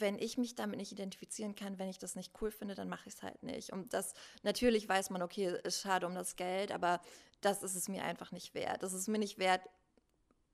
wenn 0.00 0.18
ich 0.18 0.38
mich 0.38 0.54
damit 0.54 0.78
nicht 0.78 0.92
identifizieren 0.92 1.54
kann, 1.54 1.78
wenn 1.78 1.88
ich 1.88 1.98
das 1.98 2.16
nicht 2.16 2.32
cool 2.40 2.50
finde, 2.50 2.74
dann 2.74 2.88
mache 2.88 3.08
ich 3.08 3.14
es 3.14 3.22
halt 3.22 3.42
nicht. 3.42 3.72
Und 3.72 3.92
das, 3.92 4.14
natürlich 4.42 4.88
weiß 4.88 5.10
man, 5.10 5.22
okay, 5.22 5.58
ist 5.64 5.80
schade 5.80 6.06
um 6.06 6.14
das 6.14 6.36
Geld, 6.36 6.72
aber 6.72 7.00
das 7.40 7.62
ist 7.62 7.74
es 7.74 7.88
mir 7.88 8.04
einfach 8.04 8.32
nicht 8.32 8.54
wert. 8.54 8.82
Das 8.82 8.92
ist 8.92 9.08
mir 9.08 9.18
nicht 9.18 9.38
wert, 9.38 9.62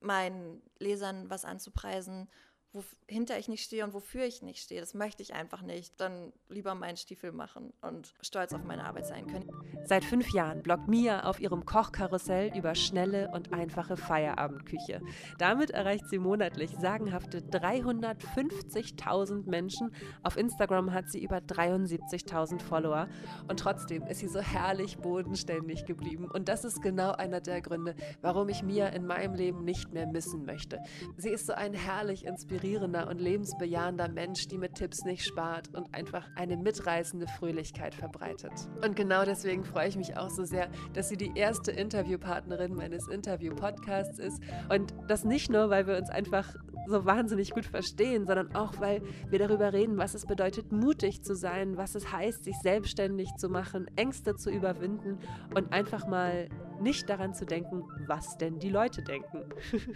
meinen 0.00 0.62
Lesern 0.78 1.30
was 1.30 1.44
anzupreisen, 1.44 2.28
wohinter 2.74 3.38
ich 3.38 3.48
nicht 3.48 3.62
stehe 3.62 3.84
und 3.84 3.94
wofür 3.94 4.24
ich 4.24 4.42
nicht 4.42 4.60
stehe. 4.60 4.80
Das 4.80 4.94
möchte 4.94 5.22
ich 5.22 5.34
einfach 5.34 5.62
nicht. 5.62 6.00
Dann 6.00 6.32
lieber 6.48 6.74
meinen 6.74 6.96
Stiefel 6.96 7.30
machen 7.30 7.72
und 7.80 8.12
stolz 8.20 8.52
auf 8.52 8.64
meine 8.64 8.84
Arbeit 8.84 9.06
sein 9.06 9.28
können. 9.28 9.48
Seit 9.84 10.04
fünf 10.04 10.32
Jahren 10.32 10.62
bloggt 10.62 10.88
Mia 10.88 11.24
auf 11.24 11.38
ihrem 11.38 11.64
Kochkarussell 11.64 12.50
über 12.56 12.74
schnelle 12.74 13.30
und 13.32 13.52
einfache 13.52 13.96
Feierabendküche. 13.96 15.00
Damit 15.38 15.70
erreicht 15.70 16.08
sie 16.10 16.18
monatlich 16.18 16.72
sagenhafte 16.76 17.38
350.000 17.38 19.48
Menschen. 19.48 19.94
Auf 20.24 20.36
Instagram 20.36 20.92
hat 20.92 21.08
sie 21.10 21.22
über 21.22 21.38
73.000 21.38 22.60
Follower. 22.60 23.08
Und 23.48 23.60
trotzdem 23.60 24.02
ist 24.08 24.18
sie 24.18 24.28
so 24.28 24.40
herrlich 24.40 24.98
bodenständig 24.98 25.86
geblieben. 25.86 26.28
Und 26.32 26.48
das 26.48 26.64
ist 26.64 26.82
genau 26.82 27.12
einer 27.12 27.40
der 27.40 27.60
Gründe, 27.60 27.94
warum 28.20 28.48
ich 28.48 28.64
Mia 28.64 28.88
in 28.88 29.06
meinem 29.06 29.34
Leben 29.34 29.64
nicht 29.64 29.92
mehr 29.92 30.08
missen 30.08 30.44
möchte. 30.44 30.80
Sie 31.16 31.30
ist 31.30 31.46
so 31.46 31.52
ein 31.52 31.72
herrlich 31.72 32.24
inspirierender 32.24 32.63
inspirierender 32.64 33.08
und 33.08 33.20
lebensbejahender 33.20 34.08
Mensch, 34.08 34.48
die 34.48 34.56
mit 34.56 34.74
Tipps 34.74 35.04
nicht 35.04 35.24
spart 35.24 35.68
und 35.74 35.94
einfach 35.94 36.26
eine 36.34 36.56
mitreißende 36.56 37.26
Fröhlichkeit 37.26 37.94
verbreitet. 37.94 38.52
Und 38.82 38.96
genau 38.96 39.24
deswegen 39.24 39.64
freue 39.64 39.88
ich 39.88 39.96
mich 39.96 40.16
auch 40.16 40.30
so 40.30 40.44
sehr, 40.44 40.70
dass 40.94 41.10
sie 41.10 41.18
die 41.18 41.32
erste 41.34 41.72
Interviewpartnerin 41.72 42.74
meines 42.74 43.06
Interview-Podcasts 43.08 44.18
ist. 44.18 44.42
Und 44.70 44.94
das 45.08 45.24
nicht 45.24 45.50
nur, 45.50 45.68
weil 45.68 45.86
wir 45.86 45.98
uns 45.98 46.08
einfach 46.08 46.54
so 46.86 47.04
wahnsinnig 47.04 47.50
gut 47.50 47.66
verstehen, 47.66 48.26
sondern 48.26 48.54
auch, 48.54 48.80
weil 48.80 49.02
wir 49.28 49.38
darüber 49.38 49.72
reden, 49.72 49.98
was 49.98 50.14
es 50.14 50.26
bedeutet, 50.26 50.72
mutig 50.72 51.22
zu 51.22 51.34
sein, 51.34 51.76
was 51.76 51.94
es 51.94 52.12
heißt, 52.12 52.44
sich 52.44 52.56
selbstständig 52.62 53.34
zu 53.36 53.48
machen, 53.48 53.86
Ängste 53.96 54.36
zu 54.36 54.50
überwinden 54.50 55.18
und 55.54 55.72
einfach 55.72 56.06
mal 56.06 56.48
nicht 56.84 57.08
daran 57.08 57.34
zu 57.34 57.44
denken, 57.44 57.82
was 58.06 58.38
denn 58.38 58.60
die 58.60 58.68
Leute 58.68 59.02
denken. 59.02 59.42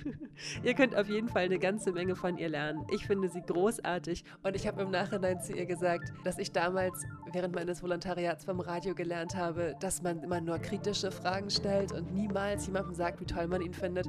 ihr 0.64 0.74
könnt 0.74 0.96
auf 0.96 1.08
jeden 1.08 1.28
Fall 1.28 1.44
eine 1.44 1.60
ganze 1.60 1.92
Menge 1.92 2.16
von 2.16 2.36
ihr 2.36 2.48
lernen. 2.48 2.84
Ich 2.92 3.06
finde 3.06 3.28
sie 3.28 3.42
großartig 3.42 4.24
und 4.42 4.56
ich 4.56 4.66
habe 4.66 4.82
im 4.82 4.90
Nachhinein 4.90 5.40
zu 5.40 5.52
ihr 5.52 5.66
gesagt, 5.66 6.12
dass 6.24 6.38
ich 6.38 6.50
damals 6.50 7.06
während 7.32 7.54
meines 7.54 7.82
Volontariats 7.82 8.46
beim 8.46 8.58
Radio 8.58 8.94
gelernt 8.94 9.36
habe, 9.36 9.76
dass 9.78 10.02
man 10.02 10.22
immer 10.22 10.40
nur 10.40 10.58
kritische 10.58 11.12
Fragen 11.12 11.50
stellt 11.50 11.92
und 11.92 12.12
niemals 12.12 12.66
jemandem 12.66 12.94
sagt, 12.94 13.20
wie 13.20 13.26
toll 13.26 13.46
man 13.46 13.60
ihn 13.60 13.74
findet. 13.74 14.08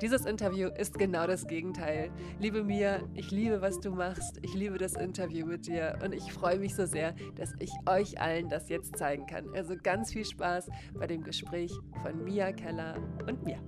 Dieses 0.00 0.26
Interview 0.26 0.68
ist 0.68 0.96
genau 0.96 1.26
das 1.26 1.48
Gegenteil. 1.48 2.12
Liebe 2.38 2.62
Mia, 2.62 3.02
ich 3.14 3.32
liebe, 3.32 3.60
was 3.60 3.80
du 3.80 3.90
machst. 3.90 4.38
Ich 4.42 4.54
liebe 4.54 4.78
das 4.78 4.94
Interview 4.94 5.44
mit 5.44 5.66
dir 5.66 5.98
und 6.04 6.12
ich 6.12 6.32
freue 6.32 6.60
mich 6.60 6.76
so 6.76 6.86
sehr, 6.86 7.16
dass 7.34 7.52
ich 7.58 7.72
euch 7.84 8.20
allen 8.20 8.48
das 8.48 8.68
jetzt 8.68 8.96
zeigen 8.96 9.26
kann. 9.26 9.52
Also 9.56 9.74
ganz 9.76 10.12
viel 10.12 10.24
Spaß 10.24 10.68
bei 10.94 11.08
dem 11.08 11.24
Gespräch 11.24 11.72
von 12.02 12.22
Mia 12.22 12.52
Keller 12.52 12.96
und 13.26 13.42
mir. 13.44 13.60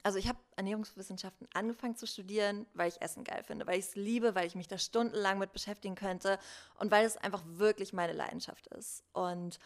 Also 0.03 0.19
ich 0.19 0.29
habe 0.29 0.39
Ernährungswissenschaften 0.55 1.49
angefangen 1.53 1.97
zu 1.97 2.07
studieren, 2.07 2.65
weil 2.73 2.87
ich 2.87 3.01
Essen 3.01 3.25
geil 3.25 3.43
finde, 3.43 3.67
weil 3.67 3.77
ich 3.77 3.87
es 3.87 3.95
liebe, 3.95 4.35
weil 4.35 4.47
ich 4.47 4.55
mich 4.55 4.69
da 4.69 4.77
stundenlang 4.77 5.37
mit 5.37 5.51
beschäftigen 5.51 5.95
könnte 5.95 6.39
und 6.79 6.91
weil 6.91 7.05
es 7.05 7.17
einfach 7.17 7.43
wirklich 7.45 7.91
meine 7.91 8.13
Leidenschaft 8.13 8.67
ist. 8.67 9.03
Und 9.11 9.59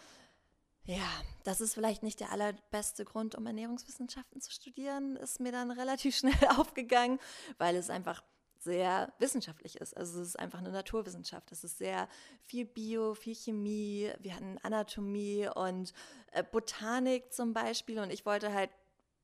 ja, 0.86 1.08
das 1.44 1.62
ist 1.62 1.74
vielleicht 1.74 2.04
nicht 2.04 2.20
der 2.20 2.32
allerbeste 2.32 3.06
Grund, 3.06 3.36
um 3.36 3.46
Ernährungswissenschaften 3.46 4.42
zu 4.42 4.52
studieren, 4.52 5.16
ist 5.16 5.40
mir 5.40 5.52
dann 5.52 5.72
relativ 5.80 6.16
schnell 6.16 6.48
aufgegangen, 6.58 7.20
weil 7.58 7.76
es 7.76 7.90
einfach 7.90 8.24
sehr 8.60 9.12
wissenschaftlich 9.18 9.78
ist. 9.78 9.98
Also 9.98 10.22
es 10.22 10.30
ist 10.30 10.40
einfach 10.40 10.60
eine 10.60 10.72
Naturwissenschaft. 10.72 11.52
Es 11.52 11.64
ist 11.64 11.80
sehr 11.80 12.08
viel 12.44 12.66
Bio, 12.66 13.16
viel 13.16 13.36
Chemie, 13.36 14.12
wir 14.20 14.36
hatten 14.36 14.60
Anatomie 14.62 15.50
und 15.56 15.94
äh, 16.32 16.44
Botanik 16.44 17.34
zum 17.34 17.54
Beispiel 17.54 18.00
und 18.00 18.12
ich 18.12 18.26
wollte 18.26 18.54
halt 18.54 18.70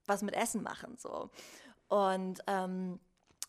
was 0.06 0.24
mit 0.24 0.36
Essen 0.36 0.64
machen 0.64 0.98
so. 0.98 1.30
Und 1.88 2.42
ähm, 2.48 3.00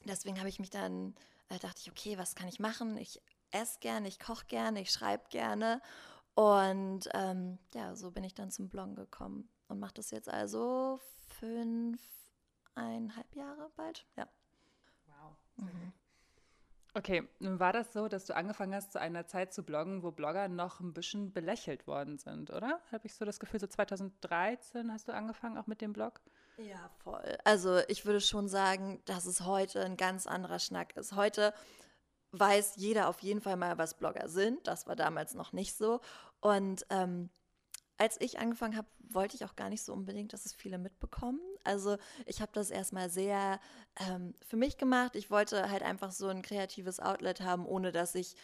deswegen 0.04 0.38
habe 0.38 0.48
ich 0.48 0.58
mich 0.58 0.70
dann, 0.70 1.14
äh, 1.48 1.58
dachte 1.58 1.80
ich, 1.80 1.90
okay, 1.90 2.18
was 2.18 2.34
kann 2.34 2.48
ich 2.48 2.60
machen? 2.60 2.98
Ich 2.98 3.22
esse 3.50 3.78
gerne, 3.80 4.08
ich 4.08 4.18
koche 4.20 4.44
gerne, 4.46 4.82
ich 4.82 4.90
schreibe 4.90 5.24
gerne 5.30 5.80
und 6.38 7.08
ähm, 7.14 7.58
ja, 7.74 7.96
so 7.96 8.12
bin 8.12 8.22
ich 8.22 8.32
dann 8.32 8.52
zum 8.52 8.68
Bloggen 8.68 8.94
gekommen 8.94 9.48
und 9.66 9.80
mache 9.80 9.94
das 9.94 10.12
jetzt 10.12 10.28
also 10.28 11.00
fünfeinhalb 11.40 11.98
Jahre 13.34 13.72
bald. 13.74 14.06
Ja. 14.16 14.28
Wow. 15.06 15.36
Mhm. 15.56 15.92
Okay, 16.94 17.28
nun 17.40 17.58
war 17.58 17.72
das 17.72 17.92
so, 17.92 18.06
dass 18.06 18.24
du 18.24 18.36
angefangen 18.36 18.72
hast, 18.72 18.92
zu 18.92 19.00
einer 19.00 19.26
Zeit 19.26 19.52
zu 19.52 19.64
bloggen, 19.64 20.04
wo 20.04 20.12
Blogger 20.12 20.46
noch 20.46 20.78
ein 20.78 20.92
bisschen 20.92 21.32
belächelt 21.32 21.88
worden 21.88 22.18
sind, 22.18 22.50
oder? 22.50 22.80
Habe 22.92 23.08
ich 23.08 23.14
so 23.14 23.24
das 23.24 23.40
Gefühl, 23.40 23.58
so 23.58 23.66
2013 23.66 24.92
hast 24.92 25.08
du 25.08 25.14
angefangen 25.14 25.58
auch 25.58 25.66
mit 25.66 25.80
dem 25.80 25.92
Blog? 25.92 26.20
Ja, 26.56 26.88
voll. 27.02 27.36
Also 27.42 27.80
ich 27.88 28.06
würde 28.06 28.20
schon 28.20 28.46
sagen, 28.46 29.02
dass 29.06 29.26
es 29.26 29.40
heute 29.40 29.84
ein 29.84 29.96
ganz 29.96 30.28
anderer 30.28 30.60
Schnack 30.60 30.96
ist. 30.96 31.16
Heute 31.16 31.52
weiß 32.32 32.74
jeder 32.76 33.08
auf 33.08 33.20
jeden 33.20 33.40
Fall 33.40 33.56
mal, 33.56 33.78
was 33.78 33.94
Blogger 33.94 34.28
sind. 34.28 34.66
Das 34.66 34.86
war 34.86 34.96
damals 34.96 35.34
noch 35.34 35.52
nicht 35.52 35.76
so. 35.76 36.00
Und 36.40 36.86
ähm, 36.90 37.30
als 37.96 38.20
ich 38.20 38.38
angefangen 38.38 38.76
habe, 38.76 38.86
wollte 39.10 39.34
ich 39.34 39.44
auch 39.44 39.56
gar 39.56 39.68
nicht 39.68 39.82
so 39.82 39.92
unbedingt, 39.92 40.32
dass 40.32 40.46
es 40.46 40.54
viele 40.54 40.78
mitbekommen. 40.78 41.40
Also 41.64 41.96
ich 42.26 42.40
habe 42.40 42.52
das 42.52 42.70
erstmal 42.70 43.10
sehr 43.10 43.60
ähm, 44.08 44.34
für 44.46 44.56
mich 44.56 44.76
gemacht. 44.76 45.16
Ich 45.16 45.30
wollte 45.30 45.70
halt 45.70 45.82
einfach 45.82 46.12
so 46.12 46.28
ein 46.28 46.42
kreatives 46.42 47.00
Outlet 47.00 47.40
haben, 47.40 47.66
ohne 47.66 47.90
dass 47.90 48.14
ich 48.14 48.36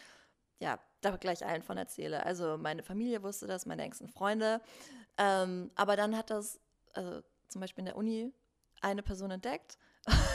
ja 0.59 0.79
da 1.01 1.15
gleich 1.15 1.45
allen 1.45 1.63
von 1.63 1.77
erzähle. 1.77 2.25
Also 2.25 2.57
meine 2.57 2.83
Familie 2.83 3.23
wusste 3.23 3.47
das, 3.47 3.65
meine 3.65 3.83
engsten 3.83 4.09
Freunde. 4.09 4.61
Ähm, 5.17 5.71
aber 5.75 5.95
dann 5.95 6.17
hat 6.17 6.29
das, 6.29 6.59
also 6.93 7.21
zum 7.47 7.61
Beispiel 7.61 7.83
in 7.83 7.85
der 7.85 7.97
Uni, 7.97 8.33
eine 8.81 9.03
Person 9.03 9.31
entdeckt. 9.31 9.77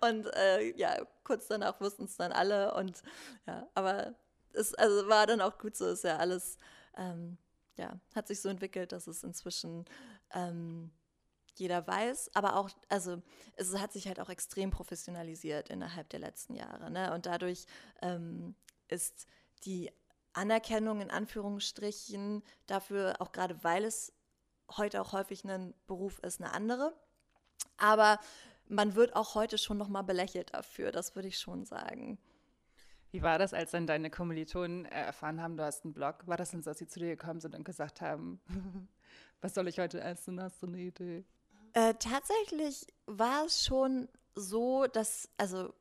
und 0.00 0.26
äh, 0.34 0.76
ja, 0.76 1.04
kurz 1.24 1.48
danach 1.48 1.80
wussten 1.80 2.04
es 2.04 2.16
dann 2.16 2.32
alle 2.32 2.74
und 2.74 3.02
ja, 3.46 3.68
aber 3.74 4.14
es 4.52 4.74
also 4.74 5.08
war 5.08 5.26
dann 5.26 5.40
auch 5.40 5.58
gut 5.58 5.76
so, 5.76 5.86
ist 5.86 6.04
ja 6.04 6.16
alles, 6.16 6.58
ähm, 6.96 7.38
ja, 7.76 7.98
hat 8.14 8.28
sich 8.28 8.40
so 8.40 8.48
entwickelt, 8.48 8.92
dass 8.92 9.06
es 9.06 9.22
inzwischen 9.22 9.84
ähm, 10.32 10.90
jeder 11.54 11.86
weiß, 11.86 12.30
aber 12.34 12.56
auch, 12.56 12.70
also 12.88 13.22
es 13.56 13.76
hat 13.78 13.92
sich 13.92 14.06
halt 14.08 14.20
auch 14.20 14.28
extrem 14.28 14.70
professionalisiert 14.70 15.70
innerhalb 15.70 16.08
der 16.10 16.20
letzten 16.20 16.54
Jahre, 16.54 16.90
ne? 16.90 17.12
Und 17.14 17.26
dadurch 17.26 17.66
ähm, 18.02 18.54
ist 18.88 19.26
die 19.64 19.90
Anerkennung 20.32 21.00
in 21.00 21.10
Anführungsstrichen 21.10 22.42
dafür, 22.66 23.16
auch 23.20 23.32
gerade 23.32 23.62
weil 23.64 23.84
es 23.84 24.12
heute 24.76 25.00
auch 25.00 25.12
häufig 25.12 25.44
ein 25.44 25.74
Beruf 25.86 26.18
ist, 26.20 26.40
eine 26.40 26.52
andere. 26.52 26.94
Aber 27.78 28.18
man 28.68 28.94
wird 28.94 29.14
auch 29.16 29.34
heute 29.34 29.58
schon 29.58 29.78
noch 29.78 29.88
mal 29.88 30.02
belächelt 30.02 30.54
dafür, 30.54 30.92
das 30.92 31.14
würde 31.14 31.28
ich 31.28 31.38
schon 31.38 31.64
sagen. 31.64 32.18
Wie 33.10 33.22
war 33.22 33.38
das, 33.38 33.54
als 33.54 33.70
dann 33.70 33.86
deine 33.86 34.10
Kommilitonen 34.10 34.84
äh, 34.84 35.06
erfahren 35.06 35.40
haben, 35.40 35.56
du 35.56 35.64
hast 35.64 35.84
einen 35.84 35.94
Blog? 35.94 36.26
War 36.26 36.36
das 36.36 36.50
dann 36.50 36.62
so, 36.62 36.70
dass 36.70 36.78
sie 36.78 36.86
zu 36.86 37.00
dir 37.00 37.16
gekommen 37.16 37.40
sind 37.40 37.54
und 37.54 37.64
gesagt 37.64 38.00
haben, 38.00 38.40
was 39.40 39.54
soll 39.54 39.68
ich 39.68 39.78
heute 39.78 40.00
essen? 40.00 40.40
Hast 40.40 40.62
du 40.62 40.66
eine 40.66 40.78
Idee? 40.78 41.24
Äh, 41.72 41.94
tatsächlich 41.94 42.86
war 43.06 43.46
es 43.46 43.64
schon 43.64 44.08
so, 44.34 44.86
dass, 44.86 45.28
also 45.36 45.72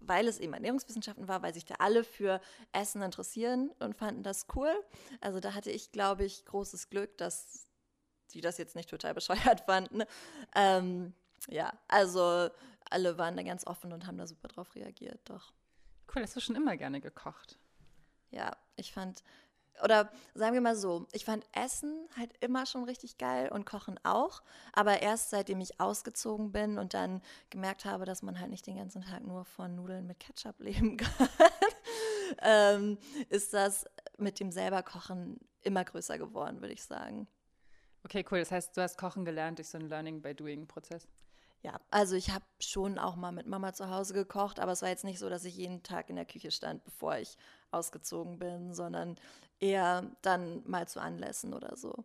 weil 0.00 0.26
es 0.26 0.38
eben 0.40 0.52
Ernährungswissenschaften 0.52 1.28
war, 1.28 1.42
weil 1.42 1.54
sich 1.54 1.64
da 1.64 1.76
alle 1.78 2.04
für 2.04 2.40
Essen 2.72 3.02
interessieren 3.02 3.70
und 3.78 3.96
fanden 3.96 4.22
das 4.22 4.46
cool. 4.56 4.72
Also 5.20 5.40
da 5.40 5.54
hatte 5.54 5.70
ich, 5.70 5.92
glaube 5.92 6.24
ich, 6.24 6.44
großes 6.44 6.90
Glück, 6.90 7.16
dass 7.18 7.68
die 8.32 8.40
das 8.40 8.58
jetzt 8.58 8.74
nicht 8.74 8.90
total 8.90 9.14
bescheuert 9.14 9.60
fanden. 9.66 10.02
Ähm, 10.56 11.14
ja, 11.48 11.72
also 11.88 12.50
alle 12.90 13.18
waren 13.18 13.36
da 13.36 13.42
ganz 13.42 13.66
offen 13.66 13.92
und 13.92 14.06
haben 14.06 14.18
da 14.18 14.26
super 14.26 14.48
drauf 14.48 14.74
reagiert, 14.74 15.20
doch. 15.24 15.52
Cool, 16.14 16.22
hast 16.22 16.36
du 16.36 16.40
schon 16.40 16.56
immer 16.56 16.76
gerne 16.76 17.00
gekocht? 17.00 17.58
Ja, 18.30 18.56
ich 18.76 18.92
fand, 18.92 19.22
oder 19.82 20.10
sagen 20.34 20.54
wir 20.54 20.60
mal 20.60 20.76
so, 20.76 21.06
ich 21.12 21.24
fand 21.24 21.46
Essen 21.52 22.08
halt 22.16 22.32
immer 22.40 22.66
schon 22.66 22.84
richtig 22.84 23.18
geil 23.18 23.50
und 23.50 23.64
Kochen 23.64 23.98
auch, 24.04 24.42
aber 24.72 25.00
erst 25.00 25.30
seitdem 25.30 25.60
ich 25.60 25.80
ausgezogen 25.80 26.52
bin 26.52 26.78
und 26.78 26.94
dann 26.94 27.22
gemerkt 27.50 27.84
habe, 27.84 28.04
dass 28.04 28.22
man 28.22 28.38
halt 28.40 28.50
nicht 28.50 28.66
den 28.66 28.76
ganzen 28.76 29.02
Tag 29.02 29.24
nur 29.24 29.44
von 29.44 29.74
Nudeln 29.74 30.06
mit 30.06 30.20
Ketchup 30.20 30.56
leben 30.60 30.96
kann, 30.96 31.28
ähm, 32.42 32.98
ist 33.28 33.54
das 33.54 33.86
mit 34.18 34.40
dem 34.40 34.50
selber 34.50 34.82
Kochen 34.82 35.38
immer 35.62 35.84
größer 35.84 36.18
geworden, 36.18 36.60
würde 36.60 36.74
ich 36.74 36.84
sagen. 36.84 37.28
Okay, 38.04 38.24
cool. 38.30 38.40
Das 38.40 38.50
heißt, 38.50 38.76
du 38.76 38.82
hast 38.82 38.98
Kochen 38.98 39.24
gelernt 39.24 39.58
durch 39.58 39.68
so 39.68 39.78
einen 39.78 39.88
Learning 39.88 40.20
by 40.20 40.34
Doing 40.34 40.66
Prozess. 40.66 41.06
Ja, 41.62 41.80
also 41.90 42.16
ich 42.16 42.30
habe 42.30 42.44
schon 42.60 42.98
auch 42.98 43.14
mal 43.14 43.30
mit 43.30 43.46
Mama 43.46 43.72
zu 43.72 43.88
Hause 43.88 44.14
gekocht, 44.14 44.58
aber 44.58 44.72
es 44.72 44.82
war 44.82 44.88
jetzt 44.88 45.04
nicht 45.04 45.20
so, 45.20 45.28
dass 45.28 45.44
ich 45.44 45.56
jeden 45.56 45.84
Tag 45.84 46.10
in 46.10 46.16
der 46.16 46.24
Küche 46.24 46.50
stand, 46.50 46.84
bevor 46.84 47.16
ich 47.18 47.38
ausgezogen 47.70 48.38
bin, 48.38 48.74
sondern 48.74 49.16
eher 49.60 50.10
dann 50.22 50.68
mal 50.68 50.88
zu 50.88 51.00
Anlässen 51.00 51.54
oder 51.54 51.76
so. 51.76 52.04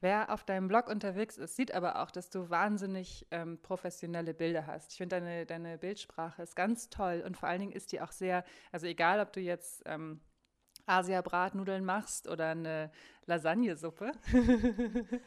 Wer 0.00 0.32
auf 0.32 0.44
deinem 0.44 0.68
Blog 0.68 0.88
unterwegs 0.88 1.36
ist, 1.36 1.56
sieht 1.56 1.74
aber 1.74 2.00
auch, 2.00 2.10
dass 2.10 2.30
du 2.30 2.50
wahnsinnig 2.50 3.26
ähm, 3.30 3.60
professionelle 3.60 4.32
Bilder 4.32 4.66
hast. 4.66 4.92
Ich 4.92 4.98
finde, 4.98 5.16
deine, 5.16 5.44
deine 5.44 5.76
Bildsprache 5.76 6.42
ist 6.42 6.54
ganz 6.54 6.88
toll 6.88 7.22
und 7.26 7.36
vor 7.36 7.48
allen 7.48 7.60
Dingen 7.60 7.72
ist 7.72 7.92
die 7.92 8.00
auch 8.00 8.12
sehr, 8.12 8.44
also 8.70 8.86
egal, 8.86 9.20
ob 9.20 9.32
du 9.32 9.40
jetzt 9.40 9.82
ähm, 9.86 10.20
Asia-Bratnudeln 10.88 11.84
machst 11.84 12.28
oder 12.28 12.50
eine 12.50 12.90
Lasagnesuppe, 13.26 14.12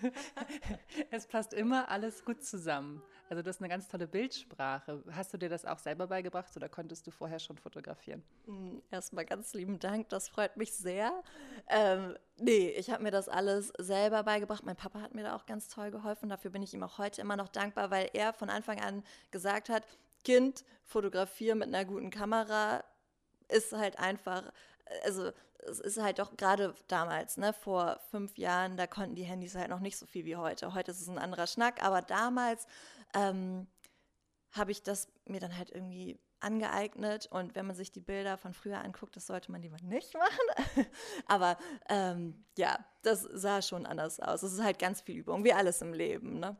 es 1.12 1.28
passt 1.28 1.54
immer 1.54 1.90
alles 1.90 2.26
gut 2.26 2.44
zusammen. 2.44 3.04
Also 3.30 3.44
du 3.44 3.50
hast 3.50 3.62
eine 3.62 3.70
ganz 3.70 3.88
tolle 3.88 4.08
Bildsprache. 4.08 5.04
Hast 5.12 5.34
du 5.34 5.38
dir 5.38 5.50
das 5.50 5.66
auch 5.66 5.78
selber 5.78 6.08
beigebracht 6.08 6.56
oder 6.58 6.68
konntest 6.68 7.06
du 7.06 7.12
vorher 7.12 7.38
schon 7.38 7.58
fotografieren? 7.58 8.24
Hm, 8.46 8.82
erstmal 8.90 9.24
ganz 9.24 9.54
lieben 9.54 9.78
Dank, 9.78 10.10
das 10.10 10.30
freut 10.30 10.58
mich 10.58 10.74
sehr. 10.74 11.12
Ähm, 11.70 12.18
nee, 12.38 12.70
ich 12.72 12.90
habe 12.90 13.04
mir 13.04 13.12
das 13.12 13.30
alles 13.30 13.72
selber 13.78 14.24
beigebracht. 14.24 14.66
Mein 14.66 14.76
Papa 14.76 15.00
hat 15.00 15.14
mir 15.14 15.24
da 15.24 15.36
auch 15.36 15.46
ganz 15.46 15.68
toll 15.68 15.92
geholfen. 15.92 16.28
Dafür 16.28 16.50
bin 16.50 16.64
ich 16.64 16.74
ihm 16.74 16.84
auch 16.84 16.98
heute 16.98 17.22
immer 17.22 17.38
noch 17.38 17.50
dankbar, 17.50 17.92
weil 17.92 18.10
er 18.14 18.34
von 18.34 18.50
Anfang 18.50 18.82
an 18.82 19.04
gesagt 19.30 19.70
hat, 19.70 19.86
Kind, 20.24 20.66
fotografieren 20.84 21.60
mit 21.60 21.68
einer 21.68 21.86
guten 21.86 22.10
Kamera 22.10 22.84
ist 23.52 23.74
halt 23.74 24.00
einfach, 24.00 24.52
also 25.04 25.32
es 25.60 25.80
ist 25.80 26.02
halt 26.02 26.20
doch 26.20 26.36
gerade 26.38 26.74
damals, 26.88 27.38
ne, 27.38 27.54
vor 27.54 28.00
fünf 28.10 28.38
Jahren, 28.38 28.78
da 28.78 28.88
konnten 28.88 29.16
die 29.16 29.24
Handys 29.24 29.56
halt 29.56 29.70
noch 29.70 29.80
nicht 29.80 29.98
so 29.98 30.06
viel 30.06 30.26
wie 30.26 30.36
heute. 30.36 30.74
Heute 30.74 30.92
ist 30.92 31.02
es 31.02 31.08
ein 31.08 31.20
anderer 31.20 31.48
Schnack, 31.48 31.84
aber 31.84 32.02
damals 32.02 32.66
ähm, 33.14 33.68
habe 34.52 34.72
ich 34.72 34.84
das 34.84 35.08
mir 35.26 35.40
dann 35.40 35.58
halt 35.58 35.72
irgendwie 35.72 36.20
angeeignet 36.40 37.28
und 37.28 37.56
wenn 37.56 37.68
man 37.68 37.76
sich 37.76 37.92
die 37.92 38.00
Bilder 38.00 38.38
von 38.38 38.54
früher 38.54 38.80
anguckt, 38.80 39.16
das 39.16 39.28
sollte 39.28 39.52
man 39.52 39.62
lieber 39.62 39.78
nicht 39.84 40.14
machen. 40.18 40.88
Aber 41.28 41.58
ähm, 41.90 42.44
ja, 42.58 42.80
das 43.04 43.22
sah 43.22 43.62
schon 43.62 43.86
anders 43.86 44.20
aus. 44.20 44.44
Es 44.44 44.54
ist 44.54 44.64
halt 44.64 44.80
ganz 44.80 45.02
viel 45.02 45.18
Übung, 45.18 45.44
wie 45.44 45.54
alles 45.54 45.82
im 45.82 45.94
Leben, 45.94 46.40
ne? 46.40 46.58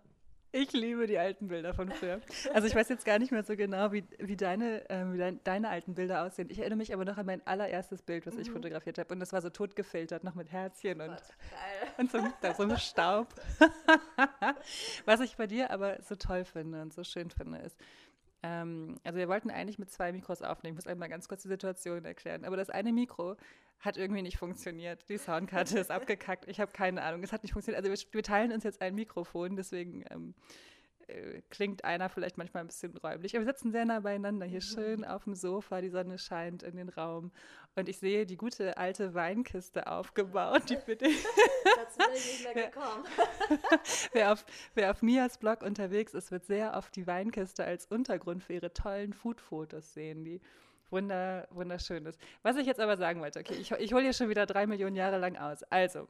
Ich 0.54 0.74
liebe 0.74 1.08
die 1.08 1.18
alten 1.18 1.48
Bilder 1.48 1.74
von 1.74 1.90
früher. 1.92 2.20
Also 2.54 2.68
ich 2.68 2.76
weiß 2.76 2.90
jetzt 2.90 3.06
gar 3.06 3.20
nicht 3.20 3.32
mehr 3.32 3.44
so 3.44 3.56
genau, 3.56 3.94
wie, 3.94 4.04
wie, 4.20 4.36
deine, 4.36 4.90
äh, 4.90 5.12
wie 5.14 5.18
dein, 5.18 5.40
deine 5.46 5.70
alten 5.70 5.94
Bilder 5.94 6.26
aussehen. 6.26 6.50
Ich 6.50 6.60
erinnere 6.60 6.78
mich 6.78 6.94
aber 6.94 7.06
noch 7.06 7.18
an 7.18 7.26
mein 7.26 7.46
allererstes 7.48 8.02
Bild, 8.02 8.26
was 8.28 8.36
mhm. 8.36 8.42
ich 8.42 8.52
fotografiert 8.52 8.98
habe. 8.98 9.14
Und 9.14 9.22
das 9.22 9.32
war 9.32 9.42
so 9.42 9.50
tot 9.50 9.76
gefiltert, 9.78 10.26
noch 10.26 10.36
mit 10.36 10.52
Herzchen 10.52 11.00
und, 11.00 11.16
und 11.98 12.12
so, 12.12 12.20
so 12.58 12.64
einem 12.64 12.78
Staub. 12.78 13.34
was 15.06 15.22
ich 15.22 15.38
bei 15.38 15.48
dir 15.48 15.72
aber 15.72 16.02
so 16.02 16.16
toll 16.16 16.44
finde 16.44 16.82
und 16.82 16.94
so 16.94 17.06
schön 17.06 17.30
finde, 17.30 17.60
ist, 17.60 17.78
ähm, 18.44 19.00
also 19.04 19.18
wir 19.18 19.30
wollten 19.30 19.52
eigentlich 19.52 19.80
mit 19.80 19.90
zwei 19.90 20.12
Mikros 20.12 20.42
aufnehmen. 20.42 20.78
Ich 20.78 20.84
muss 20.84 20.92
einmal 20.92 21.10
ganz 21.10 21.30
kurz 21.30 21.44
die 21.44 21.48
Situation 21.48 22.04
erklären. 22.04 22.44
Aber 22.44 22.58
das 22.58 22.70
eine 22.70 22.92
Mikro 22.92 23.38
hat 23.82 23.98
irgendwie 23.98 24.22
nicht 24.22 24.38
funktioniert. 24.38 25.08
Die 25.10 25.18
Soundkarte 25.18 25.80
ist 25.80 25.92
abgekackt. 25.92 26.48
Ich 26.48 26.60
habe 26.60 26.72
keine 26.72 27.02
Ahnung. 27.02 27.24
Es 27.24 27.34
hat 27.34 27.44
nicht 27.44 27.54
funktioniert. 27.54 27.84
Also 27.84 27.92
wir, 27.92 28.14
wir 28.14 28.24
teilen 28.24 28.52
uns 28.52 28.64
jetzt 28.64 28.82
ein 28.82 28.96
Mikrofon, 28.96 29.56
deswegen 29.56 30.06
ähm, 30.10 30.36
äh, 31.08 31.42
klingt 31.50 31.84
einer 31.84 32.10
vielleicht 32.10 32.38
manchmal 32.38 32.64
ein 32.64 32.68
bisschen 32.68 32.96
räumlich. 32.98 33.36
Aber 33.36 33.46
wir 33.46 33.54
sitzen 33.54 33.72
sehr 33.72 33.86
nah 33.86 34.00
beieinander, 34.00 34.46
hier 34.46 34.60
mhm. 34.60 34.74
schön 34.74 35.06
auf 35.06 35.24
dem 35.26 35.36
Sofa, 35.36 35.82
die 35.82 35.90
Sonne 35.90 36.18
scheint 36.18 36.64
in 36.64 36.78
den 36.78 36.90
Raum 36.90 37.32
und 37.76 37.90
ich 37.90 37.98
sehe 38.00 38.26
die 38.26 38.38
gute 38.38 38.78
alte 38.78 39.14
Weinkiste 39.14 39.88
aufgebaut, 39.88 40.70
die 40.70 40.78
für 40.78 40.96
dich. 40.96 41.24
Dazu 41.76 41.98
bin 41.98 42.16
ich 42.16 42.44
nicht 42.44 42.56
mehr 42.56 42.66
gekommen. 42.66 43.06
wer, 44.14 44.34
auf, 44.34 44.46
wer 44.76 44.92
auf 44.92 45.02
Mias 45.02 45.38
Blog 45.38 45.64
unterwegs 45.64 46.14
ist, 46.14 46.32
wird 46.32 46.46
sehr 46.46 46.76
oft 46.76 46.96
die 46.96 47.08
Weinkiste 47.08 47.64
als 47.64 47.86
Untergrund 47.86 48.44
für 48.44 48.54
ihre 48.54 48.74
tollen 48.74 49.14
Food-Fotos 49.14 49.94
sehen, 49.94 50.24
die 50.24 50.42
wunder, 50.92 51.48
wunderschön 51.52 52.06
ist. 52.06 52.20
Was 52.44 52.58
ich 52.58 52.66
jetzt 52.66 52.80
aber 52.80 52.98
sagen 52.98 53.22
wollte, 53.22 53.40
okay, 53.40 53.56
ich, 53.56 53.72
ich 53.72 53.94
hole 53.94 54.04
hier 54.04 54.14
schon 54.14 54.30
wieder 54.30 54.46
drei 54.46 54.68
Millionen 54.68 54.96
Jahre 54.96 55.18
lang 55.18 55.38
aus. 55.38 55.64
Also, 55.64 56.08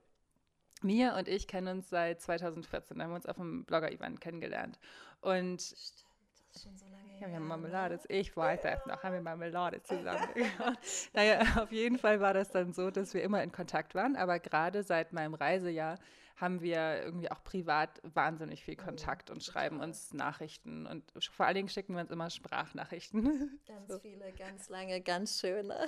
Mia 0.82 1.18
und 1.18 1.28
ich 1.28 1.48
kennen 1.48 1.78
uns 1.78 1.90
seit 1.90 2.22
2014, 2.22 2.98
da 2.98 3.04
haben 3.04 3.12
wir 3.12 3.16
uns 3.16 3.28
auf 3.28 3.40
einem 3.40 3.64
Blogger-Event 3.66 4.20
kennengelernt. 4.20 4.80
Und 5.22 5.62
Stimmt, 5.62 6.06
das 6.50 6.56
ist 6.56 6.64
schon 6.64 6.78
so 6.78 6.86
lange 6.86 7.10
her. 7.10 7.22
Ja, 7.22 7.28
wir 7.28 7.36
haben 7.36 7.48
Marmelade, 7.48 8.00
ich 8.08 8.36
weiß 8.36 8.62
das 8.64 8.86
noch, 8.88 9.04
haben 9.04 9.14
wir 9.14 9.22
Marmelade 9.22 9.84
zusammen 9.84 10.28
Naja, 11.14 11.42
auf 11.62 11.72
jeden 11.72 12.00
Fall 12.00 12.20
war 12.20 12.34
das 12.34 12.50
dann 12.50 12.74
so, 12.74 12.90
dass 12.90 13.14
wir 13.14 13.22
immer 13.22 13.44
in 13.44 13.52
Kontakt 13.52 13.94
waren, 13.94 14.16
aber 14.16 14.40
gerade 14.40 14.82
seit 14.82 15.14
meinem 15.14 15.36
Reisejahr 15.36 16.00
haben 16.42 16.62
wir 16.62 17.04
irgendwie 17.04 17.30
auch 17.30 17.44
privat 17.44 18.02
wahnsinnig 18.04 18.64
viel 18.64 18.76
Kontakt 18.76 19.30
und 19.30 19.44
schreiben 19.44 19.80
uns 19.80 20.14
Nachrichten 20.14 20.88
und 20.88 21.12
vor 21.32 21.46
allen 21.46 21.56
Dingen 21.56 21.70
schicken 21.70 21.94
wir 21.94 22.02
uns 22.02 22.12
immer 22.12 22.30
Sprachnachrichten. 22.30 23.60
Ganz 23.68 23.92
so. 23.92 24.00
viele, 24.00 24.32
ganz 24.34 24.70
lange, 24.70 25.02
ganz 25.02 25.40
schöne. 25.40 25.88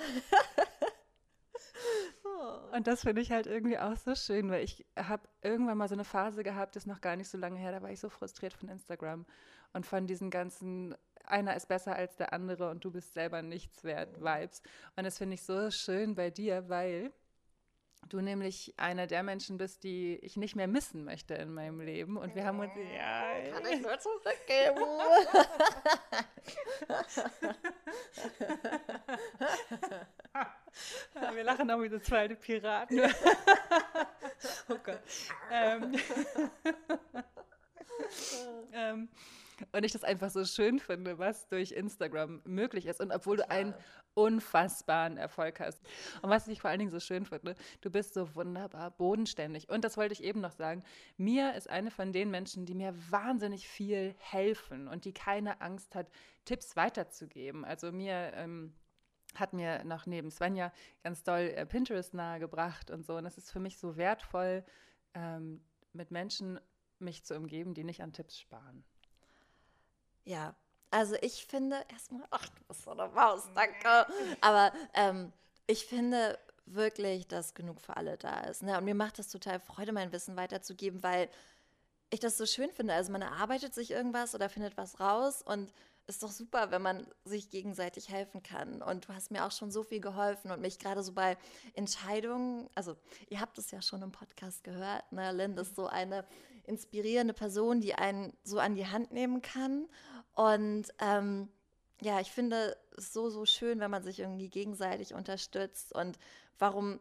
Und 2.72 2.86
das 2.86 3.02
finde 3.02 3.22
ich 3.22 3.30
halt 3.30 3.46
irgendwie 3.46 3.78
auch 3.78 3.96
so 3.96 4.14
schön, 4.14 4.50
weil 4.50 4.64
ich 4.64 4.84
habe 4.96 5.28
irgendwann 5.42 5.78
mal 5.78 5.88
so 5.88 5.94
eine 5.94 6.04
Phase 6.04 6.42
gehabt, 6.42 6.74
das 6.74 6.82
ist 6.82 6.86
noch 6.86 7.00
gar 7.00 7.16
nicht 7.16 7.28
so 7.28 7.38
lange 7.38 7.58
her, 7.58 7.72
da 7.72 7.82
war 7.82 7.90
ich 7.90 8.00
so 8.00 8.08
frustriert 8.08 8.52
von 8.52 8.68
Instagram 8.68 9.24
und 9.72 9.86
von 9.86 10.06
diesen 10.06 10.30
ganzen 10.30 10.94
einer 11.24 11.56
ist 11.56 11.68
besser 11.68 11.94
als 11.96 12.16
der 12.16 12.32
andere 12.32 12.70
und 12.70 12.84
du 12.84 12.90
bist 12.90 13.14
selber 13.14 13.42
nichts 13.42 13.84
wert 13.84 14.20
Vibes. 14.20 14.62
Und 14.96 15.04
das 15.04 15.18
finde 15.18 15.34
ich 15.34 15.42
so 15.42 15.70
schön 15.70 16.14
bei 16.14 16.30
dir, 16.30 16.68
weil 16.68 17.12
du 18.08 18.20
nämlich 18.20 18.74
einer 18.76 19.06
der 19.06 19.22
Menschen 19.22 19.58
bist, 19.58 19.84
die 19.84 20.16
ich 20.16 20.36
nicht 20.36 20.56
mehr 20.56 20.68
missen 20.68 21.04
möchte 21.04 21.34
in 21.34 21.52
meinem 21.52 21.80
Leben. 21.80 22.16
Und 22.16 22.34
wir 22.34 22.44
haben 22.44 22.60
uns. 22.60 22.72
Ja, 22.96 23.34
Kann 23.52 23.66
ich 23.72 23.80
nur 23.80 23.98
zurückgeben. 24.04 24.80
ja, 31.14 31.34
wir 31.34 31.44
lachen 31.44 31.70
auch 31.70 31.82
wie 31.82 31.88
so 31.88 31.98
zweite 31.98 32.36
Piraten. 32.36 33.00
oh 34.68 34.76
Gott. 34.84 35.00
Ähm, 35.50 35.92
ähm, 38.72 39.08
und 39.72 39.84
ich 39.84 39.92
das 39.92 40.04
einfach 40.04 40.30
so 40.30 40.44
schön 40.44 40.78
finde, 40.78 41.18
was 41.18 41.48
durch 41.48 41.72
Instagram 41.72 42.42
möglich 42.44 42.86
ist. 42.86 43.00
Und 43.00 43.12
obwohl 43.12 43.36
du 43.36 43.50
einen 43.50 43.74
unfassbaren 44.14 45.16
Erfolg 45.16 45.60
hast. 45.60 45.80
Und 46.22 46.30
was 46.30 46.48
ich 46.48 46.60
vor 46.60 46.70
allen 46.70 46.78
Dingen 46.78 46.90
so 46.90 47.00
schön 47.00 47.24
finde, 47.24 47.54
du 47.80 47.90
bist 47.90 48.14
so 48.14 48.34
wunderbar 48.34 48.90
bodenständig. 48.92 49.68
Und 49.68 49.84
das 49.84 49.96
wollte 49.96 50.12
ich 50.12 50.22
eben 50.22 50.40
noch 50.40 50.52
sagen. 50.52 50.82
Mia 51.16 51.50
ist 51.50 51.68
eine 51.68 51.90
von 51.90 52.12
den 52.12 52.30
Menschen, 52.30 52.66
die 52.66 52.74
mir 52.74 52.94
wahnsinnig 53.10 53.68
viel 53.68 54.14
helfen 54.18 54.88
und 54.88 55.04
die 55.04 55.12
keine 55.12 55.60
Angst 55.60 55.94
hat, 55.94 56.08
Tipps 56.44 56.76
weiterzugeben. 56.76 57.64
Also 57.64 57.92
mir. 57.92 58.32
Ähm, 58.34 58.74
hat 59.34 59.52
mir 59.52 59.82
noch 59.82 60.06
neben 60.06 60.30
Svenja 60.30 60.72
ganz 61.02 61.24
doll 61.24 61.52
äh, 61.56 61.66
Pinterest 61.66 62.14
nahegebracht 62.14 62.90
und 62.90 63.04
so. 63.04 63.16
Und 63.16 63.26
es 63.26 63.36
ist 63.36 63.50
für 63.50 63.58
mich 63.58 63.78
so 63.78 63.96
wertvoll, 63.96 64.64
ähm, 65.14 65.60
mit 65.92 66.10
Menschen 66.10 66.60
mich 66.98 67.24
zu 67.24 67.36
umgeben, 67.36 67.74
die 67.74 67.84
nicht 67.84 68.02
an 68.02 68.12
Tipps 68.12 68.38
sparen. 68.38 68.84
Ja, 70.24 70.56
also 70.94 71.16
ich 71.22 71.44
finde 71.46 71.84
erstmal, 71.90 72.22
ach, 72.30 72.48
du 72.48 72.62
bist 72.68 72.84
so 72.84 72.92
eine 72.92 73.08
Maus, 73.08 73.48
danke. 73.52 74.06
Aber 74.40 74.72
ähm, 74.94 75.32
ich 75.66 75.86
finde 75.86 76.38
wirklich, 76.66 77.26
dass 77.26 77.54
genug 77.54 77.80
für 77.80 77.96
alle 77.96 78.16
da 78.16 78.42
ist. 78.42 78.62
Ne? 78.62 78.78
Und 78.78 78.84
mir 78.84 78.94
macht 78.94 79.18
das 79.18 79.28
total 79.28 79.58
Freude, 79.58 79.90
mein 79.90 80.12
Wissen 80.12 80.36
weiterzugeben, 80.36 81.02
weil 81.02 81.28
ich 82.10 82.20
das 82.20 82.38
so 82.38 82.46
schön 82.46 82.70
finde. 82.70 82.94
Also 82.94 83.10
man 83.10 83.22
erarbeitet 83.22 83.74
sich 83.74 83.90
irgendwas 83.90 84.36
oder 84.36 84.48
findet 84.48 84.76
was 84.76 85.00
raus 85.00 85.42
und 85.42 85.72
ist 86.06 86.22
doch 86.22 86.30
super, 86.30 86.70
wenn 86.70 86.82
man 86.82 87.04
sich 87.24 87.50
gegenseitig 87.50 88.08
helfen 88.08 88.44
kann. 88.44 88.80
Und 88.80 89.08
du 89.08 89.14
hast 89.14 89.32
mir 89.32 89.44
auch 89.46 89.52
schon 89.52 89.72
so 89.72 89.82
viel 89.82 90.00
geholfen 90.00 90.52
und 90.52 90.60
mich 90.60 90.78
gerade 90.78 91.02
so 91.02 91.12
bei 91.12 91.36
Entscheidungen, 91.74 92.70
also 92.76 92.96
ihr 93.30 93.40
habt 93.40 93.58
es 93.58 93.72
ja 93.72 93.82
schon 93.82 94.00
im 94.02 94.12
Podcast 94.12 94.62
gehört, 94.62 95.10
ne? 95.10 95.32
Lind 95.32 95.58
ist 95.58 95.74
so 95.74 95.88
eine 95.88 96.24
inspirierende 96.66 97.34
Person, 97.34 97.80
die 97.80 97.94
einen 97.94 98.32
so 98.42 98.58
an 98.58 98.74
die 98.74 98.86
Hand 98.86 99.12
nehmen 99.12 99.42
kann. 99.42 99.86
Und 100.34 100.86
ähm, 100.98 101.48
ja, 102.00 102.20
ich 102.20 102.32
finde 102.32 102.76
es 102.96 103.12
so, 103.12 103.30
so 103.30 103.46
schön, 103.46 103.80
wenn 103.80 103.90
man 103.90 104.02
sich 104.02 104.20
irgendwie 104.20 104.48
gegenseitig 104.48 105.14
unterstützt. 105.14 105.94
Und 105.94 106.18
warum 106.58 107.00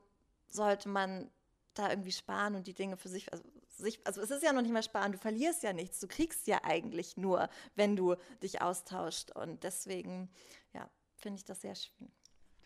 sollte 0.50 0.90
man 0.90 1.30
da 1.74 1.90
irgendwie 1.90 2.12
sparen 2.12 2.56
und 2.56 2.68
die 2.68 2.74
Dinge 2.74 2.98
für 2.98 3.10
sich, 3.10 3.32
also, 3.34 3.44
sich, 3.70 4.06
also 4.06 4.22
es 4.22 4.30
ist 4.30 4.44
ja 4.44 4.54
noch 4.54 4.62
nicht 4.62 4.72
mal 4.72 4.84
sparen, 4.84 5.12
du 5.12 5.18
verlierst 5.18 5.64
ja 5.64 5.74
nichts, 5.74 6.00
du 6.00 6.08
kriegst 6.08 6.48
ja 6.48 6.62
eigentlich 6.64 7.18
nur, 7.18 7.50
wenn 7.76 7.96
du 7.96 8.16
dich 8.42 8.62
austauscht. 8.62 9.32
Und 9.32 9.64
deswegen, 9.64 10.30
ja, 10.74 10.90
finde 11.16 11.40
ich 11.40 11.46
das 11.46 11.62
sehr 11.62 11.76
schön. 11.76 12.12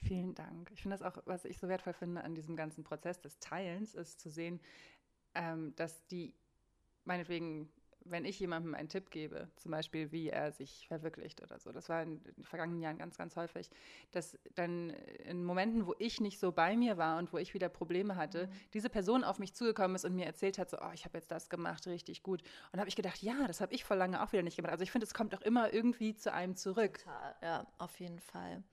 Vielen 0.03 0.35
Dank. 0.35 0.69
Ich 0.71 0.81
finde 0.81 0.97
das 0.97 1.05
auch, 1.05 1.21
was 1.25 1.45
ich 1.45 1.57
so 1.57 1.67
wertvoll 1.67 1.93
finde 1.93 2.23
an 2.23 2.35
diesem 2.35 2.55
ganzen 2.55 2.83
Prozess 2.83 3.19
des 3.19 3.39
Teilens, 3.39 3.95
ist 3.95 4.19
zu 4.19 4.29
sehen, 4.29 4.61
ähm, 5.33 5.75
dass 5.75 6.05
die 6.07 6.33
meinetwegen, 7.05 7.69
wenn 8.09 8.25
ich 8.25 8.39
jemandem 8.39 8.75
einen 8.75 8.89
Tipp 8.89 9.09
gebe, 9.11 9.49
zum 9.55 9.71
Beispiel, 9.71 10.11
wie 10.11 10.29
er 10.29 10.51
sich 10.51 10.87
verwirklicht 10.87 11.41
oder 11.41 11.59
so, 11.59 11.71
das 11.71 11.89
war 11.89 12.03
in 12.03 12.21
den 12.23 12.43
vergangenen 12.43 12.81
Jahren 12.81 12.97
ganz, 12.97 13.17
ganz 13.17 13.35
häufig, 13.35 13.69
dass 14.11 14.37
dann 14.55 14.91
in 15.25 15.43
Momenten, 15.43 15.85
wo 15.85 15.95
ich 15.99 16.19
nicht 16.21 16.39
so 16.39 16.51
bei 16.51 16.75
mir 16.75 16.97
war 16.97 17.17
und 17.17 17.33
wo 17.33 17.37
ich 17.37 17.53
wieder 17.53 17.69
Probleme 17.69 18.15
hatte, 18.15 18.47
mhm. 18.47 18.51
diese 18.73 18.89
Person 18.89 19.23
auf 19.23 19.39
mich 19.39 19.53
zugekommen 19.53 19.95
ist 19.95 20.05
und 20.05 20.15
mir 20.15 20.25
erzählt 20.25 20.57
hat, 20.57 20.69
so, 20.69 20.77
oh, 20.79 20.91
ich 20.93 21.05
habe 21.05 21.17
jetzt 21.17 21.31
das 21.31 21.49
gemacht, 21.49 21.87
richtig 21.87 22.23
gut. 22.23 22.41
Und 22.71 22.79
habe 22.79 22.89
ich 22.89 22.95
gedacht, 22.95 23.21
ja, 23.21 23.47
das 23.47 23.61
habe 23.61 23.73
ich 23.73 23.83
vor 23.83 23.95
lange 23.95 24.23
auch 24.23 24.31
wieder 24.31 24.43
nicht 24.43 24.55
gemacht. 24.55 24.71
Also 24.71 24.83
ich 24.83 24.91
finde, 24.91 25.05
es 25.05 25.13
kommt 25.13 25.35
auch 25.35 25.41
immer 25.41 25.73
irgendwie 25.73 26.15
zu 26.15 26.33
einem 26.33 26.55
zurück. 26.55 26.99
Total, 26.99 27.35
ja, 27.41 27.67
auf 27.77 27.99
jeden 27.99 28.19
Fall. 28.19 28.63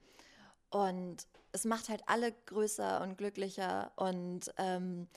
Und 0.69 1.27
es 1.51 1.63
macht 1.63 1.89
halt 1.89 2.03
alle 2.07 2.33
größer 2.47 3.01
und 3.01 3.17
glücklicher 3.17 3.91
und 3.95 4.53
ähm, 4.57 5.07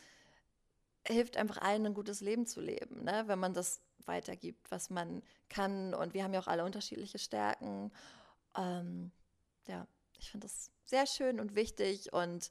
hilft 1.07 1.37
einfach 1.37 1.59
allen, 1.59 1.87
ein 1.87 1.95
gutes 1.95 2.21
Leben 2.21 2.47
zu 2.47 2.61
leben, 2.61 3.05
ne? 3.05 3.25
wenn 3.27 3.39
man 3.39 3.55
das 3.55 3.81
weitergibt, 4.09 4.71
was 4.71 4.91
man 4.91 5.23
kann. 5.49 5.95
Und 5.95 6.15
wir 6.15 6.25
haben 6.25 6.35
ja 6.35 6.41
auch 6.41 6.49
alle 6.49 6.65
unterschiedliche 6.65 7.19
Stärken. 7.19 7.93
Ähm, 8.57 9.13
ja, 9.67 9.87
ich 10.19 10.31
finde 10.31 10.47
das 10.47 10.71
sehr 10.87 11.07
schön 11.07 11.39
und 11.39 11.55
wichtig 11.55 12.13
und 12.13 12.51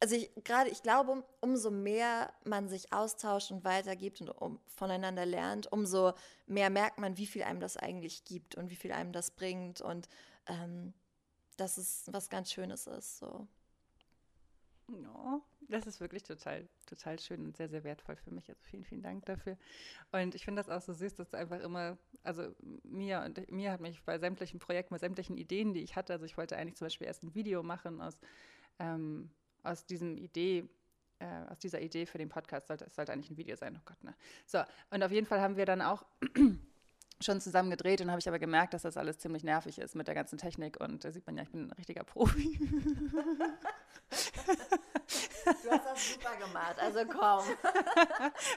also 0.00 0.14
ich 0.14 0.30
gerade, 0.44 0.68
ich 0.68 0.82
glaube, 0.82 1.24
umso 1.40 1.70
mehr 1.70 2.32
man 2.44 2.68
sich 2.68 2.92
austauscht 2.92 3.50
und 3.50 3.64
weitergibt 3.64 4.20
und 4.20 4.28
um, 4.28 4.60
voneinander 4.66 5.24
lernt, 5.24 5.72
umso 5.72 6.12
mehr 6.46 6.68
merkt 6.70 6.98
man, 6.98 7.16
wie 7.16 7.26
viel 7.26 7.42
einem 7.42 7.60
das 7.60 7.76
eigentlich 7.76 8.24
gibt 8.24 8.56
und 8.56 8.70
wie 8.70 8.76
viel 8.76 8.92
einem 8.92 9.12
das 9.12 9.30
bringt 9.30 9.80
und 9.80 10.08
ähm, 10.46 10.92
dass 11.56 11.78
es 11.78 12.04
was 12.08 12.28
ganz 12.28 12.52
Schönes 12.52 12.86
ist. 12.86 13.18
So. 13.18 13.48
Ja, 14.88 15.40
das 15.68 15.86
ist 15.86 16.00
wirklich 16.00 16.22
total, 16.22 16.68
total 16.86 17.18
schön 17.18 17.44
und 17.44 17.56
sehr, 17.56 17.68
sehr 17.68 17.82
wertvoll 17.82 18.14
für 18.16 18.30
mich. 18.30 18.48
Also 18.48 18.60
vielen, 18.62 18.84
vielen 18.84 19.02
Dank 19.02 19.24
dafür. 19.26 19.56
Und 20.12 20.34
ich 20.36 20.44
finde 20.44 20.62
das 20.62 20.70
auch 20.70 20.80
so 20.80 20.92
süß, 20.92 21.16
dass 21.16 21.30
du 21.30 21.36
einfach 21.36 21.60
immer, 21.60 21.98
also 22.22 22.54
mir 22.84 23.22
und 23.22 23.50
mir 23.50 23.72
hat 23.72 23.80
mich 23.80 24.00
bei 24.04 24.18
sämtlichen 24.18 24.60
Projekten, 24.60 24.94
bei 24.94 24.98
sämtlichen 24.98 25.36
Ideen, 25.36 25.74
die 25.74 25.82
ich 25.82 25.96
hatte, 25.96 26.12
also 26.12 26.24
ich 26.24 26.36
wollte 26.36 26.56
eigentlich 26.56 26.76
zum 26.76 26.86
Beispiel 26.86 27.08
erst 27.08 27.24
ein 27.24 27.34
Video 27.34 27.64
machen 27.64 28.00
aus, 28.00 28.16
ähm, 28.78 29.30
aus 29.64 29.86
diesem 29.86 30.16
Idee, 30.16 30.68
äh, 31.18 31.46
aus 31.48 31.58
dieser 31.58 31.80
Idee 31.80 32.06
für 32.06 32.18
den 32.18 32.28
Podcast, 32.28 32.68
sollte, 32.68 32.84
es 32.84 32.94
sollte 32.94 33.12
eigentlich 33.12 33.30
ein 33.30 33.36
Video 33.36 33.56
sein, 33.56 33.76
oh 33.76 33.82
Gott, 33.84 34.04
ne. 34.04 34.14
So, 34.46 34.60
und 34.90 35.02
auf 35.02 35.10
jeden 35.10 35.26
Fall 35.26 35.40
haben 35.40 35.56
wir 35.56 35.66
dann 35.66 35.82
auch 35.82 36.04
schon 37.20 37.40
zusammen 37.40 37.70
gedreht 37.70 38.00
und 38.00 38.10
habe 38.10 38.20
ich 38.20 38.28
aber 38.28 38.38
gemerkt, 38.38 38.74
dass 38.74 38.82
das 38.82 38.96
alles 38.96 39.18
ziemlich 39.18 39.44
nervig 39.44 39.78
ist 39.78 39.94
mit 39.94 40.06
der 40.06 40.14
ganzen 40.14 40.38
Technik 40.38 40.80
und 40.80 41.04
da 41.04 41.12
sieht 41.12 41.26
man 41.26 41.36
ja, 41.36 41.42
ich 41.42 41.50
bin 41.50 41.68
ein 41.68 41.72
richtiger 41.72 42.04
Profi. 42.04 42.58
Du 45.46 45.70
hast 45.70 45.86
das 45.86 46.12
super 46.14 46.36
gemacht, 46.36 46.76
also 46.78 47.00
komm. 47.06 47.44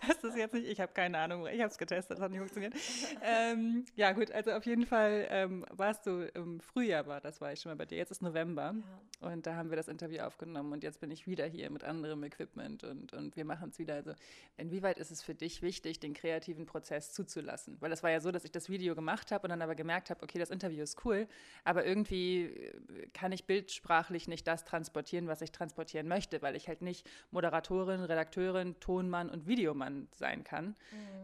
Hast 0.08 0.24
du 0.24 0.28
es 0.30 0.36
jetzt 0.36 0.54
nicht? 0.54 0.68
Ich 0.68 0.82
habe 0.82 0.92
keine 0.92 1.18
Ahnung. 1.20 1.46
Ich 1.48 1.60
habe 1.60 1.72
es 1.72 1.78
getestet, 1.78 2.18
das 2.18 2.24
hat 2.24 2.32
nicht 2.32 2.40
funktioniert. 2.40 2.74
ähm, 3.22 3.86
ja, 3.96 4.12
gut, 4.12 4.32
also 4.32 4.52
auf 4.52 4.66
jeden 4.66 4.86
Fall 4.86 5.28
ähm, 5.30 5.66
warst 5.70 6.06
du 6.08 6.30
im 6.34 6.60
Frühjahr, 6.60 7.06
war 7.08 7.22
das 7.22 7.42
war 7.42 7.54
ich 7.54 7.62
schon 7.62 7.72
mal 7.72 7.76
bei 7.76 7.86
dir. 7.86 7.98
Jetzt 7.98 8.12
ist 8.12 8.22
November 8.22 8.74
ja. 9.22 9.28
und 9.28 9.46
da 9.46 9.56
haben 9.56 9.70
wir 9.70 9.78
das 9.78 9.88
Interview 9.88 10.22
aufgenommen 10.22 10.74
und 10.74 10.84
jetzt 10.84 11.00
bin 11.00 11.12
ich 11.12 11.28
wieder 11.28 11.46
hier 11.46 11.70
mit 11.70 11.84
anderem 11.84 12.24
Equipment 12.24 12.84
und, 12.84 13.14
und 13.14 13.36
wir 13.36 13.46
machen 13.46 13.70
es 13.70 13.80
wieder. 13.80 13.96
Also, 13.96 14.14
inwieweit 14.58 14.98
ist 14.98 15.12
es 15.12 15.22
für 15.22 15.36
dich 15.36 15.62
wichtig, 15.62 16.00
den 16.00 16.14
kreativen 16.14 16.66
Prozess 16.66 17.14
zuzulassen? 17.14 17.78
Weil 17.80 17.92
es 17.92 18.04
war 18.04 18.10
ja 18.10 18.20
so, 18.20 18.32
dass 18.32 18.46
ich 18.46 18.52
das 18.52 18.70
Video 18.70 18.96
gemacht 18.96 19.32
habe 19.32 19.44
und 19.44 19.50
dann 19.50 19.62
aber 19.62 19.76
gemerkt 19.76 20.10
habe, 20.10 20.24
okay, 20.24 20.40
das 20.40 20.50
Interview 20.50 20.82
ist 20.82 21.06
cool, 21.06 21.28
aber 21.64 21.86
irgendwie 21.86 22.74
kann 23.14 23.32
ich 23.32 23.46
bildsprachlich 23.46 24.28
nicht 24.28 24.48
das 24.48 24.66
transportieren, 24.66 25.28
was 25.28 25.42
ich 25.42 25.52
transportieren 25.52 26.08
möchte, 26.08 26.42
weil 26.42 26.56
ich 26.56 26.68
halt 26.68 26.79
nicht 26.82 27.10
Moderatorin, 27.32 28.04
Redakteurin, 28.04 28.80
Tonmann 28.80 29.30
und 29.30 29.48
Videomann 29.48 30.08
sein 30.12 30.44
kann. 30.44 30.68
Mhm. 30.68 30.76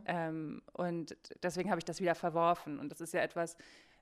Ähm, 0.05 0.61
und 0.73 1.17
deswegen 1.43 1.69
habe 1.69 1.79
ich 1.79 1.85
das 1.85 1.99
wieder 2.01 2.15
verworfen. 2.15 2.79
Und 2.79 2.89
das 2.89 3.01
ist 3.01 3.13
ja 3.13 3.21
etwas, 3.21 3.57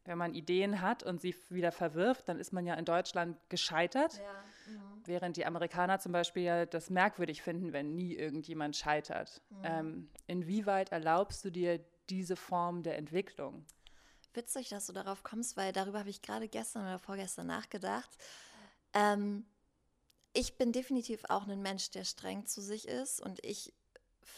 wenn 0.06 0.18
man 0.18 0.34
Ideen 0.34 0.82
hat 0.82 1.04
und 1.04 1.22
sie 1.22 1.36
wieder 1.50 1.72
verwirft, 1.72 2.28
dann 2.28 2.40
ist 2.40 2.52
man 2.52 2.66
ja 2.66 2.74
in 2.76 2.86
Deutschland 2.86 3.38
gescheitert. 3.50 4.18
Ja. 4.18 4.74
Mhm. 4.74 5.02
Während 5.06 5.38
die 5.38 5.46
Amerikaner 5.46 6.00
zum 6.00 6.12
Beispiel 6.12 6.44
ja 6.44 6.66
das 6.66 6.90
merkwürdig 6.90 7.42
finden, 7.42 7.74
wenn 7.74 7.96
nie 7.96 8.14
irgendjemand 8.16 8.76
scheitert. 8.76 9.42
Mhm. 9.50 9.58
Ähm, 9.64 10.10
inwieweit 10.28 10.92
erlaubst 10.92 11.46
du 11.46 11.50
dir 11.50 11.80
diese 12.10 12.36
Form 12.36 12.84
der 12.84 12.98
Entwicklung? 12.98 13.66
Witzig, 14.34 14.70
dass 14.70 14.88
du 14.88 14.94
darauf 14.94 15.24
kommst, 15.24 15.58
weil 15.58 15.72
darüber 15.72 16.00
habe 16.00 16.10
ich 16.10 16.22
gerade 16.22 16.48
gestern 16.48 16.84
oder 16.84 17.00
vorgestern 17.00 17.48
nachgedacht. 17.48 18.10
Ähm, 18.94 19.46
ich 20.34 20.58
bin 20.58 20.72
definitiv 20.72 21.24
auch 21.30 21.48
ein 21.48 21.62
Mensch, 21.62 21.92
der 21.92 22.04
streng 22.04 22.46
zu 22.46 22.62
sich 22.62 22.88
ist 22.88 23.22
und 23.22 23.44
ich, 23.46 23.74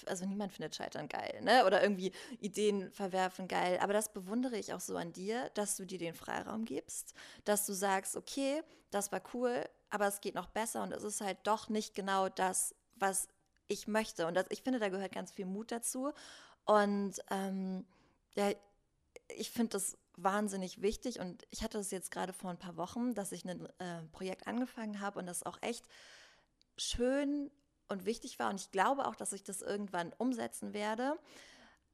also 0.06 0.26
niemand 0.26 0.52
findet 0.52 0.76
Scheitern 0.76 1.08
geil, 1.08 1.40
ne? 1.42 1.66
Oder 1.66 1.82
irgendwie 1.82 2.12
Ideen 2.40 2.92
verwerfen 2.92 3.48
geil. 3.48 3.80
Aber 3.82 3.94
das 3.94 4.12
bewundere 4.12 4.58
ich 4.58 4.74
auch 4.74 4.82
so 4.82 4.98
an 4.98 5.14
dir, 5.14 5.50
dass 5.54 5.78
du 5.78 5.86
dir 5.86 5.98
den 5.98 6.14
Freiraum 6.14 6.66
gibst, 6.66 7.14
dass 7.46 7.66
du 7.66 7.74
sagst, 7.74 8.16
okay, 8.18 8.62
das 8.92 9.12
war 9.12 9.22
cool, 9.34 9.64
aber 9.90 10.08
es 10.08 10.22
geht 10.22 10.36
noch 10.36 10.48
besser 10.48 10.84
und 10.84 10.92
es 10.92 11.04
ist 11.04 11.22
halt 11.22 11.38
doch 11.44 11.70
nicht 11.70 11.96
genau 11.96 12.30
das, 12.30 12.76
was 12.96 13.28
ich 13.68 13.88
möchte. 13.88 14.28
Und 14.28 14.36
das, 14.36 14.46
ich 14.50 14.62
finde, 14.62 14.80
da 14.80 14.90
gehört 14.90 15.14
ganz 15.14 15.32
viel 15.32 15.46
Mut 15.46 15.72
dazu. 15.72 16.12
Und 16.66 17.14
ähm, 17.32 17.86
ja, 18.36 18.52
ich 19.30 19.52
finde 19.52 19.70
das 19.70 19.98
wahnsinnig 20.18 20.82
wichtig 20.82 21.20
und 21.20 21.46
ich 21.52 21.64
hatte 21.64 21.78
es 21.78 21.92
jetzt 21.92 22.12
gerade 22.12 22.34
vor 22.34 22.50
ein 22.50 22.60
paar 22.60 22.78
Wochen, 22.78 23.14
dass 23.14 23.32
ich 23.32 23.46
ein 23.46 23.66
äh, 23.80 24.04
Projekt 24.12 24.48
angefangen 24.48 25.00
habe 25.02 25.20
und 25.20 25.26
das 25.26 25.44
auch 25.44 25.62
echt 25.62 25.86
schön 26.78 27.52
und 27.88 28.06
wichtig 28.06 28.40
war 28.40 28.50
und 28.50 28.60
ich 28.60 28.72
glaube 28.72 29.08
auch, 29.08 29.16
dass 29.16 29.34
ich 29.34 29.44
das 29.44 29.62
irgendwann 29.62 30.14
umsetzen 30.18 30.74
werde. 30.74 31.18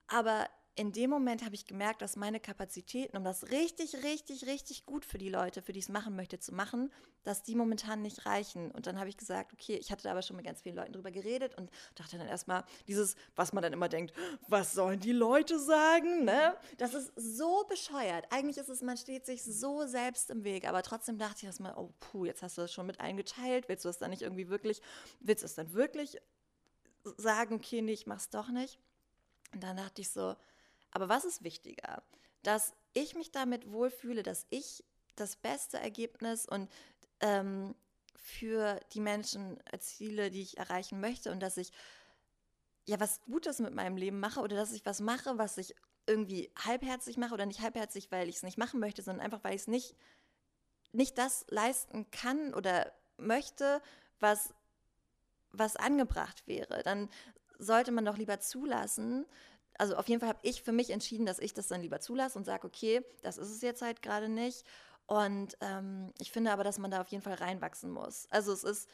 Aber 0.08 0.48
in 0.76 0.94
dem 0.94 1.10
Moment 1.10 1.44
habe 1.44 1.54
ich 1.54 1.66
gemerkt, 1.66 2.02
dass 2.02 2.16
meine 2.16 2.40
Kapazitäten, 2.40 3.18
um 3.18 3.24
das 3.24 3.52
richtig, 3.52 4.04
richtig, 4.04 4.46
richtig 4.46 4.86
gut 4.86 5.04
für 5.04 5.18
die 5.18 5.30
Leute, 5.30 5.62
für 5.62 5.74
die 5.74 5.80
ich 5.80 5.86
es 5.86 5.92
machen 5.92 6.16
möchte, 6.16 6.40
zu 6.40 6.54
machen, 6.54 6.92
dass 7.24 7.44
die 7.44 7.56
momentan 7.56 8.02
nicht 8.02 8.26
reichen. 8.26 8.72
Und 8.72 8.88
dann 8.88 8.98
habe 8.98 9.10
ich 9.10 9.18
gesagt, 9.18 9.52
okay, 9.52 9.76
ich 9.76 9.92
hatte 9.92 10.04
da 10.04 10.12
aber 10.12 10.22
schon 10.22 10.38
mit 10.38 10.46
ganz 10.46 10.62
vielen 10.62 10.78
Leuten 10.78 10.94
drüber 10.94 11.12
geredet 11.12 11.56
und 11.58 11.70
dachte 11.96 12.18
dann 12.18 12.28
erstmal, 12.28 12.64
dieses, 12.88 13.16
was 13.36 13.52
man 13.52 13.62
dann 13.62 13.74
immer 13.74 13.90
denkt, 13.90 14.14
was 14.48 14.74
sollen 14.74 15.02
die 15.02 15.12
Leute 15.12 15.60
sagen, 15.60 16.24
ne? 16.24 16.56
Das 16.78 16.94
ist 16.94 17.12
so 17.18 17.66
bescheuert. 17.68 18.26
Eigentlich 18.30 18.58
ist 18.58 18.70
es, 18.70 18.82
man 18.82 18.96
steht 18.96 19.26
sich 19.26 19.44
so 19.44 19.86
selbst 19.86 20.30
im 20.30 20.46
Weg, 20.46 20.68
aber 20.68 20.84
trotzdem 20.84 21.18
dachte 21.18 21.40
ich 21.40 21.44
erstmal, 21.44 21.76
oh 21.76 21.94
puh, 22.00 22.26
jetzt 22.26 22.44
hast 22.44 22.58
du 22.58 22.62
das 22.62 22.72
schon 22.72 22.88
mit 22.88 23.02
eingeteilt, 23.02 23.68
willst 23.68 23.84
du 23.84 23.90
das 23.90 23.98
dann 23.98 24.12
nicht 24.12 24.22
irgendwie 24.22 24.48
wirklich, 24.48 24.82
willst 25.20 25.44
du 25.44 25.48
es 25.48 25.56
dann 25.56 25.74
wirklich 25.74 26.18
sagen, 27.18 27.56
okay, 27.56 27.82
nee, 27.82 27.92
ich 27.92 28.08
mach's 28.08 28.30
doch 28.30 28.50
nicht? 28.50 28.80
Und 29.54 29.64
dann 29.64 29.76
dachte 29.76 30.02
ich 30.02 30.10
so, 30.10 30.36
aber 30.92 31.10
was 31.10 31.26
ist 31.26 31.44
wichtiger? 31.44 32.04
Dass 32.44 32.74
ich 32.94 33.16
mich 33.16 33.32
damit 33.32 33.72
wohlfühle, 33.72 34.24
dass 34.24 34.46
ich 34.50 34.84
das 35.16 35.36
beste 35.36 35.78
Ergebnis 35.78 36.46
und 36.46 36.70
ähm, 37.20 37.76
für 38.16 38.80
die 38.94 39.00
Menschen 39.00 39.60
erziele, 39.66 40.30
die 40.30 40.42
ich 40.42 40.58
erreichen 40.58 41.00
möchte 41.00 41.32
und 41.32 41.40
dass 41.42 41.58
ich 41.58 41.72
ja 42.86 43.00
was 43.00 43.22
Gutes 43.22 43.60
mit 43.60 43.74
meinem 43.74 43.98
Leben 43.98 44.20
mache 44.20 44.42
oder 44.42 44.56
dass 44.56 44.74
ich 44.74 44.86
was 44.86 45.00
mache, 45.00 45.38
was 45.38 45.58
ich 45.58 45.76
irgendwie 46.08 46.52
halbherzig 46.58 47.18
mache 47.18 47.34
oder 47.34 47.46
nicht 47.46 47.62
halbherzig, 47.62 48.12
weil 48.12 48.30
ich 48.30 48.38
es 48.38 48.44
nicht 48.44 48.58
machen 48.58 48.80
möchte, 48.80 49.02
sondern 49.02 49.24
einfach, 49.24 49.44
weil 49.44 49.56
ich 49.56 49.62
es 49.62 49.68
nicht, 49.68 49.96
nicht 50.92 51.18
das 51.18 51.46
leisten 51.50 52.10
kann 52.12 52.54
oder 52.54 52.92
möchte, 53.18 53.82
was, 54.20 54.54
was 55.52 55.76
angebracht 55.76 56.48
wäre. 56.48 56.84
Dann 56.84 57.10
sollte 57.60 57.92
man 57.92 58.06
doch 58.06 58.18
lieber 58.18 58.40
zulassen, 58.40 59.26
also 59.78 59.96
auf 59.96 60.08
jeden 60.08 60.20
Fall 60.20 60.30
habe 60.30 60.40
ich 60.44 60.62
für 60.62 60.72
mich 60.72 60.90
entschieden, 60.90 61.26
dass 61.26 61.40
ich 61.40 61.54
das 61.54 61.68
dann 61.68 61.82
lieber 61.82 62.00
zulasse 62.00 62.38
und 62.38 62.46
sage, 62.46 62.68
okay, 62.68 63.04
das 63.22 63.38
ist 63.38 63.50
es 63.50 63.62
jetzt 63.62 63.82
halt 63.82 64.02
gerade 64.02 64.30
nicht. 64.30 64.66
Und 65.08 65.58
ähm, 65.62 66.14
ich 66.20 66.32
finde 66.32 66.52
aber, 66.52 66.64
dass 66.64 66.78
man 66.78 66.92
da 66.92 67.02
auf 67.02 67.08
jeden 67.10 67.24
Fall 67.24 67.34
reinwachsen 67.34 67.92
muss. 67.92 68.28
Also 68.30 68.54
es 68.54 68.64
ist, 68.64 68.90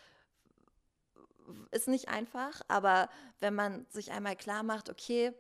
ist 1.72 1.88
nicht 1.88 2.10
einfach, 2.10 2.62
aber 2.68 3.10
wenn 3.40 3.54
man 3.54 3.86
sich 3.90 4.12
einmal 4.12 4.36
klar 4.36 4.64
macht, 4.64 4.90
okay, 4.90 5.34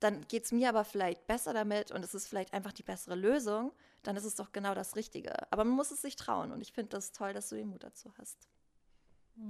dann 0.00 0.26
geht 0.28 0.44
es 0.44 0.52
mir 0.52 0.68
aber 0.68 0.84
vielleicht 0.84 1.26
besser 1.26 1.52
damit 1.52 1.90
und 1.90 2.04
es 2.04 2.14
ist 2.14 2.28
vielleicht 2.28 2.52
einfach 2.52 2.72
die 2.72 2.82
bessere 2.82 3.14
Lösung, 3.14 3.72
dann 4.02 4.16
ist 4.16 4.24
es 4.24 4.36
doch 4.36 4.52
genau 4.52 4.74
das 4.74 4.96
Richtige. 4.96 5.34
Aber 5.52 5.64
man 5.64 5.74
muss 5.74 5.90
es 5.90 6.02
sich 6.02 6.16
trauen 6.16 6.52
und 6.52 6.60
ich 6.60 6.72
finde 6.72 6.90
das 6.90 7.12
toll, 7.12 7.32
dass 7.32 7.48
du 7.48 7.56
den 7.56 7.68
Mut 7.68 7.82
dazu 7.82 8.12
hast. 8.18 8.48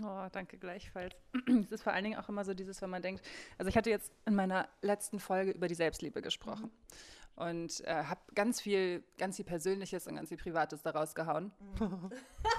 Oh, 0.03 0.27
danke 0.33 0.59
gleichfalls. 0.59 1.15
Es 1.65 1.73
ist 1.73 1.83
vor 1.83 1.93
allen 1.93 2.05
Dingen 2.05 2.19
auch 2.19 2.29
immer 2.29 2.45
so 2.45 2.55
dieses, 2.55 2.83
wenn 2.83 2.91
man 2.91 3.03
denkt, 3.03 3.25
also 3.57 3.69
ich 3.69 3.77
hatte 3.77 3.91
jetzt 3.91 4.13
in 4.27 4.35
meiner 4.35 4.69
letzten 4.83 5.19
Folge 5.19 5.53
über 5.53 5.69
die 5.69 5.75
Selbstliebe 5.75 6.21
gesprochen 6.21 6.71
mhm. 7.37 7.43
und 7.43 7.85
äh, 7.87 8.05
habe 8.05 8.21
ganz 8.35 8.61
viel, 8.61 9.03
ganz 9.17 9.37
viel 9.37 9.45
Persönliches 9.45 10.07
und 10.07 10.17
ganz 10.17 10.29
viel 10.29 10.39
Privates 10.39 10.83
daraus 10.83 11.15
gehauen. 11.15 11.53
Mhm. 11.81 12.11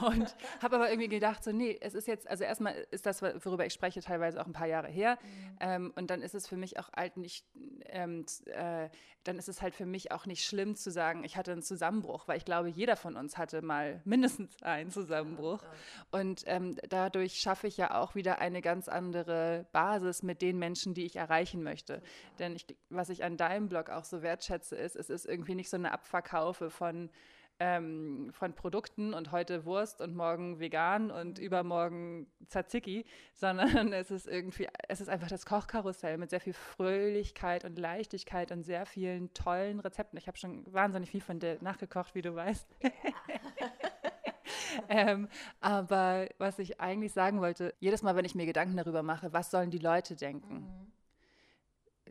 Und 0.00 0.34
habe 0.62 0.76
aber 0.76 0.90
irgendwie 0.90 1.08
gedacht, 1.08 1.44
so, 1.44 1.52
nee, 1.52 1.78
es 1.80 1.94
ist 1.94 2.06
jetzt, 2.06 2.28
also 2.28 2.44
erstmal 2.44 2.74
ist 2.90 3.06
das, 3.06 3.22
worüber 3.22 3.66
ich 3.66 3.72
spreche, 3.72 4.00
teilweise 4.00 4.40
auch 4.40 4.46
ein 4.46 4.52
paar 4.52 4.66
Jahre 4.66 4.88
her. 4.88 5.18
Mhm. 5.22 5.56
Ähm, 5.60 5.92
und 5.96 6.10
dann 6.10 6.22
ist 6.22 6.34
es 6.34 6.46
für 6.46 6.56
mich 6.56 6.78
auch 6.78 6.92
halt 6.92 7.16
nicht, 7.16 7.46
ähm, 7.86 8.24
äh, 8.46 8.88
dann 9.24 9.38
ist 9.38 9.48
es 9.48 9.60
halt 9.60 9.74
für 9.74 9.86
mich 9.86 10.12
auch 10.12 10.26
nicht 10.26 10.44
schlimm 10.44 10.76
zu 10.76 10.90
sagen, 10.90 11.24
ich 11.24 11.36
hatte 11.36 11.52
einen 11.52 11.62
Zusammenbruch, 11.62 12.26
weil 12.26 12.38
ich 12.38 12.44
glaube, 12.44 12.68
jeder 12.68 12.96
von 12.96 13.16
uns 13.16 13.36
hatte 13.36 13.62
mal 13.62 14.00
mindestens 14.04 14.62
einen 14.62 14.90
Zusammenbruch. 14.90 15.62
Ja. 15.62 16.20
Und 16.20 16.42
ähm, 16.46 16.76
dadurch 16.88 17.34
schaffe 17.34 17.66
ich 17.66 17.76
ja 17.76 18.00
auch 18.00 18.14
wieder 18.14 18.38
eine 18.38 18.62
ganz 18.62 18.88
andere 18.88 19.66
Basis 19.72 20.22
mit 20.22 20.42
den 20.42 20.58
Menschen, 20.58 20.94
die 20.94 21.04
ich 21.04 21.16
erreichen 21.16 21.62
möchte. 21.62 21.94
Ja. 21.94 22.00
Denn 22.38 22.56
ich, 22.56 22.66
was 22.88 23.10
ich 23.10 23.24
an 23.24 23.36
deinem 23.36 23.68
Blog 23.68 23.90
auch 23.90 24.04
so 24.04 24.22
wertschätze, 24.22 24.76
ist, 24.76 24.96
es 24.96 25.10
ist 25.10 25.26
irgendwie 25.26 25.54
nicht 25.54 25.70
so 25.70 25.76
eine 25.76 25.92
Abverkaufe 25.92 26.70
von 26.70 27.10
ähm, 27.60 28.30
von 28.32 28.54
Produkten 28.54 29.12
und 29.12 29.32
heute 29.32 29.66
Wurst 29.66 30.00
und 30.00 30.16
morgen 30.16 30.58
vegan 30.58 31.10
und 31.10 31.38
übermorgen 31.38 32.26
Tzatziki, 32.48 33.04
sondern 33.34 33.60
es 33.92 34.10
ist 34.10 34.26
irgendwie, 34.26 34.66
es 34.88 35.02
ist 35.02 35.08
einfach 35.08 35.28
das 35.28 35.44
Kochkarussell 35.44 36.16
mit 36.16 36.30
sehr 36.30 36.40
viel 36.40 36.54
Fröhlichkeit 36.54 37.66
und 37.66 37.78
Leichtigkeit 37.78 38.50
und 38.50 38.62
sehr 38.62 38.86
vielen 38.86 39.32
tollen 39.34 39.78
Rezepten. 39.78 40.18
Ich 40.18 40.26
habe 40.26 40.38
schon 40.38 40.64
wahnsinnig 40.72 41.10
viel 41.10 41.20
von 41.20 41.38
dir 41.38 41.58
nachgekocht, 41.60 42.14
wie 42.14 42.22
du 42.22 42.34
weißt. 42.34 42.66
ähm, 44.88 45.28
aber 45.60 46.28
was 46.38 46.58
ich 46.58 46.80
eigentlich 46.80 47.12
sagen 47.12 47.42
wollte, 47.42 47.74
jedes 47.78 48.02
Mal, 48.02 48.16
wenn 48.16 48.24
ich 48.24 48.34
mir 48.34 48.46
Gedanken 48.46 48.78
darüber 48.78 49.02
mache, 49.02 49.34
was 49.34 49.50
sollen 49.50 49.70
die 49.70 49.78
Leute 49.78 50.16
denken, 50.16 50.54
mhm. 50.54 50.92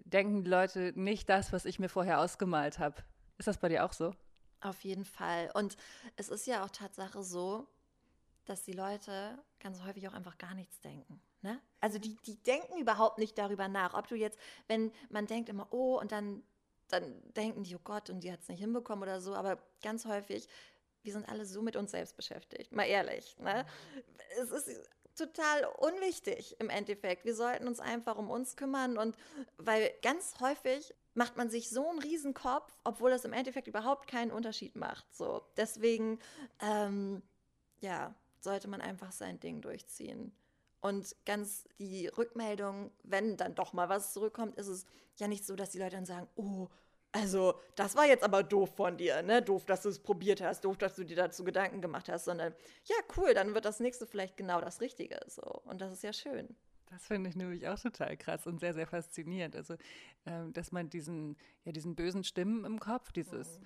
denken 0.06 0.44
die 0.44 0.50
Leute 0.50 0.94
nicht 0.96 1.27
das, 1.27 1.51
was 1.51 1.65
ich 1.65 1.79
mir 1.79 1.89
vorher 1.89 2.20
ausgemalt 2.20 2.77
habe. 2.77 2.98
Ist 3.39 3.48
das 3.48 3.58
bei 3.58 3.70
dir 3.70 3.84
auch 3.84 3.94
so? 3.94 4.13
Auf 4.62 4.84
jeden 4.84 5.06
Fall. 5.06 5.51
Und 5.54 5.78
es 6.16 6.30
ist 6.30 6.46
ja 6.48 6.63
auch 6.63 6.70
Tatsache 6.70 7.24
so, 7.24 7.68
dass 8.46 8.63
die 8.63 8.74
Leute 8.74 9.38
ganz 9.60 9.82
häufig 9.84 10.08
auch 10.08 10.13
einfach 10.13 10.38
gar 10.38 10.54
nichts 10.54 10.80
denken. 10.82 11.22
Ne? 11.42 11.62
Also 11.80 12.00
die, 12.00 12.18
die 12.25 12.36
denken 12.44 12.78
überhaupt 12.78 13.18
nicht 13.18 13.38
darüber 13.38 13.68
nach, 13.68 13.94
ob 13.94 14.08
du 14.08 14.16
jetzt, 14.16 14.38
wenn 14.68 14.92
man 15.10 15.28
denkt 15.28 15.50
immer, 15.50 15.68
oh, 15.72 15.98
und 16.00 16.12
dann, 16.12 16.44
dann 16.89 17.22
denken 17.34 17.63
die, 17.63 17.75
oh 17.75 17.82
Gott, 17.84 18.10
und 18.10 18.22
die 18.22 18.32
hat 18.32 18.42
es 18.42 18.50
nicht 18.50 18.60
hinbekommen 18.60 19.04
oder 19.04 19.22
so, 19.22 19.36
aber 19.36 19.58
ganz 19.82 20.06
häufig, 20.06 20.48
wir 21.04 21.13
sind 21.13 21.30
alle 21.30 21.46
so 21.46 21.62
mit 21.62 21.78
uns 21.78 21.92
selbst 21.92 22.18
beschäftigt, 22.18 22.74
mal 22.74 22.84
ehrlich. 22.84 23.38
Ne? 23.39 23.66
Es 24.42 24.51
ist 24.51 24.89
total 25.16 25.66
unwichtig 25.78 26.56
im 26.60 26.70
Endeffekt. 26.70 27.25
Wir 27.25 27.36
sollten 27.36 27.68
uns 27.68 27.80
einfach 27.80 28.18
um 28.18 28.30
uns 28.30 28.56
kümmern 28.56 28.98
und 28.98 29.16
weil 29.58 29.92
ganz 30.01 30.39
häufig 30.39 30.94
macht 31.20 31.36
man 31.36 31.50
sich 31.50 31.70
so 31.70 31.86
einen 31.90 32.00
Riesenkopf, 32.00 32.72
obwohl 32.86 33.10
das 33.12 33.26
im 33.26 33.34
Endeffekt 33.34 33.68
überhaupt 33.68 34.08
keinen 34.08 34.32
Unterschied 34.32 34.78
macht. 34.78 35.06
So, 35.14 35.42
deswegen, 35.58 36.18
ähm, 36.62 37.22
ja, 37.82 38.16
sollte 38.40 38.70
man 38.70 38.80
einfach 38.80 39.12
sein 39.12 39.38
Ding 39.38 39.60
durchziehen. 39.60 40.32
Und 40.80 41.14
ganz 41.26 41.66
die 41.78 42.08
Rückmeldung, 42.08 42.92
wenn 43.04 43.36
dann 43.36 43.54
doch 43.54 43.74
mal 43.74 43.90
was 43.90 44.14
zurückkommt, 44.14 44.56
ist 44.56 44.68
es 44.68 44.86
ja 45.18 45.28
nicht 45.28 45.46
so, 45.46 45.58
dass 45.58 45.72
die 45.72 45.80
Leute 45.80 45.98
dann 45.98 46.06
sagen, 46.06 46.30
oh, 46.38 46.70
also 47.12 47.60
das 47.76 47.98
war 47.98 48.06
jetzt 48.06 48.24
aber 48.24 48.42
doof 48.42 48.70
von 48.78 48.96
dir, 48.96 49.22
ne? 49.22 49.42
Doof, 49.42 49.66
dass 49.66 49.82
du 49.82 49.90
es 49.90 50.00
probiert 50.00 50.40
hast, 50.40 50.64
doof, 50.64 50.78
dass 50.78 50.96
du 50.96 51.04
dir 51.04 51.18
dazu 51.18 51.44
Gedanken 51.44 51.82
gemacht 51.82 52.08
hast, 52.08 52.24
sondern 52.24 52.56
ja, 52.86 52.96
cool, 53.18 53.34
dann 53.34 53.54
wird 53.54 53.66
das 53.66 53.82
nächste 53.82 54.08
vielleicht 54.08 54.38
genau 54.38 54.62
das 54.62 54.80
Richtige. 54.80 55.20
So. 55.28 55.42
Und 55.66 55.82
das 55.82 55.92
ist 55.92 56.04
ja 56.04 56.14
schön. 56.14 56.56
Das 56.89 57.05
finde 57.05 57.29
ich 57.29 57.36
nämlich 57.36 57.67
auch 57.67 57.79
total 57.79 58.17
krass 58.17 58.48
und 58.48 58.60
sehr, 58.60 58.74
sehr 58.74 58.88
faszinierend. 58.88 59.55
Also, 59.55 59.75
ähm, 60.25 60.53
dass 60.53 60.72
man 60.72 60.89
diesen, 60.89 61.38
ja, 61.63 61.72
diesen 61.72 61.96
bösen 61.96 62.24
Stimmen 62.24 62.65
im 62.65 62.79
Kopf, 62.79 63.12
dieses 63.12 63.60
mhm 63.60 63.65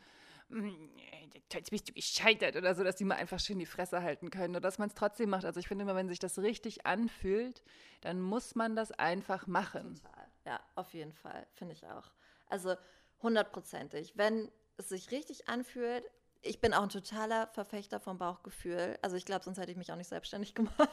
jetzt 1.52 1.72
bist 1.72 1.90
du 1.90 1.94
gescheitert 1.94 2.56
oder 2.56 2.76
so, 2.76 2.84
dass 2.84 2.96
die 2.96 3.06
mal 3.06 3.16
einfach 3.16 3.40
schön 3.40 3.60
die 3.60 3.66
Fresse 3.66 4.02
halten 4.02 4.30
können 4.30 4.56
oder 4.56 4.62
dass 4.62 4.78
man 4.78 4.90
es 4.90 4.96
trotzdem 4.96 5.30
macht. 5.30 5.46
Also 5.46 5.60
ich 5.60 5.68
finde 5.68 5.84
immer, 5.84 5.96
wenn 5.96 6.10
sich 6.10 6.20
das 6.20 6.40
richtig 6.40 6.86
anfühlt, 6.86 7.64
dann 8.02 8.22
muss 8.22 8.56
man 8.56 8.76
das 8.76 8.92
einfach 8.92 9.48
machen. 9.48 9.96
Total. 9.96 10.28
Ja, 10.46 10.60
auf 10.76 10.94
jeden 10.94 11.14
Fall, 11.14 11.48
finde 11.54 11.74
ich 11.74 11.86
auch. 11.86 12.12
Also 12.48 12.76
hundertprozentig. 13.22 14.14
Wenn 14.16 14.52
es 14.78 14.90
sich 14.90 15.12
richtig 15.12 15.48
anfühlt, 15.48 16.04
ich 16.44 16.60
bin 16.60 16.74
auch 16.74 16.84
ein 16.84 16.90
totaler 16.90 17.48
Verfechter 17.48 18.00
vom 18.00 18.18
Bauchgefühl. 18.18 18.98
Also 19.02 19.16
ich 19.16 19.26
glaube, 19.26 19.46
sonst 19.46 19.58
hätte 19.58 19.72
ich 19.72 19.78
mich 19.78 19.92
auch 19.92 19.96
nicht 19.96 20.10
selbstständig 20.10 20.54
gemacht. 20.56 20.90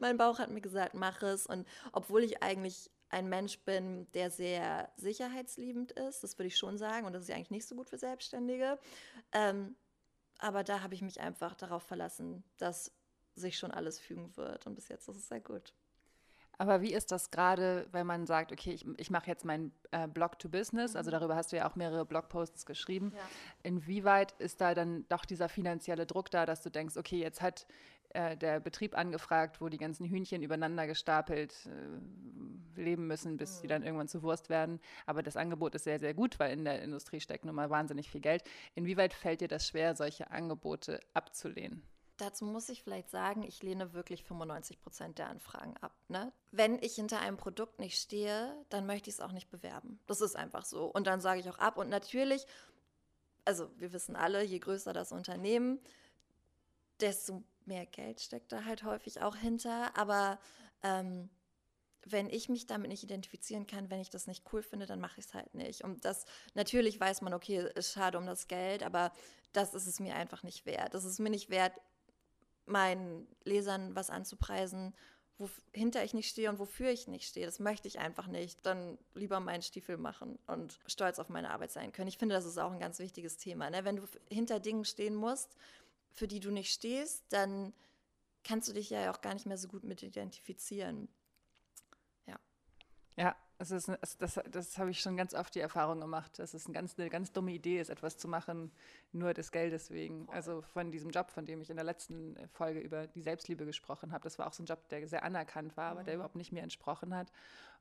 mein 0.00 0.16
Bauch 0.16 0.38
hat 0.38 0.50
mir 0.50 0.60
gesagt, 0.60 0.94
mach 0.94 1.22
es. 1.22 1.46
Und 1.46 1.66
obwohl 1.92 2.22
ich 2.24 2.42
eigentlich 2.42 2.90
ein 3.08 3.28
Mensch 3.28 3.58
bin, 3.60 4.10
der 4.12 4.30
sehr 4.30 4.90
sicherheitsliebend 4.96 5.92
ist, 5.92 6.22
das 6.22 6.38
würde 6.38 6.48
ich 6.48 6.56
schon 6.56 6.76
sagen, 6.78 7.06
und 7.06 7.12
das 7.12 7.22
ist 7.22 7.28
ja 7.28 7.36
eigentlich 7.36 7.50
nicht 7.50 7.66
so 7.66 7.74
gut 7.74 7.88
für 7.88 7.98
Selbstständige. 7.98 8.78
Ähm, 9.32 9.76
aber 10.38 10.64
da 10.64 10.82
habe 10.82 10.94
ich 10.94 11.02
mich 11.02 11.20
einfach 11.20 11.54
darauf 11.54 11.82
verlassen, 11.82 12.44
dass 12.56 12.92
sich 13.34 13.58
schon 13.58 13.70
alles 13.70 13.98
fügen 13.98 14.36
wird. 14.36 14.66
Und 14.66 14.74
bis 14.74 14.88
jetzt 14.88 15.08
ist 15.08 15.16
es 15.16 15.28
sehr 15.28 15.40
gut. 15.40 15.72
Aber 16.60 16.82
wie 16.82 16.92
ist 16.92 17.10
das 17.10 17.30
gerade, 17.30 17.86
wenn 17.90 18.06
man 18.06 18.26
sagt, 18.26 18.52
okay, 18.52 18.72
ich, 18.72 18.86
ich 18.98 19.10
mache 19.10 19.28
jetzt 19.28 19.46
meinen 19.46 19.72
äh, 19.92 20.06
Blog 20.06 20.38
to 20.38 20.50
Business, 20.50 20.94
also 20.94 21.08
mhm. 21.08 21.12
darüber 21.12 21.34
hast 21.34 21.52
du 21.52 21.56
ja 21.56 21.66
auch 21.66 21.74
mehrere 21.74 22.04
Blogposts 22.04 22.66
geschrieben. 22.66 23.14
Ja. 23.16 23.22
Inwieweit 23.62 24.32
ist 24.32 24.60
da 24.60 24.74
dann 24.74 25.06
doch 25.08 25.24
dieser 25.24 25.48
finanzielle 25.48 26.04
Druck 26.04 26.30
da, 26.30 26.44
dass 26.44 26.60
du 26.60 26.68
denkst, 26.68 26.98
okay, 26.98 27.18
jetzt 27.18 27.40
hat 27.40 27.66
äh, 28.10 28.36
der 28.36 28.60
Betrieb 28.60 28.94
angefragt, 28.94 29.62
wo 29.62 29.70
die 29.70 29.78
ganzen 29.78 30.04
Hühnchen 30.04 30.42
übereinander 30.42 30.86
gestapelt 30.86 31.54
äh, 31.64 32.78
leben 32.78 33.06
müssen, 33.06 33.38
bis 33.38 33.56
mhm. 33.56 33.60
sie 33.62 33.66
dann 33.66 33.82
irgendwann 33.82 34.08
zu 34.08 34.22
Wurst 34.22 34.50
werden. 34.50 34.80
Aber 35.06 35.22
das 35.22 35.38
Angebot 35.38 35.74
ist 35.74 35.84
sehr, 35.84 35.98
sehr 35.98 36.12
gut, 36.12 36.38
weil 36.38 36.52
in 36.52 36.66
der 36.66 36.82
Industrie 36.82 37.20
steckt 37.20 37.46
nun 37.46 37.54
mal 37.54 37.70
wahnsinnig 37.70 38.10
viel 38.10 38.20
Geld. 38.20 38.44
Inwieweit 38.74 39.14
fällt 39.14 39.40
dir 39.40 39.48
das 39.48 39.66
schwer, 39.66 39.96
solche 39.96 40.30
Angebote 40.30 41.00
abzulehnen? 41.14 41.82
Dazu 42.20 42.44
muss 42.44 42.68
ich 42.68 42.82
vielleicht 42.82 43.08
sagen, 43.08 43.42
ich 43.42 43.62
lehne 43.62 43.94
wirklich 43.94 44.24
95 44.24 44.78
Prozent 44.78 45.18
der 45.18 45.30
Anfragen 45.30 45.74
ab. 45.78 45.94
Ne? 46.08 46.32
Wenn 46.50 46.78
ich 46.82 46.94
hinter 46.94 47.18
einem 47.20 47.38
Produkt 47.38 47.78
nicht 47.78 47.98
stehe, 47.98 48.54
dann 48.68 48.84
möchte 48.84 49.08
ich 49.08 49.16
es 49.16 49.20
auch 49.20 49.32
nicht 49.32 49.48
bewerben. 49.50 49.98
Das 50.06 50.20
ist 50.20 50.36
einfach 50.36 50.66
so. 50.66 50.84
Und 50.84 51.06
dann 51.06 51.22
sage 51.22 51.40
ich 51.40 51.48
auch 51.48 51.58
ab. 51.58 51.78
Und 51.78 51.88
natürlich, 51.88 52.46
also 53.46 53.70
wir 53.78 53.94
wissen 53.94 54.16
alle, 54.16 54.42
je 54.42 54.58
größer 54.58 54.92
das 54.92 55.12
Unternehmen, 55.12 55.80
desto 57.00 57.42
mehr 57.64 57.86
Geld 57.86 58.20
steckt 58.20 58.52
da 58.52 58.66
halt 58.66 58.82
häufig 58.82 59.22
auch 59.22 59.36
hinter. 59.36 59.96
Aber 59.96 60.38
ähm, 60.82 61.30
wenn 62.04 62.28
ich 62.28 62.50
mich 62.50 62.66
damit 62.66 62.90
nicht 62.90 63.02
identifizieren 63.02 63.66
kann, 63.66 63.88
wenn 63.88 64.00
ich 64.00 64.10
das 64.10 64.26
nicht 64.26 64.44
cool 64.52 64.62
finde, 64.62 64.84
dann 64.84 65.00
mache 65.00 65.20
ich 65.20 65.26
es 65.26 65.34
halt 65.34 65.54
nicht. 65.54 65.84
Und 65.84 66.04
das, 66.04 66.26
natürlich 66.52 67.00
weiß 67.00 67.22
man, 67.22 67.32
okay, 67.32 67.66
ist 67.76 67.92
schade 67.92 68.18
um 68.18 68.26
das 68.26 68.46
Geld, 68.46 68.82
aber 68.82 69.10
das 69.52 69.74
ist 69.74 69.86
es 69.86 70.00
mir 70.00 70.14
einfach 70.14 70.42
nicht 70.42 70.66
wert. 70.66 70.92
Das 70.94 71.04
ist 71.04 71.18
mir 71.18 71.30
nicht 71.30 71.50
wert, 71.50 71.72
meinen 72.66 73.26
Lesern 73.44 73.94
was 73.94 74.10
anzupreisen, 74.10 74.94
wohinter 75.38 76.04
ich 76.04 76.12
nicht 76.12 76.28
stehe 76.28 76.50
und 76.50 76.58
wofür 76.58 76.90
ich 76.90 77.08
nicht 77.08 77.26
stehe. 77.26 77.46
Das 77.46 77.58
möchte 77.58 77.88
ich 77.88 77.98
einfach 77.98 78.26
nicht. 78.26 78.64
Dann 78.66 78.98
lieber 79.14 79.40
meinen 79.40 79.62
Stiefel 79.62 79.96
machen 79.96 80.38
und 80.46 80.78
stolz 80.86 81.18
auf 81.18 81.30
meine 81.30 81.50
Arbeit 81.50 81.70
sein 81.72 81.92
können. 81.92 82.08
Ich 82.08 82.18
finde, 82.18 82.34
das 82.34 82.44
ist 82.44 82.58
auch 82.58 82.72
ein 82.72 82.78
ganz 82.78 82.98
wichtiges 82.98 83.38
Thema. 83.38 83.70
Ne? 83.70 83.84
Wenn 83.84 83.96
du 83.96 84.06
hinter 84.30 84.60
Dingen 84.60 84.84
stehen 84.84 85.14
musst, 85.14 85.56
für 86.12 86.28
die 86.28 86.40
du 86.40 86.50
nicht 86.50 86.72
stehst, 86.72 87.24
dann 87.30 87.72
kannst 88.44 88.68
du 88.68 88.72
dich 88.72 88.90
ja 88.90 89.10
auch 89.10 89.20
gar 89.20 89.34
nicht 89.34 89.46
mehr 89.46 89.58
so 89.58 89.68
gut 89.68 89.84
mit 89.84 90.02
identifizieren. 90.02 91.08
Ja. 92.26 92.38
Ja, 93.16 93.36
es 93.60 93.70
ist, 93.70 93.90
es, 94.00 94.16
das, 94.16 94.40
das 94.50 94.78
habe 94.78 94.90
ich 94.90 95.00
schon 95.00 95.18
ganz 95.18 95.34
oft 95.34 95.54
die 95.54 95.60
Erfahrung 95.60 96.00
gemacht, 96.00 96.38
dass 96.38 96.54
es 96.54 96.64
eine 96.64 96.72
ganz, 96.72 96.98
eine 96.98 97.10
ganz 97.10 97.30
dumme 97.30 97.52
Idee 97.52 97.78
ist, 97.78 97.90
etwas 97.90 98.16
zu 98.16 98.26
machen, 98.26 98.72
nur 99.12 99.34
des 99.34 99.52
Geldes 99.52 99.90
wegen. 99.90 100.26
Also 100.30 100.62
von 100.62 100.90
diesem 100.90 101.10
Job, 101.10 101.30
von 101.30 101.44
dem 101.44 101.60
ich 101.60 101.68
in 101.68 101.76
der 101.76 101.84
letzten 101.84 102.36
Folge 102.54 102.80
über 102.80 103.06
die 103.06 103.20
Selbstliebe 103.20 103.66
gesprochen 103.66 104.12
habe, 104.12 104.24
das 104.24 104.38
war 104.38 104.46
auch 104.46 104.54
so 104.54 104.62
ein 104.62 104.66
Job, 104.66 104.88
der 104.88 105.06
sehr 105.06 105.24
anerkannt 105.24 105.76
war, 105.76 105.90
aber 105.90 106.04
der 106.04 106.14
mhm. 106.14 106.20
überhaupt 106.20 106.36
nicht 106.36 106.52
mir 106.52 106.62
entsprochen 106.62 107.14
hat 107.14 107.30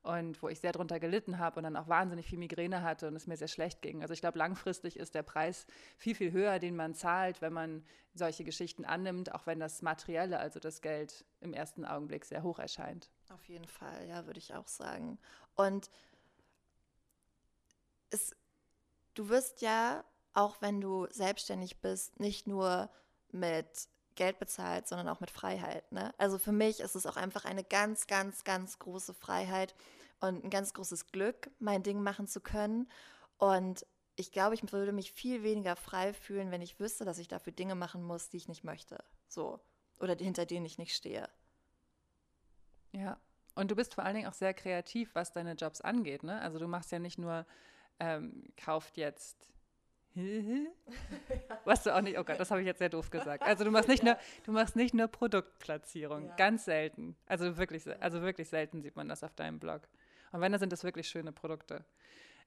und 0.02 0.42
wo 0.44 0.50
ich 0.50 0.60
sehr 0.60 0.74
drunter 0.74 1.00
gelitten 1.00 1.39
habe 1.39 1.58
und 1.58 1.63
dann 1.63 1.78
auch 1.78 1.88
wahnsinnig 1.88 2.28
viel 2.28 2.39
Migräne 2.39 2.82
hatte 2.82 3.08
und 3.08 3.15
es 3.15 3.26
mir 3.26 3.38
sehr 3.38 3.48
schlecht 3.48 3.82
ging. 3.82 4.02
Also 4.02 4.13
ich 4.13 4.20
glaube, 4.20 4.38
langfristig 4.38 5.00
ist 5.00 5.15
der 5.15 5.24
Preis 5.24 5.65
viel, 5.98 6.15
viel 6.15 6.34
höher, 6.34 6.60
den 6.60 6.76
man 6.76 6.94
zahlt, 6.94 7.42
wenn 7.42 7.54
man 7.54 7.86
solche 8.13 8.44
Geschichten 8.44 8.84
annimmt, 8.84 9.34
auch 9.34 9.46
wenn 9.46 9.62
das 9.62 9.82
Materielle, 9.82 10.39
also 10.39 10.60
das 10.60 10.82
Geld, 10.82 11.26
im 11.39 11.54
ersten 11.54 11.86
Augenblick 11.86 12.26
sehr 12.26 12.44
hoch 12.44 12.60
erscheint. 12.60 13.10
Auf 13.30 13.48
jeden 13.48 13.68
Fall, 13.68 14.08
ja, 14.08 14.26
würde 14.26 14.39
ich 14.39 14.56
auch 14.56 14.68
sagen. 14.68 15.20
Und 15.56 15.89
es, 18.10 18.36
du 19.13 19.30
wirst 19.30 19.62
ja, 19.62 20.04
auch 20.34 20.62
wenn 20.62 20.82
du 20.82 21.08
selbstständig 21.12 21.80
bist, 21.80 22.20
nicht 22.20 22.48
nur 22.48 22.89
mit 23.32 23.88
Geld 24.15 24.39
bezahlt, 24.39 24.88
sondern 24.88 25.08
auch 25.10 25.20
mit 25.20 25.32
Freiheit. 25.32 25.92
Ne? 25.92 26.13
Also 26.18 26.38
für 26.38 26.52
mich 26.52 26.80
ist 26.80 26.96
es 26.96 27.06
auch 27.06 27.18
einfach 27.18 27.46
eine 27.46 27.63
ganz, 27.63 28.08
ganz, 28.08 28.44
ganz 28.44 28.80
große 28.80 29.13
Freiheit 29.13 29.76
und 30.20 30.44
ein 30.44 30.50
ganz 30.50 30.74
großes 30.74 31.08
Glück, 31.12 31.50
mein 31.60 31.84
Ding 31.84 32.02
machen 32.02 32.28
zu 32.28 32.42
können. 32.42 32.89
Und 33.38 33.86
ich 34.15 34.32
glaube, 34.32 34.56
ich 34.56 34.72
würde 34.74 34.92
mich 34.92 35.13
viel 35.13 35.44
weniger 35.44 35.76
frei 35.76 36.13
fühlen, 36.13 36.52
wenn 36.52 36.62
ich 36.62 36.80
wüsste, 36.80 37.06
dass 37.06 37.20
ich 37.20 37.30
dafür 37.30 37.54
Dinge 37.54 37.76
machen 37.76 38.04
muss, 38.04 38.30
die 38.30 38.38
ich 38.38 38.50
nicht 38.50 38.63
möchte. 38.63 39.02
So. 39.28 39.60
Oder 40.00 40.15
hinter 40.15 40.46
denen 40.46 40.65
ich 40.65 40.78
nicht 40.78 40.96
stehe. 40.96 41.30
Ja, 42.91 43.17
und 43.56 43.71
du 43.71 43.75
bist 43.75 43.93
vor 43.95 44.06
allen 44.06 44.15
Dingen 44.15 44.28
auch 44.28 44.34
sehr 44.34 44.54
kreativ, 44.54 45.13
was 45.13 45.32
deine 45.32 45.54
Jobs 45.54 45.82
angeht. 45.82 46.23
Ne? 46.23 46.39
Also 46.41 46.60
du 46.60 46.67
machst 46.67 46.91
ja 46.91 46.99
nicht 46.99 47.17
nur, 47.19 47.45
ähm, 47.99 48.45
kauft 48.58 48.97
jetzt 48.97 49.49
was 51.65 51.84
du 51.84 51.95
auch 51.95 52.02
nicht, 52.02 52.17
oh 52.17 52.23
Gott, 52.23 52.39
das 52.39 52.52
habe 52.52 52.62
ich 52.62 52.67
jetzt 52.67 52.80
sehr 52.80 52.89
doof 52.89 53.10
gesagt. 53.10 53.43
Also 53.43 53.63
du 53.63 53.71
machst 53.71 53.88
nicht 53.88 54.04
nur, 54.06 54.17
du 54.43 54.52
machst 54.52 54.75
nicht 54.75 54.93
nur 54.93 55.08
Produktplatzierung, 55.08 56.28
ja. 56.28 56.36
ganz 56.36 56.65
selten. 56.65 57.15
Also 57.28 57.58
wirklich, 57.58 57.84
also 58.02 58.21
wirklich 58.21 58.49
selten 58.49 58.82
sieht 58.82 58.95
man 58.95 59.08
das 59.08 59.23
auf 59.23 59.34
deinem 59.36 59.60
Blog. 59.60 59.82
Und 60.32 60.41
wenn, 60.41 60.52
dann 60.52 60.60
sind 60.60 60.73
das 60.73 60.84
wirklich 60.84 61.08
schöne 61.08 61.32
Produkte. 61.32 61.86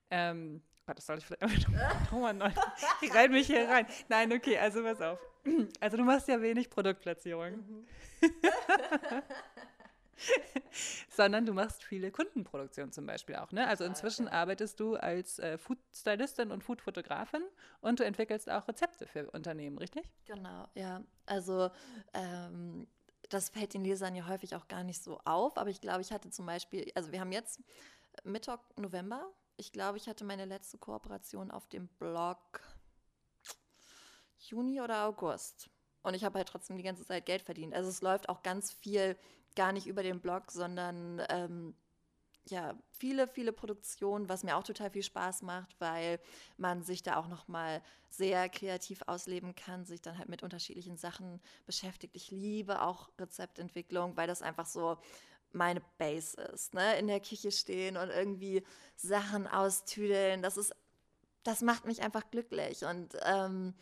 Ähm, 0.09 0.61
Gott, 0.85 0.97
das 0.97 1.05
soll 1.05 1.17
ich 1.17 1.25
vielleicht 1.25 1.67
nochmal 2.11 2.33
neu. 2.33 2.51
Ich 3.01 3.13
reite 3.13 3.31
mich 3.31 3.47
hier 3.47 3.67
rein. 3.67 3.87
Nein, 4.09 4.31
okay, 4.33 4.57
also 4.57 4.83
pass 4.83 5.01
auf. 5.01 5.19
Also 5.81 5.97
du 5.97 6.03
machst 6.03 6.29
ja 6.29 6.41
wenig 6.41 6.69
Produktplatzierung. 6.69 7.51
Mhm. 7.51 7.85
sondern 11.09 11.45
du 11.45 11.53
machst 11.53 11.83
viele 11.83 12.11
Kundenproduktionen 12.11 12.91
zum 12.91 13.05
Beispiel 13.05 13.35
auch. 13.35 13.51
Ne? 13.51 13.67
Also 13.67 13.83
inzwischen 13.83 14.27
arbeitest 14.27 14.79
du 14.79 14.95
als 14.95 15.39
äh, 15.39 15.57
Food-Stylistin 15.57 16.51
und 16.51 16.63
Food-Fotografin 16.63 17.43
und 17.81 17.99
du 17.99 18.05
entwickelst 18.05 18.49
auch 18.49 18.67
Rezepte 18.67 19.07
für 19.07 19.29
Unternehmen, 19.31 19.77
richtig? 19.77 20.09
Genau, 20.25 20.67
ja. 20.75 21.01
Also 21.25 21.69
ähm, 22.13 22.87
das 23.29 23.49
fällt 23.49 23.73
den 23.73 23.83
Lesern 23.83 24.15
ja 24.15 24.27
häufig 24.27 24.55
auch 24.55 24.67
gar 24.67 24.83
nicht 24.83 25.03
so 25.03 25.19
auf, 25.25 25.57
aber 25.57 25.69
ich 25.69 25.81
glaube, 25.81 26.01
ich 26.01 26.11
hatte 26.11 26.29
zum 26.29 26.45
Beispiel, 26.45 26.91
also 26.95 27.11
wir 27.11 27.19
haben 27.19 27.31
jetzt 27.31 27.61
Mittag 28.23 28.59
November. 28.77 29.31
Ich 29.57 29.71
glaube, 29.71 29.97
ich 29.97 30.07
hatte 30.07 30.25
meine 30.25 30.45
letzte 30.45 30.77
Kooperation 30.77 31.51
auf 31.51 31.67
dem 31.67 31.87
Blog 31.99 32.61
Juni 34.39 34.81
oder 34.81 35.05
August. 35.05 35.69
und 36.03 36.15
ich 36.15 36.23
habe 36.25 36.37
halt 36.37 36.49
trotzdem 36.49 36.75
die 36.75 36.83
ganze 36.83 37.05
Zeit 37.05 37.25
Geld 37.25 37.41
verdient. 37.41 37.73
Also 37.73 37.89
es 37.89 38.01
läuft 38.01 38.27
auch 38.27 38.43
ganz 38.43 38.71
viel 38.71 39.17
gar 39.55 39.71
nicht 39.71 39.87
über 39.87 40.03
den 40.03 40.19
Blog, 40.19 40.51
sondern 40.51 41.21
ähm, 41.29 41.75
ja, 42.45 42.77
viele, 42.91 43.27
viele 43.27 43.53
Produktionen, 43.53 44.27
was 44.27 44.43
mir 44.43 44.57
auch 44.57 44.63
total 44.63 44.91
viel 44.91 45.03
Spaß 45.03 45.43
macht, 45.43 45.79
weil 45.79 46.19
man 46.57 46.83
sich 46.83 47.01
da 47.01 47.15
auch 47.15 47.27
nochmal 47.27 47.81
sehr 48.09 48.49
kreativ 48.49 49.01
ausleben 49.07 49.55
kann, 49.55 49.85
sich 49.85 50.01
dann 50.01 50.17
halt 50.17 50.29
mit 50.29 50.43
unterschiedlichen 50.43 50.97
Sachen 50.97 51.41
beschäftigt. 51.65 52.15
Ich 52.15 52.31
liebe 52.31 52.81
auch 52.81 53.09
Rezeptentwicklung, 53.17 54.17
weil 54.17 54.27
das 54.27 54.41
einfach 54.41 54.65
so 54.65 54.97
meine 55.53 55.81
Base 55.97 56.41
ist, 56.41 56.73
ne? 56.73 56.97
In 56.97 57.07
der 57.07 57.19
Küche 57.21 57.51
stehen 57.51 57.95
und 57.95 58.09
irgendwie 58.09 58.63
Sachen 58.95 59.47
austüdeln, 59.47 60.41
das 60.41 60.57
ist, 60.57 60.75
das 61.43 61.61
macht 61.61 61.85
mich 61.85 62.01
einfach 62.01 62.29
glücklich 62.31 62.83
und 62.83 63.15
ähm, 63.23 63.73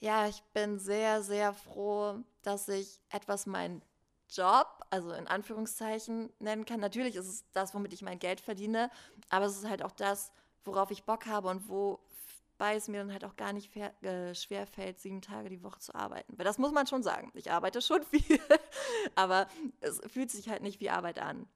ja, 0.00 0.28
ich 0.28 0.42
bin 0.54 0.78
sehr, 0.78 1.22
sehr 1.22 1.52
froh, 1.52 2.22
dass 2.42 2.68
ich 2.68 3.00
etwas 3.10 3.46
mein 3.46 3.82
Job, 4.32 4.66
also 4.90 5.12
in 5.12 5.26
Anführungszeichen, 5.26 6.32
nennen 6.38 6.64
kann. 6.64 6.80
Natürlich 6.80 7.16
ist 7.16 7.26
es 7.26 7.44
das, 7.52 7.74
womit 7.74 7.92
ich 7.92 8.02
mein 8.02 8.18
Geld 8.18 8.40
verdiene, 8.40 8.90
aber 9.28 9.46
es 9.46 9.56
ist 9.56 9.68
halt 9.68 9.82
auch 9.82 9.92
das, 9.92 10.32
worauf 10.64 10.90
ich 10.90 11.04
Bock 11.04 11.26
habe 11.26 11.48
und 11.48 11.68
wobei 11.68 12.76
es 12.76 12.88
mir 12.88 12.98
dann 12.98 13.12
halt 13.12 13.24
auch 13.24 13.36
gar 13.36 13.52
nicht 13.52 13.74
äh, 13.76 14.34
schwer 14.34 14.66
fällt, 14.66 15.00
sieben 15.00 15.22
Tage 15.22 15.48
die 15.48 15.62
Woche 15.62 15.80
zu 15.80 15.94
arbeiten. 15.94 16.36
Weil 16.36 16.44
das 16.44 16.58
muss 16.58 16.72
man 16.72 16.86
schon 16.86 17.02
sagen. 17.02 17.30
Ich 17.34 17.50
arbeite 17.50 17.82
schon 17.82 18.02
viel, 18.10 18.40
aber 19.14 19.48
es 19.80 20.00
fühlt 20.06 20.30
sich 20.30 20.48
halt 20.48 20.62
nicht 20.62 20.80
wie 20.80 20.90
Arbeit 20.90 21.18
an. 21.18 21.48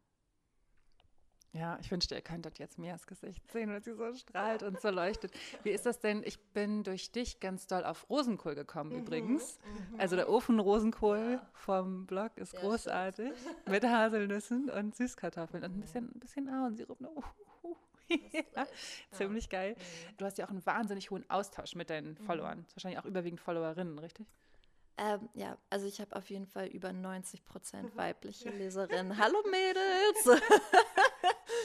Ja, 1.54 1.78
ich 1.80 1.88
wünschte, 1.92 2.16
ihr 2.16 2.20
könntet 2.20 2.58
jetzt 2.58 2.80
Mias 2.80 3.06
Gesicht 3.06 3.48
sehen, 3.52 3.70
wenn 3.70 3.80
sie 3.80 3.94
so 3.94 4.12
strahlt 4.12 4.64
und 4.64 4.80
so 4.80 4.90
leuchtet. 4.90 5.32
Wie 5.62 5.70
ist 5.70 5.86
das 5.86 6.00
denn? 6.00 6.24
Ich 6.24 6.40
bin 6.52 6.82
durch 6.82 7.12
dich 7.12 7.38
ganz 7.38 7.68
doll 7.68 7.84
auf 7.84 8.10
Rosenkohl 8.10 8.56
gekommen 8.56 8.90
mhm, 8.90 8.98
übrigens. 8.98 9.60
Mhm. 9.92 10.00
Also 10.00 10.16
der 10.16 10.28
Ofenrosenkohl 10.28 11.38
ja. 11.38 11.48
vom 11.52 12.06
Blog 12.06 12.36
ist 12.36 12.54
ja, 12.54 12.60
großartig. 12.60 13.32
Stimmt. 13.38 13.68
Mit 13.68 13.84
Haselnüssen 13.84 14.68
und 14.68 14.96
Süßkartoffeln 14.96 15.62
und 15.62 15.76
ein 15.76 15.80
bisschen, 15.80 16.10
ein 16.12 16.18
bisschen 16.18 16.48
Ahornsirup. 16.48 17.00
Uh, 17.00 17.22
uh, 17.62 17.68
uh. 17.68 17.76
ja, 18.32 18.66
ziemlich 19.12 19.48
geil. 19.48 19.76
Mhm. 19.76 20.16
Du 20.16 20.24
hast 20.24 20.38
ja 20.38 20.46
auch 20.46 20.50
einen 20.50 20.66
wahnsinnig 20.66 21.12
hohen 21.12 21.28
Austausch 21.30 21.76
mit 21.76 21.88
deinen 21.88 22.14
mhm. 22.14 22.26
Followern. 22.26 22.66
Wahrscheinlich 22.74 22.98
auch 22.98 23.06
überwiegend 23.06 23.40
Followerinnen, 23.40 24.00
richtig? 24.00 24.26
Ähm, 24.96 25.28
ja, 25.34 25.58
also 25.70 25.86
ich 25.86 26.00
habe 26.00 26.14
auf 26.14 26.30
jeden 26.30 26.46
Fall 26.46 26.68
über 26.68 26.92
90 26.92 27.44
Prozent 27.44 27.96
weibliche 27.96 28.48
Leserinnen. 28.50 29.18
Hallo 29.18 29.42
Mädels! 29.50 30.40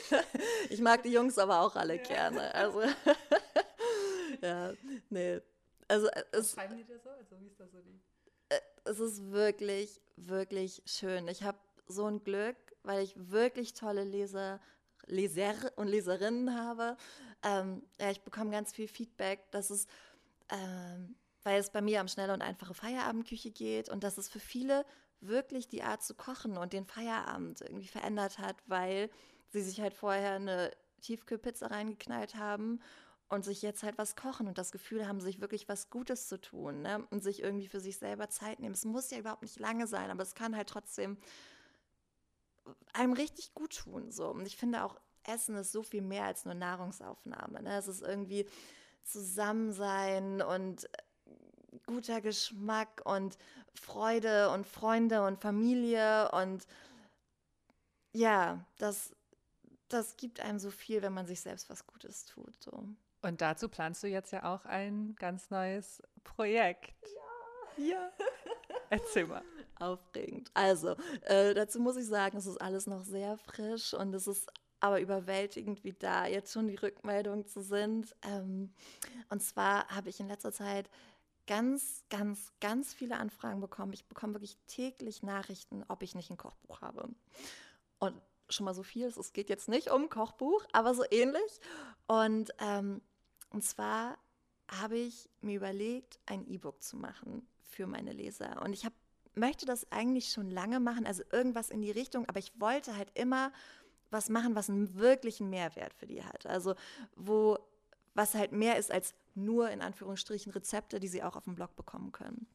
ich 0.69 0.81
mag 0.81 1.03
die 1.03 1.11
Jungs 1.11 1.37
aber 1.37 1.61
auch 1.61 1.75
alle 1.75 1.97
ja. 1.97 2.03
gerne. 2.03 2.53
Also 2.55 2.81
ja, 4.41 4.73
nee. 5.09 5.41
Also 5.87 6.07
äh, 6.07 6.23
es, 6.31 6.53
schreiben 6.53 6.77
die 6.77 6.83
dir 6.83 6.99
so? 6.99 7.09
Also 7.11 7.39
wie 7.39 7.47
ist 7.47 7.59
das 7.59 7.71
so 7.71 7.79
die? 7.81 8.01
Äh, 8.49 8.59
es 8.85 8.99
ist 8.99 9.31
wirklich, 9.31 10.01
wirklich 10.15 10.81
schön. 10.85 11.27
Ich 11.27 11.43
habe 11.43 11.59
so 11.87 12.05
ein 12.05 12.23
Glück, 12.23 12.57
weil 12.81 13.03
ich 13.03 13.13
wirklich 13.15 13.75
tolle 13.75 14.05
Leser, 14.05 14.59
Leser 15.05 15.53
und 15.75 15.87
Leserinnen 15.87 16.55
habe. 16.55 16.97
Ähm, 17.43 17.83
ja, 17.99 18.09
ich 18.09 18.21
bekomme 18.21 18.49
ganz 18.49 18.73
viel 18.73 18.87
Feedback. 18.87 19.51
Das 19.51 19.69
ist 19.69 19.87
ähm, 20.49 21.15
weil 21.43 21.60
es 21.60 21.71
bei 21.71 21.82
mir 21.82 22.02
um 22.02 22.08
schnelle 22.08 22.34
und 22.34 22.41
einfache 22.41 22.73
Feierabendküche 22.73 23.52
geht 23.52 23.89
und 23.89 24.04
dass 24.04 24.17
es 24.17 24.30
für 24.30 24.39
viele 24.39 24.86
wirklich 25.21 25.67
die 25.67 25.84
Art 25.84 26.04
zu 26.04 26.13
kochen 26.15 26.58
und 26.58 26.73
den 26.73 26.86
Feierabend 26.86 27.62
irgendwie 27.62 27.88
verändert 27.88 28.39
hat, 28.39 28.58
weil 28.67 29.10
sie 29.49 29.62
sich 29.62 29.82
halt 29.82 29.93
vorher 29.93 30.34
eine 30.34 30.71
Tiefkühlpizza 31.02 31.67
reingeknallt 31.67 32.36
haben 32.36 32.82
und 33.28 33.45
sich 33.45 33.62
jetzt 33.62 33.84
halt 33.84 33.97
was 33.97 34.15
kochen 34.15 34.47
und 34.47 34.58
das 34.58 34.71
Gefühl 34.71 35.08
haben, 35.08 35.21
sich 35.21 35.39
wirklich 35.39 35.69
was 35.69 35.89
Gutes 35.89 36.28
zu 36.28 36.39
tun 36.39 36.82
ne? 36.82 37.06
und 37.12 37.23
sich 37.23 37.43
irgendwie 37.43 37.67
für 37.67 37.80
sich 37.80 37.97
selber 37.97 38.30
Zeit 38.30 38.60
nehmen. 38.60 38.73
Es 38.73 38.86
muss 38.86 39.12
ja 39.12 39.19
überhaupt 39.19 39.43
nicht 39.43 39.60
lange 39.60 39.88
sein, 39.88 40.10
aber 40.10 40.23
es 40.23 40.36
kann 40.36 40.56
halt 40.56 40.69
trotzdem 40.69 41.17
einem 42.93 43.13
richtig 43.13 43.54
gut 43.54 43.78
tun. 43.78 44.12
So. 44.12 44.30
Und 44.30 44.45
ich 44.45 44.58
finde 44.58 44.84
auch, 44.84 44.99
Essen 45.23 45.56
ist 45.56 45.71
so 45.71 45.84
viel 45.84 46.02
mehr 46.02 46.23
als 46.23 46.45
nur 46.45 46.56
Nahrungsaufnahme. 46.56 47.62
Ne? 47.62 47.78
Es 47.78 47.88
ist 47.88 48.02
irgendwie 48.02 48.47
Zusammensein 49.04 50.41
und 50.41 50.89
guter 51.86 52.21
Geschmack 52.21 53.01
und 53.05 53.38
Freude 53.73 54.49
und 54.49 54.65
Freunde 54.65 55.23
und 55.25 55.39
Familie 55.39 56.32
und 56.32 56.65
ja, 58.13 58.65
das, 58.77 59.15
das 59.88 60.17
gibt 60.17 60.39
einem 60.39 60.60
so 60.60 60.71
viel, 60.71 61.01
wenn 61.01 61.13
man 61.13 61.27
sich 61.27 61.41
selbst 61.41 61.69
was 61.69 61.86
Gutes 61.86 62.25
tut. 62.25 62.53
So. 62.62 62.88
Und 63.21 63.41
dazu 63.41 63.69
planst 63.69 64.01
du 64.03 64.08
jetzt 64.08 64.32
ja 64.32 64.43
auch 64.43 64.65
ein 64.65 65.15
ganz 65.19 65.49
neues 65.51 66.01
Projekt. 66.23 66.95
Ja. 67.03 67.29
Ja. 67.79 68.12
Erzähl 68.89 69.27
mal. 69.27 69.43
Aufregend. 69.79 70.51
Also, 70.53 70.95
äh, 71.21 71.53
dazu 71.53 71.79
muss 71.79 71.95
ich 71.95 72.05
sagen, 72.05 72.38
es 72.38 72.45
ist 72.45 72.60
alles 72.60 72.86
noch 72.88 73.03
sehr 73.03 73.38
frisch 73.38 73.93
und 73.93 74.13
es 74.13 74.27
ist 74.27 74.51
aber 74.82 74.99
überwältigend, 74.99 75.84
wie 75.84 75.93
da 75.93 76.25
jetzt 76.25 76.51
schon 76.53 76.67
die 76.67 76.75
Rückmeldungen 76.75 77.45
zu 77.45 77.62
sind. 77.62 78.15
Ähm, 78.23 78.73
und 79.29 79.41
zwar 79.41 79.88
habe 79.88 80.10
ich 80.10 80.19
in 80.19 80.27
letzter 80.27 80.51
Zeit 80.51 80.89
ganz, 81.49 82.03
ganz, 82.12 82.53
ganz 82.62 82.93
viele 82.93 83.17
Anfragen 83.17 83.59
bekommen. 83.59 83.91
Ich 83.93 84.05
bekomme 84.05 84.35
wirklich 84.35 84.55
täglich 84.67 85.23
Nachrichten, 85.23 85.83
ob 85.88 86.03
ich 86.03 86.13
nicht 86.13 86.29
ein 86.29 86.38
Kochbuch 86.38 86.81
habe. 86.81 87.09
Und 87.97 88.13
schon 88.49 88.65
mal 88.65 88.75
so 88.75 88.83
viel, 88.83 89.07
es 89.07 89.33
geht 89.33 89.49
jetzt 89.49 89.67
nicht 89.67 89.89
um 89.89 90.09
Kochbuch, 90.09 90.63
aber 90.73 90.93
so 90.93 91.03
ähnlich. 91.09 91.59
Und, 92.05 92.51
ähm, 92.59 93.01
und 93.49 93.63
zwar 93.63 94.19
habe 94.67 94.99
ich 94.99 95.27
mir 95.41 95.55
überlegt, 95.55 96.19
ein 96.27 96.47
E-Book 96.47 96.83
zu 96.83 96.97
machen 96.97 97.47
für 97.63 97.88
meine 97.88 98.13
Leser. 98.13 98.62
Und 98.62 98.73
ich 98.73 98.85
hab, 98.85 98.93
möchte 99.33 99.65
das 99.65 99.91
eigentlich 99.91 100.31
schon 100.31 100.51
lange 100.51 100.79
machen, 100.79 101.07
also 101.07 101.23
irgendwas 101.31 101.71
in 101.71 101.81
die 101.81 101.89
Richtung, 101.89 102.29
aber 102.29 102.38
ich 102.38 102.51
wollte 102.62 102.95
halt 102.95 103.09
immer 103.15 103.51
was 104.12 104.29
machen, 104.29 104.53
was 104.53 104.69
einen 104.69 104.99
wirklichen 104.99 105.49
Mehrwert 105.49 105.95
für 105.95 106.05
die 106.05 106.23
hat. 106.23 106.45
Also 106.45 106.75
wo 107.15 107.57
was 108.19 108.36
halt 108.36 108.51
mehr 108.51 108.77
ist 108.77 108.91
als 108.91 109.15
nur 109.34 109.69
in 109.69 109.82
Anführungsstrichen 109.82 110.51
Rezepte, 110.51 110.99
die 110.99 111.08
sie 111.08 111.23
auch 111.23 111.38
auf 111.38 111.45
dem 111.45 111.55
Blog 111.55 111.77
bekommen 111.77 112.12
können. 112.12 112.47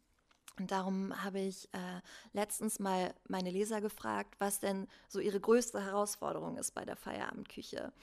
Und 0.58 0.70
darum 0.70 1.24
habe 1.24 1.40
ich 1.40 1.72
äh, 1.72 2.02
letztens 2.34 2.78
mal 2.80 3.14
meine 3.28 3.50
Leser 3.50 3.80
gefragt, 3.80 4.34
was 4.38 4.60
denn 4.60 4.86
so 5.08 5.20
ihre 5.20 5.40
größte 5.40 5.82
Herausforderung 5.82 6.58
ist 6.58 6.72
bei 6.72 6.84
der 6.84 6.96
Feierabendküche. 6.96 7.94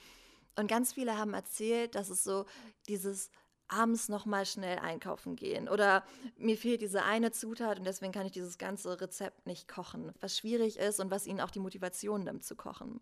Und 0.56 0.66
ganz 0.66 0.92
viele 0.92 1.16
haben 1.16 1.34
erzählt, 1.34 1.94
dass 1.94 2.10
es 2.10 2.24
so 2.24 2.46
dieses 2.88 3.30
abends 3.68 4.08
noch 4.08 4.26
mal 4.26 4.44
schnell 4.44 4.80
einkaufen 4.80 5.36
gehen 5.36 5.68
oder 5.68 6.04
mir 6.36 6.58
fehlt 6.58 6.82
diese 6.82 7.04
eine 7.04 7.30
Zutat 7.30 7.78
und 7.78 7.84
deswegen 7.84 8.12
kann 8.12 8.26
ich 8.26 8.32
dieses 8.32 8.58
ganze 8.58 9.00
Rezept 9.00 9.46
nicht 9.46 9.68
kochen, 9.68 10.12
was 10.20 10.36
schwierig 10.36 10.78
ist 10.78 10.98
und 10.98 11.12
was 11.12 11.28
ihnen 11.28 11.40
auch 11.40 11.52
die 11.52 11.60
Motivation 11.60 12.24
nimmt 12.24 12.44
zu 12.44 12.56
kochen. 12.56 13.00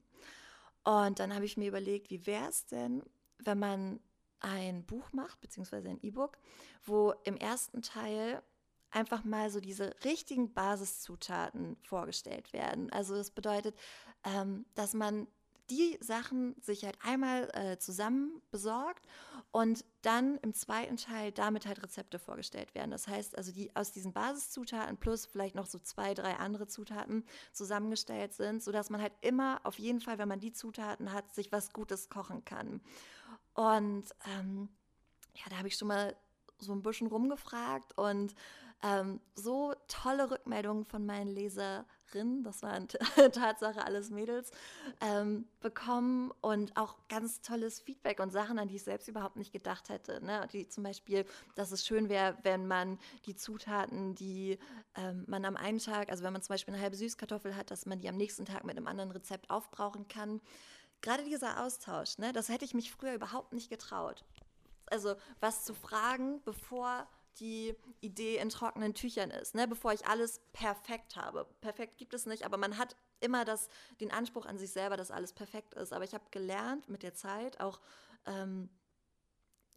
Und 0.85 1.19
dann 1.19 1.35
habe 1.35 1.47
ich 1.47 1.57
mir 1.57 1.69
überlegt, 1.69 2.11
wie 2.11 2.27
wäre 2.27 2.51
es 2.51 2.67
denn, 2.67 3.03
wenn 3.39 3.59
man 3.59 4.01
ein 4.41 4.85
Buch 4.85 5.13
macht, 5.13 5.41
beziehungsweise 5.41 5.89
ein 5.89 6.01
E-Book, 6.03 6.39
wo 6.85 7.15
im 7.25 7.37
ersten 7.37 7.83
Teil 7.83 8.43
einfach 8.91 9.25
mal 9.25 9.51
so 9.51 9.61
diese 9.61 9.95
richtigen 10.05 10.53
Basiszutaten 10.53 11.77
vorgestellt 11.83 12.53
werden. 12.53 12.91
Also 12.93 13.15
das 13.15 13.31
bedeutet, 13.31 13.77
ähm, 14.25 14.67
dass 14.75 14.95
man 14.95 15.27
die 15.71 15.97
Sachen 16.01 16.57
sich 16.61 16.85
halt 16.85 16.99
einmal 17.03 17.49
äh, 17.55 17.79
zusammen 17.79 18.43
besorgt 18.51 19.07
und 19.53 19.85
dann 20.03 20.37
im 20.39 20.53
zweiten 20.53 20.97
Teil 20.97 21.33
damit 21.33 21.67
halt 21.67 21.83
Rezepte 21.83 22.19
vorgestellt 22.19 22.75
werden. 22.75 22.91
Das 22.91 23.07
heißt 23.07 23.39
also, 23.39 23.53
die 23.53 23.75
aus 23.77 23.93
diesen 23.93 24.13
Basiszutaten 24.13 24.97
plus 24.97 25.27
vielleicht 25.27 25.55
noch 25.55 25.67
so 25.67 25.79
zwei, 25.79 26.15
drei 26.15 26.37
andere 26.37 26.67
Zutaten 26.67 27.25
zusammengestellt 27.53 28.35
sind, 28.35 28.63
sodass 28.63 28.91
man 28.91 29.01
halt 29.01 29.13
immer 29.21 29.61
auf 29.65 29.79
jeden 29.79 30.01
Fall, 30.01 30.19
wenn 30.19 30.29
man 30.29 30.41
die 30.41 30.53
Zutaten 30.53 31.13
hat, 31.13 31.33
sich 31.33 31.53
was 31.53 31.73
Gutes 31.73 32.09
kochen 32.09 32.45
kann. 32.45 32.81
Und 33.61 34.05
ähm, 34.25 34.71
ja, 35.35 35.43
da 35.51 35.59
habe 35.59 35.69
ich 35.69 35.77
schon 35.77 35.89
mal 35.89 36.17
so 36.61 36.73
ein 36.73 36.83
bisschen 36.83 37.09
rumgefragt 37.09 37.97
und 37.99 38.35
ähm, 38.83 39.21
so 39.35 39.75
tolle 39.87 40.31
Rückmeldungen 40.31 40.87
von 40.87 41.05
meinen 41.05 41.29
Leserinnen, 41.29 42.43
das 42.43 42.63
waren 42.63 42.89
Tatsache 43.33 43.85
alles 43.85 44.09
Mädels, 44.09 44.51
ähm, 45.03 45.47
bekommen 45.61 46.33
und 46.41 46.75
auch 46.79 46.97
ganz 47.11 47.43
tolles 47.43 47.81
Feedback 47.81 48.21
und 48.21 48.31
Sachen, 48.31 48.59
an 48.59 48.69
die 48.69 48.77
ich 48.77 48.85
selbst 48.85 49.09
überhaupt 49.09 49.37
nicht 49.37 49.53
gedacht 49.53 49.91
hätte. 49.91 50.25
Ne? 50.25 50.49
Die 50.51 50.67
zum 50.67 50.83
Beispiel, 50.83 51.27
dass 51.55 51.71
es 51.71 51.87
schön 51.87 52.09
wäre, 52.09 52.39
wenn 52.43 52.67
man 52.67 52.99
die 53.27 53.35
Zutaten, 53.37 54.15
die 54.15 54.59
ähm, 54.95 55.25
man 55.27 55.45
am 55.45 55.59
einen 55.59 55.81
Tag, 55.81 56.09
also 56.11 56.25
wenn 56.25 56.33
man 56.33 56.41
zum 56.41 56.55
Beispiel 56.55 56.73
eine 56.73 56.83
halbe 56.83 56.97
Süßkartoffel 56.97 57.57
hat, 57.57 57.71
dass 57.71 57.85
man 57.85 58.01
die 58.01 58.09
am 58.09 58.17
nächsten 58.17 58.47
Tag 58.47 58.65
mit 58.65 58.79
einem 58.79 58.87
anderen 58.87 59.11
Rezept 59.11 59.51
aufbrauchen 59.51 60.09
kann 60.09 60.41
gerade 61.03 61.25
dieser 61.25 61.63
Austausch, 61.63 62.19
ne, 62.19 62.33
das 62.33 62.49
hätte 62.49 62.65
ich 62.65 62.75
mich 62.75 62.93
früher 62.93 63.15
überhaupt 63.15 63.53
nicht 63.53 63.71
getraut. 63.71 64.25
Also 64.87 65.15
was 65.41 65.65
zu 65.65 65.75
fragen, 65.75 66.43
bevor 66.45 67.09
die 67.39 67.75
Idee 68.01 68.39
in 68.39 68.51
trockenen 68.51 68.95
Tüchern 68.95 69.31
ist, 69.31 69.55
ne, 69.55 69.69
bevor 69.69 69.93
ich 69.93 70.07
alles 70.07 70.41
perfekt 70.53 71.17
habe. 71.17 71.47
Perfekt 71.61 71.97
gibt 71.97 72.13
es 72.13 72.27
nicht, 72.27 72.45
aber 72.45 72.57
man 72.57 72.77
hat 72.77 72.97
immer 73.21 73.45
das, 73.45 73.69
den 74.01 74.11
Anspruch 74.11 74.47
an 74.47 74.59
sich 74.59 74.73
selber, 74.73 74.97
dass 74.97 75.11
alles 75.11 75.33
perfekt 75.33 75.75
ist. 75.75 75.93
Aber 75.93 76.05
ich 76.05 76.15
habe 76.15 76.25
gelernt 76.31 76.89
mit 76.89 77.03
der 77.03 77.15
Zeit, 77.15 77.61
auch 77.61 77.81
ähm, 78.27 78.69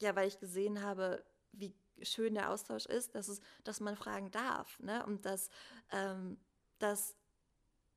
ja, 0.01 0.15
weil 0.15 0.27
ich 0.27 0.39
gesehen 0.39 0.81
habe, 0.81 1.23
wie 1.51 1.73
schön 2.01 2.33
der 2.33 2.49
Austausch 2.49 2.85
ist, 2.85 3.15
dass, 3.15 3.27
es, 3.27 3.41
dass 3.63 3.79
man 3.79 3.95
fragen 3.95 4.31
darf. 4.31 4.79
Ne? 4.79 5.05
Und 5.05 5.25
dass, 5.25 5.49
ähm, 5.91 6.37
dass 6.79 7.15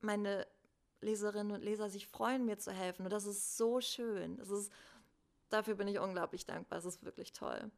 meine 0.01 0.47
Leserinnen 1.01 1.53
und 1.53 1.63
Leser 1.63 1.89
sich 1.89 2.07
freuen, 2.07 2.45
mir 2.45 2.59
zu 2.59 2.73
helfen. 2.73 3.05
Und 3.05 3.13
das 3.13 3.27
ist 3.27 3.57
so 3.57 3.81
schön. 3.81 4.37
Das 4.37 4.51
ist, 4.51 4.73
dafür 5.51 5.75
bin 5.75 5.89
ich 5.89 5.99
unglaublich 5.99 6.47
dankbar. 6.47 6.79
Es 6.79 6.85
ist 6.85 7.05
wirklich 7.05 7.33
toll. 7.33 7.71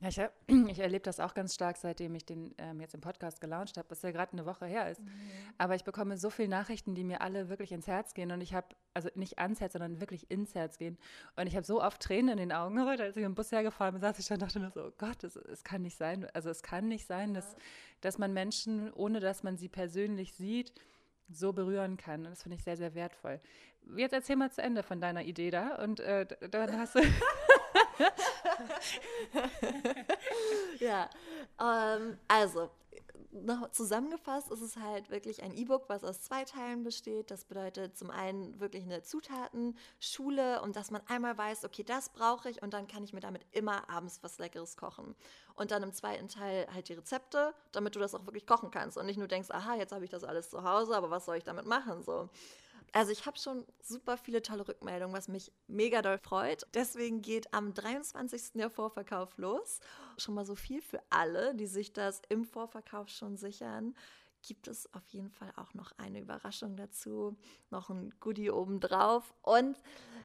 Ja, 0.00 0.08
ich, 0.08 0.20
ich 0.70 0.78
erlebe 0.78 1.02
das 1.02 1.18
auch 1.18 1.34
ganz 1.34 1.54
stark, 1.54 1.76
seitdem 1.76 2.14
ich 2.14 2.24
den 2.24 2.54
ähm, 2.58 2.80
jetzt 2.80 2.94
im 2.94 3.00
Podcast 3.00 3.40
gelauncht 3.40 3.76
habe, 3.76 3.90
was 3.90 4.02
ja 4.02 4.10
gerade 4.12 4.32
eine 4.32 4.46
Woche 4.46 4.66
her 4.66 4.90
ist. 4.90 5.00
Mhm. 5.00 5.10
Aber 5.58 5.74
ich 5.74 5.84
bekomme 5.84 6.16
so 6.16 6.30
viele 6.30 6.48
Nachrichten, 6.48 6.94
die 6.94 7.04
mir 7.04 7.20
alle 7.20 7.48
wirklich 7.48 7.72
ins 7.72 7.86
Herz 7.86 8.14
gehen. 8.14 8.30
Und 8.30 8.40
ich 8.40 8.54
habe, 8.54 8.68
also 8.94 9.08
nicht 9.14 9.38
ans 9.38 9.60
Herz, 9.60 9.72
sondern 9.72 10.00
wirklich 10.00 10.30
ins 10.30 10.54
Herz 10.54 10.78
gehen. 10.78 10.98
Und 11.36 11.46
ich 11.46 11.56
habe 11.56 11.66
so 11.66 11.82
oft 11.82 12.00
Tränen 12.00 12.30
in 12.30 12.38
den 12.38 12.52
Augen 12.52 12.84
heute, 12.84 13.02
als 13.02 13.16
ich 13.16 13.24
im 13.24 13.34
Bus 13.34 13.50
hergefahren 13.50 13.94
bin, 13.94 14.00
saß 14.00 14.18
ich 14.18 14.26
dann 14.26 14.38
dachte 14.38 14.60
nur 14.60 14.70
so, 14.70 14.84
oh 14.84 14.92
Gott, 14.98 15.24
es, 15.24 15.36
es 15.36 15.64
kann 15.64 15.82
nicht 15.82 15.96
sein. 15.96 16.28
Also 16.32 16.48
es 16.50 16.62
kann 16.62 16.86
nicht 16.86 17.06
sein, 17.06 17.34
dass, 17.34 17.56
dass 18.00 18.18
man 18.18 18.32
Menschen, 18.32 18.92
ohne 18.92 19.20
dass 19.20 19.42
man 19.42 19.56
sie 19.56 19.68
persönlich 19.68 20.32
sieht, 20.34 20.72
so 21.30 21.52
berühren 21.52 21.96
kann. 21.96 22.24
Und 22.24 22.30
das 22.30 22.42
finde 22.42 22.56
ich 22.56 22.64
sehr, 22.64 22.76
sehr 22.76 22.94
wertvoll. 22.94 23.40
Jetzt 23.96 24.12
erzähl 24.12 24.36
mal 24.36 24.50
zu 24.50 24.62
Ende 24.62 24.82
von 24.82 25.00
deiner 25.00 25.22
Idee 25.22 25.50
da 25.50 25.76
und 25.76 26.00
äh, 26.00 26.26
dann 26.50 26.78
hast 26.78 26.94
du. 26.96 27.00
ja, 30.78 31.08
ähm, 31.60 32.18
also 32.28 32.70
noch 33.30 33.70
zusammengefasst 33.70 34.50
ist 34.50 34.60
es 34.60 34.76
halt 34.76 35.10
wirklich 35.10 35.42
ein 35.42 35.54
E-Book, 35.54 35.84
was 35.88 36.04
aus 36.04 36.22
zwei 36.22 36.44
Teilen 36.44 36.82
besteht. 36.82 37.30
Das 37.30 37.44
bedeutet 37.44 37.96
zum 37.96 38.10
einen 38.10 38.58
wirklich 38.60 38.84
eine 38.84 39.02
Zutatenschule 39.02 40.62
und 40.62 40.76
dass 40.76 40.90
man 40.90 41.02
einmal 41.06 41.36
weiß, 41.36 41.64
okay, 41.64 41.84
das 41.84 42.10
brauche 42.10 42.50
ich 42.50 42.62
und 42.62 42.74
dann 42.74 42.88
kann 42.88 43.04
ich 43.04 43.12
mir 43.12 43.20
damit 43.20 43.42
immer 43.52 43.88
abends 43.88 44.22
was 44.22 44.38
Leckeres 44.38 44.76
kochen. 44.76 45.14
Und 45.54 45.70
dann 45.70 45.82
im 45.82 45.92
zweiten 45.92 46.28
Teil 46.28 46.66
halt 46.72 46.88
die 46.88 46.94
Rezepte, 46.94 47.54
damit 47.72 47.96
du 47.96 48.00
das 48.00 48.14
auch 48.14 48.26
wirklich 48.26 48.46
kochen 48.46 48.70
kannst 48.70 48.96
und 48.96 49.06
nicht 49.06 49.18
nur 49.18 49.28
denkst, 49.28 49.50
aha, 49.50 49.74
jetzt 49.74 49.92
habe 49.92 50.04
ich 50.04 50.10
das 50.10 50.24
alles 50.24 50.50
zu 50.50 50.62
Hause, 50.62 50.96
aber 50.96 51.10
was 51.10 51.26
soll 51.26 51.36
ich 51.36 51.44
damit 51.44 51.66
machen 51.66 52.02
so. 52.02 52.28
Also 52.92 53.12
ich 53.12 53.26
habe 53.26 53.38
schon 53.38 53.64
super 53.80 54.16
viele 54.16 54.42
tolle 54.42 54.66
Rückmeldungen, 54.66 55.14
was 55.14 55.28
mich 55.28 55.52
mega 55.66 56.02
doll 56.02 56.18
freut. 56.18 56.66
Deswegen 56.74 57.22
geht 57.22 57.52
am 57.52 57.74
23. 57.74 58.52
der 58.54 58.70
Vorverkauf 58.70 59.36
los. 59.36 59.80
Schon 60.16 60.34
mal 60.34 60.46
so 60.46 60.54
viel 60.54 60.80
für 60.80 61.02
alle, 61.10 61.54
die 61.54 61.66
sich 61.66 61.92
das 61.92 62.22
im 62.28 62.44
Vorverkauf 62.44 63.08
schon 63.08 63.36
sichern. 63.36 63.94
Gibt 64.42 64.68
es 64.68 64.92
auf 64.94 65.06
jeden 65.08 65.30
Fall 65.30 65.52
auch 65.56 65.74
noch 65.74 65.92
eine 65.98 66.20
Überraschung 66.20 66.76
dazu, 66.76 67.36
noch 67.70 67.90
ein 67.90 68.14
Goodie 68.20 68.50
obendrauf. 68.50 69.34
Und 69.42 69.76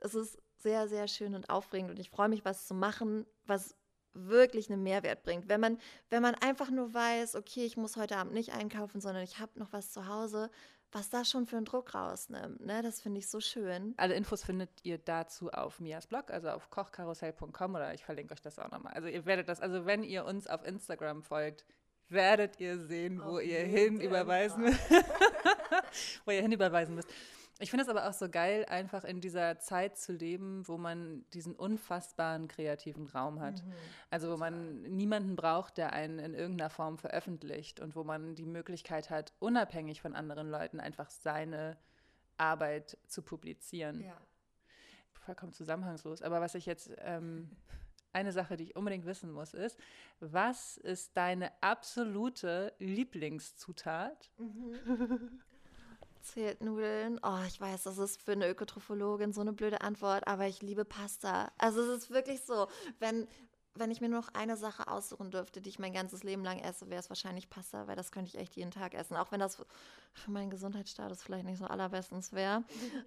es 0.01 0.15
ist 0.15 0.37
sehr, 0.57 0.87
sehr 0.87 1.07
schön 1.07 1.35
und 1.35 1.49
aufregend 1.49 1.91
und 1.91 1.99
ich 1.99 2.09
freue 2.09 2.29
mich, 2.29 2.45
was 2.45 2.67
zu 2.67 2.73
machen, 2.73 3.25
was 3.45 3.75
wirklich 4.13 4.71
einen 4.71 4.83
Mehrwert 4.83 5.23
bringt. 5.23 5.49
Wenn 5.49 5.59
man, 5.59 5.77
wenn 6.09 6.21
man 6.21 6.35
einfach 6.35 6.69
nur 6.69 6.93
weiß, 6.93 7.35
okay, 7.35 7.65
ich 7.65 7.77
muss 7.77 7.97
heute 7.97 8.17
Abend 8.17 8.33
nicht 8.33 8.53
einkaufen, 8.53 9.01
sondern 9.01 9.23
ich 9.23 9.39
habe 9.39 9.59
noch 9.59 9.73
was 9.73 9.91
zu 9.91 10.07
Hause, 10.07 10.49
was 10.93 11.09
da 11.09 11.25
schon 11.25 11.45
für 11.45 11.57
einen 11.57 11.65
Druck 11.65 11.93
rausnimmt. 11.93 12.65
Ne? 12.65 12.81
Das 12.81 13.01
finde 13.01 13.19
ich 13.19 13.27
so 13.27 13.39
schön. 13.39 13.93
Alle 13.97 14.13
Infos 14.13 14.43
findet 14.43 14.69
ihr 14.83 14.97
dazu 14.97 15.51
auf 15.51 15.79
Mias 15.79 16.07
Blog, 16.07 16.31
also 16.31 16.49
auf 16.49 16.69
kochkarussell.com 16.69 17.75
oder 17.75 17.93
ich 17.93 18.03
verlinke 18.03 18.33
euch 18.33 18.41
das 18.41 18.59
auch 18.59 18.71
nochmal. 18.71 18.93
Also 18.93 19.07
ihr 19.07 19.25
werdet 19.25 19.49
das, 19.49 19.59
also 19.59 19.85
wenn 19.85 20.03
ihr 20.03 20.25
uns 20.25 20.47
auf 20.47 20.65
Instagram 20.65 21.23
folgt, 21.23 21.65
werdet 22.09 22.59
ihr 22.59 22.77
sehen, 22.77 23.21
wo 23.23 23.39
ihr 23.39 23.59
hinüberweisen 23.59 24.65
wo 26.25 26.31
ihr 26.31 26.41
hinüberweisen 26.41 26.95
müsst. 26.95 27.09
Ich 27.59 27.69
finde 27.69 27.83
es 27.83 27.89
aber 27.89 28.09
auch 28.09 28.13
so 28.13 28.29
geil, 28.29 28.65
einfach 28.65 29.03
in 29.03 29.21
dieser 29.21 29.59
Zeit 29.59 29.97
zu 29.97 30.11
leben, 30.11 30.67
wo 30.67 30.77
man 30.77 31.23
diesen 31.33 31.55
unfassbaren 31.55 32.47
kreativen 32.47 33.07
Raum 33.07 33.39
hat. 33.39 33.63
Mhm. 33.63 33.73
Also 34.09 34.31
wo 34.31 34.37
man 34.37 34.81
niemanden 34.81 35.35
braucht, 35.35 35.77
der 35.77 35.93
einen 35.93 36.17
in 36.19 36.33
irgendeiner 36.33 36.71
Form 36.71 36.97
veröffentlicht 36.97 37.79
und 37.79 37.95
wo 37.95 38.03
man 38.03 38.35
die 38.35 38.45
Möglichkeit 38.45 39.09
hat, 39.09 39.33
unabhängig 39.39 40.01
von 40.01 40.15
anderen 40.15 40.49
Leuten 40.49 40.79
einfach 40.79 41.09
seine 41.11 41.77
Arbeit 42.37 42.97
zu 43.07 43.21
publizieren. 43.21 44.01
Ja. 44.01 44.17
Vollkommen 45.11 45.53
zusammenhangslos. 45.53 46.23
Aber 46.23 46.41
was 46.41 46.55
ich 46.55 46.65
jetzt, 46.65 46.91
ähm, 46.97 47.51
eine 48.13 48.31
Sache, 48.31 48.57
die 48.57 48.65
ich 48.65 48.75
unbedingt 48.75 49.05
wissen 49.05 49.31
muss, 49.31 49.53
ist, 49.53 49.79
was 50.19 50.77
ist 50.77 51.15
deine 51.15 51.51
absolute 51.61 52.73
Lieblingszutat? 52.79 54.31
Mhm. 54.37 55.41
Zählt 56.23 56.61
Nudeln? 56.61 57.19
Oh, 57.21 57.39
ich 57.45 57.59
weiß, 57.59 57.83
das 57.83 57.97
ist 57.97 58.21
für 58.21 58.31
eine 58.31 58.49
Ökotrophologin 58.49 59.33
so 59.33 59.41
eine 59.41 59.51
blöde 59.51 59.81
Antwort, 59.81 60.25
aber 60.25 60.47
ich 60.47 60.61
liebe 60.61 60.85
Pasta. 60.85 61.51
Also 61.57 61.81
es 61.81 62.03
ist 62.03 62.09
wirklich 62.11 62.41
so, 62.41 62.67
wenn, 62.99 63.27
wenn 63.75 63.91
ich 63.91 63.99
mir 63.99 64.07
nur 64.07 64.21
noch 64.21 64.33
eine 64.33 64.55
Sache 64.55 64.87
aussuchen 64.87 65.31
dürfte, 65.31 65.59
die 65.59 65.69
ich 65.69 65.79
mein 65.79 65.91
ganzes 65.91 66.23
Leben 66.23 66.43
lang 66.43 66.59
esse, 66.59 66.89
wäre 66.89 67.01
es 67.01 67.09
wahrscheinlich 67.09 67.49
Pasta, 67.49 67.87
weil 67.87 67.97
das 67.97 68.13
könnte 68.13 68.29
ich 68.29 68.37
echt 68.37 68.55
jeden 68.55 68.71
Tag 68.71 68.93
essen. 68.93 69.17
Auch 69.17 69.33
wenn 69.33 69.41
das 69.41 69.57
für 70.13 70.31
meinen 70.31 70.49
Gesundheitsstatus 70.49 71.21
vielleicht 71.21 71.45
nicht 71.45 71.59
so 71.59 71.65
allerbestens 71.65 72.31
wäre. 72.31 72.63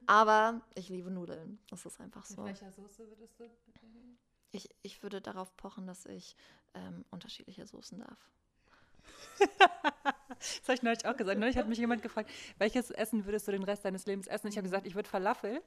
Aber 0.07 0.61
ich 0.75 0.91
liebe 0.91 1.11
Nudeln. 1.11 1.59
Das 1.71 1.87
ist 1.87 1.99
einfach 2.01 2.27
so. 2.27 2.43
Mit 2.43 2.61
welcher 2.61 2.71
Soße 2.71 3.09
würdest 3.09 3.41
du? 3.41 3.45
Ich, 4.51 4.69
ich 4.83 5.03
würde 5.03 5.23
darauf 5.23 5.57
pochen, 5.57 5.87
dass 5.87 6.05
ich 6.05 6.37
ähm, 6.75 7.07
unterschiedliche 7.11 7.67
Soßen 7.67 7.99
darf. 7.99 8.31
das 9.39 10.63
habe 10.65 10.75
ich 10.75 10.83
neulich 10.83 11.07
auch 11.07 11.17
gesagt. 11.17 11.39
Neulich 11.39 11.57
hat 11.57 11.69
mich 11.69 11.79
jemand 11.79 12.03
gefragt, 12.03 12.31
welches 12.59 12.91
Essen 12.91 13.25
würdest 13.27 13.47
du 13.49 13.53
den 13.53 13.63
Rest 13.63 13.85
deines 13.85 14.07
Lebens 14.07 14.27
essen? 14.27 14.49
Ich 14.49 14.57
habe 14.57 14.65
gesagt, 14.65 14.87
ich 14.87 14.95
würde 14.95 15.09
Falafel 15.09 15.61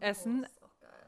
essen. 0.00 0.46
Oh, 0.60 0.66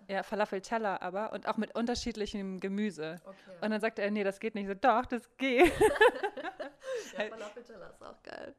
ja, 0.09 0.23
Falafel-Teller 0.23 1.03
aber 1.03 1.33
und 1.33 1.47
auch 1.47 1.59
mit 1.59 1.75
unterschiedlichem 1.75 2.61
Gemüse. 2.61 3.21
Okay. 3.25 3.37
Und 3.61 3.71
dann 3.71 3.81
sagte 3.81 4.01
er, 4.01 4.11
nee, 4.11 4.25
das 4.25 4.41
geht 4.41 4.55
nicht. 4.55 4.67
So, 4.67 4.75
doch, 4.75 5.05
das 5.05 5.29
geht. 5.37 5.67
ja, 7.19 7.25
Falafel-Teller 7.29 7.91
ist 7.91 8.03
auch 8.03 8.23
geil. 8.23 8.55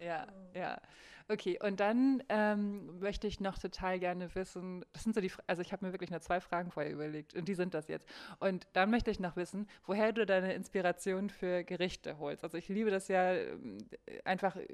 Ja, 0.00 0.26
ja. 0.54 0.80
Okay, 1.26 1.58
und 1.62 1.80
dann 1.80 2.22
ähm, 2.28 2.98
möchte 2.98 3.26
ich 3.26 3.40
noch 3.40 3.56
total 3.56 3.98
gerne 3.98 4.34
wissen, 4.34 4.84
das 4.92 5.04
sind 5.04 5.14
so 5.14 5.22
die, 5.22 5.32
also 5.46 5.62
ich 5.62 5.72
habe 5.72 5.86
mir 5.86 5.92
wirklich 5.92 6.10
nur 6.10 6.20
zwei 6.20 6.38
Fragen 6.38 6.70
vorher 6.70 6.92
überlegt 6.92 7.32
und 7.34 7.48
die 7.48 7.54
sind 7.54 7.72
das 7.72 7.88
jetzt. 7.88 8.06
Und 8.40 8.66
dann 8.74 8.90
möchte 8.90 9.10
ich 9.10 9.20
noch 9.20 9.34
wissen, 9.34 9.66
woher 9.86 10.12
du 10.12 10.26
deine 10.26 10.52
Inspiration 10.52 11.30
für 11.30 11.64
Gerichte 11.64 12.18
holst. 12.18 12.44
Also 12.44 12.58
ich 12.58 12.68
liebe 12.68 12.90
das 12.90 13.08
ja 13.08 13.32
ähm, 13.32 13.78
einfach, 14.24 14.56
äh, 14.56 14.66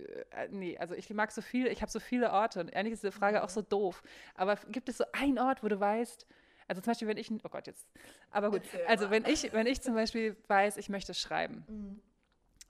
nee, 0.50 0.76
also 0.76 0.94
ich 0.94 1.08
mag 1.10 1.30
so 1.30 1.40
viel, 1.40 1.68
ich 1.68 1.82
habe 1.82 1.92
so 1.92 2.00
viele 2.00 2.32
Orte 2.32 2.58
und 2.58 2.74
eigentlich 2.74 2.94
ist 2.94 3.04
diese 3.04 3.12
Frage 3.12 3.44
auch 3.44 3.48
so 3.48 3.62
doof. 3.62 4.02
Aber 4.34 4.56
gibt 4.70 4.88
es 4.88 4.98
so 4.98 5.04
einen 5.12 5.38
Ort, 5.38 5.62
wo 5.62 5.68
du 5.68 5.78
weißt, 5.78 6.26
also 6.66 6.82
zum 6.82 6.90
Beispiel, 6.90 7.08
wenn 7.08 7.16
ich, 7.16 7.30
oh 7.30 7.48
Gott, 7.48 7.68
jetzt, 7.68 7.86
aber 8.32 8.50
gut, 8.50 8.62
also 8.88 9.10
wenn 9.10 9.24
ich, 9.24 9.52
wenn 9.52 9.66
ich 9.66 9.82
zum 9.82 9.94
Beispiel 9.94 10.36
weiß, 10.48 10.78
ich 10.78 10.88
möchte 10.88 11.14
schreiben, 11.14 11.64
mhm. 11.68 12.00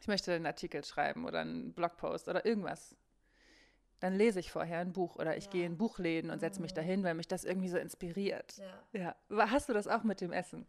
Ich 0.01 0.09
möchte 0.09 0.33
einen 0.33 0.47
Artikel 0.47 0.85
schreiben 0.85 1.27
oder 1.27 1.41
einen 1.41 1.73
Blogpost 1.73 2.29
oder 2.29 2.47
irgendwas, 2.47 2.97
dann 4.01 4.15
lese 4.15 4.41
ich 4.41 4.51
vorher 4.51 4.79
ein 4.79 4.93
Buch 4.93 5.17
oder 5.17 5.37
ich 5.37 5.45
ja. 5.47 5.51
gehe 5.51 5.67
in 5.67 5.77
Buchläden 5.77 6.31
und 6.31 6.41
setze 6.41 6.61
mich 6.61 6.73
mhm. 6.73 6.77
dahin, 6.77 7.05
weil 7.05 7.15
mich 7.15 7.29
das 7.29 7.45
irgendwie 7.45 7.69
so 7.69 7.77
inspiriert. 7.77 8.61
Ja. 8.93 9.15
ja. 9.29 9.51
Hast 9.51 9.69
du 9.69 9.75
das 9.75 9.87
auch 9.87 10.03
mit 10.03 10.21
dem 10.21 10.33
Essen? 10.33 10.67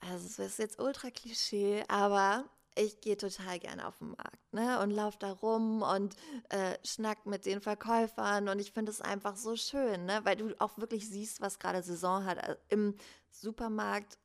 Also 0.00 0.26
es 0.26 0.38
ist 0.38 0.58
jetzt 0.58 0.80
ultra 0.80 1.10
Klischee, 1.10 1.84
aber 1.88 2.48
ich 2.74 3.00
gehe 3.02 3.18
total 3.18 3.58
gerne 3.58 3.86
auf 3.86 3.98
den 3.98 4.08
Markt 4.08 4.52
ne? 4.52 4.80
und 4.80 4.90
laufe 4.90 5.18
da 5.18 5.32
rum 5.32 5.82
und 5.82 6.16
äh, 6.48 6.76
schnack 6.82 7.26
mit 7.26 7.44
den 7.44 7.60
Verkäufern 7.60 8.48
und 8.48 8.58
ich 8.58 8.72
finde 8.72 8.90
es 8.90 9.02
einfach 9.02 9.36
so 9.36 9.56
schön, 9.56 10.06
ne? 10.06 10.20
weil 10.24 10.36
du 10.36 10.54
auch 10.58 10.78
wirklich 10.78 11.08
siehst, 11.08 11.42
was 11.42 11.58
gerade 11.58 11.82
Saison 11.82 12.24
hat. 12.24 12.42
Also 12.42 12.58
Im 12.70 12.96
Supermarkt 13.30 14.18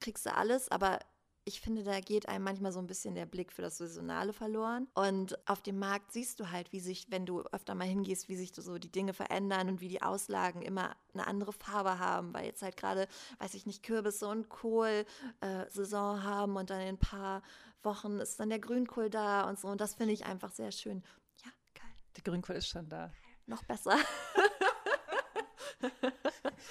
kriegst 0.00 0.24
du 0.24 0.34
alles, 0.34 0.70
aber 0.70 0.98
ich 1.44 1.60
finde, 1.60 1.82
da 1.82 1.98
geht 2.00 2.28
einem 2.28 2.44
manchmal 2.44 2.72
so 2.72 2.78
ein 2.78 2.86
bisschen 2.86 3.14
der 3.14 3.26
Blick 3.26 3.52
für 3.52 3.62
das 3.62 3.78
Saisonale 3.78 4.32
verloren. 4.32 4.86
Und 4.94 5.36
auf 5.48 5.60
dem 5.60 5.78
Markt 5.78 6.12
siehst 6.12 6.38
du 6.38 6.50
halt, 6.50 6.72
wie 6.72 6.80
sich, 6.80 7.06
wenn 7.10 7.26
du 7.26 7.42
öfter 7.52 7.74
mal 7.74 7.86
hingehst, 7.86 8.28
wie 8.28 8.36
sich 8.36 8.52
so 8.54 8.78
die 8.78 8.92
Dinge 8.92 9.12
verändern 9.12 9.68
und 9.68 9.80
wie 9.80 9.88
die 9.88 10.02
Auslagen 10.02 10.62
immer 10.62 10.96
eine 11.14 11.26
andere 11.26 11.52
Farbe 11.52 11.98
haben, 11.98 12.32
weil 12.32 12.46
jetzt 12.46 12.62
halt 12.62 12.76
gerade, 12.76 13.08
weiß 13.38 13.54
ich 13.54 13.66
nicht, 13.66 13.82
Kürbisse 13.82 14.28
und 14.28 14.48
Kohl 14.48 15.04
äh, 15.40 15.68
Saison 15.68 16.22
haben 16.22 16.56
und 16.56 16.70
dann 16.70 16.80
in 16.80 16.88
ein 16.88 16.98
paar 16.98 17.42
Wochen 17.82 18.20
ist 18.20 18.38
dann 18.38 18.50
der 18.50 18.60
Grünkohl 18.60 19.10
da 19.10 19.48
und 19.48 19.58
so. 19.58 19.68
Und 19.68 19.80
das 19.80 19.94
finde 19.94 20.12
ich 20.12 20.24
einfach 20.24 20.52
sehr 20.52 20.70
schön. 20.70 21.02
Ja, 21.44 21.50
geil. 21.74 21.90
Der 22.16 22.22
Grünkohl 22.22 22.56
ist 22.56 22.68
schon 22.68 22.88
da. 22.88 23.10
Noch 23.46 23.64
besser. 23.64 23.96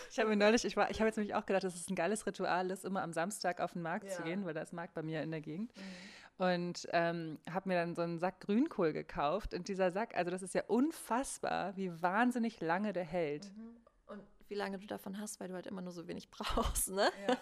ich 0.10 0.20
habe 0.20 0.30
mir 0.30 0.36
neulich, 0.36 0.66
ich, 0.66 0.76
ich 0.76 0.78
habe 0.78 1.06
jetzt 1.06 1.18
nämlich 1.18 1.36
auch 1.36 1.46
gedacht, 1.46 1.64
dass 1.64 1.76
es 1.76 1.90
ein 1.90 1.96
geiles 1.96 2.26
Ritual 2.26 2.72
ist, 2.72 2.86
immer 2.86 3.02
am 3.02 3.14
Samstag 3.14 3.60
auf 3.60 3.74
den 3.74 3.82
Markt 3.82 4.06
ja. 4.06 4.12
zu 4.12 4.24
gehen, 4.24 4.46
weil 4.46 4.54
da 4.54 4.62
ist 4.62 4.74
Markt 4.74 4.94
bei 4.94 5.04
mir 5.04 5.22
in 5.22 5.32
der 5.32 5.42
Gegend. 5.42 5.74
Mhm. 5.76 6.46
Und 6.46 6.88
ähm, 6.92 7.38
habe 7.50 7.70
mir 7.70 7.76
dann 7.76 7.94
so 7.94 8.02
einen 8.02 8.18
Sack 8.18 8.40
Grünkohl 8.42 8.94
gekauft. 8.94 9.54
Und 9.54 9.68
dieser 9.68 9.92
Sack, 9.92 10.16
also 10.16 10.32
das 10.32 10.42
ist 10.42 10.56
ja 10.56 10.64
unfassbar, 10.68 11.76
wie 11.76 12.02
wahnsinnig 12.02 12.60
lange 12.62 12.94
der 12.94 13.04
hält. 13.04 13.52
Mhm. 13.56 13.78
Und 14.08 14.24
wie 14.48 14.56
lange 14.56 14.80
du 14.80 14.88
davon 14.88 15.20
hast, 15.20 15.40
weil 15.40 15.50
du 15.50 15.54
halt 15.54 15.68
immer 15.68 15.82
nur 15.82 15.94
so 15.94 16.08
wenig 16.08 16.30
brauchst, 16.32 16.90
ne? 16.90 17.10
Ja, 17.28 17.38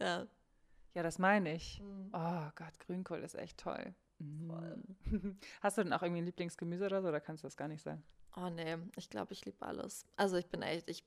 ja. 0.00 0.06
ja. 0.06 0.26
ja 0.94 1.02
das 1.02 1.18
meine 1.18 1.54
ich. 1.54 1.80
Mhm. 1.80 2.10
Oh 2.12 2.48
Gott, 2.56 2.78
Grünkohl 2.80 3.20
ist 3.20 3.36
echt 3.36 3.58
toll. 3.58 3.94
Voll. 4.46 4.82
Hast 5.60 5.78
du 5.78 5.82
denn 5.82 5.92
auch 5.92 6.02
irgendwie 6.02 6.22
ein 6.22 6.26
Lieblingsgemüse 6.26 6.86
oder 6.86 7.02
so, 7.02 7.08
oder 7.08 7.20
kannst 7.20 7.42
du 7.42 7.46
das 7.46 7.56
gar 7.56 7.68
nicht 7.68 7.82
sagen? 7.82 8.02
Oh 8.36 8.48
nee, 8.48 8.76
ich 8.96 9.10
glaube, 9.10 9.32
ich 9.32 9.44
liebe 9.44 9.64
alles. 9.64 10.06
Also 10.16 10.36
ich 10.36 10.48
bin 10.48 10.62
echt, 10.62 10.88
ich 10.88 11.04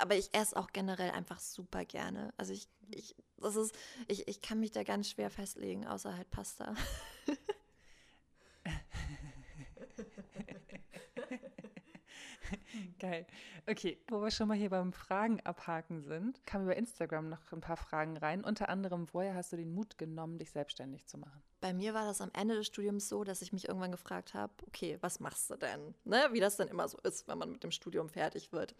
aber 0.00 0.16
ich 0.16 0.32
esse 0.34 0.56
auch 0.56 0.68
generell 0.72 1.10
einfach 1.10 1.40
super 1.40 1.84
gerne. 1.84 2.32
Also 2.36 2.52
ich, 2.52 2.68
ich, 2.90 3.14
das 3.38 3.56
ist, 3.56 3.74
ich, 4.08 4.28
ich 4.28 4.42
kann 4.42 4.60
mich 4.60 4.70
da 4.70 4.82
ganz 4.82 5.10
schwer 5.10 5.30
festlegen, 5.30 5.86
außer 5.86 6.16
halt 6.16 6.30
Pasta. 6.30 6.74
Geil. 12.98 13.26
Okay, 13.66 13.98
wo 14.08 14.20
wir 14.20 14.30
schon 14.30 14.48
mal 14.48 14.56
hier 14.56 14.70
beim 14.70 14.92
Fragen 14.92 15.40
abhaken 15.40 16.02
sind, 16.02 16.44
kamen 16.46 16.64
über 16.64 16.76
Instagram 16.76 17.28
noch 17.28 17.52
ein 17.52 17.60
paar 17.60 17.76
Fragen 17.76 18.16
rein. 18.16 18.44
Unter 18.44 18.68
anderem, 18.68 19.06
woher 19.12 19.34
hast 19.34 19.52
du 19.52 19.56
den 19.56 19.72
Mut 19.72 19.98
genommen, 19.98 20.38
dich 20.38 20.50
selbstständig 20.50 21.06
zu 21.06 21.18
machen? 21.18 21.42
Bei 21.60 21.72
mir 21.72 21.94
war 21.94 22.04
das 22.04 22.20
am 22.20 22.30
Ende 22.32 22.56
des 22.56 22.66
Studiums 22.66 23.08
so, 23.08 23.24
dass 23.24 23.42
ich 23.42 23.52
mich 23.52 23.68
irgendwann 23.68 23.92
gefragt 23.92 24.34
habe, 24.34 24.52
okay, 24.66 24.98
was 25.00 25.20
machst 25.20 25.50
du 25.50 25.56
denn? 25.56 25.94
Ne? 26.04 26.28
Wie 26.32 26.40
das 26.40 26.56
dann 26.56 26.68
immer 26.68 26.88
so 26.88 26.98
ist, 26.98 27.28
wenn 27.28 27.38
man 27.38 27.52
mit 27.52 27.62
dem 27.62 27.70
Studium 27.70 28.08
fertig 28.08 28.52
wird. 28.52 28.74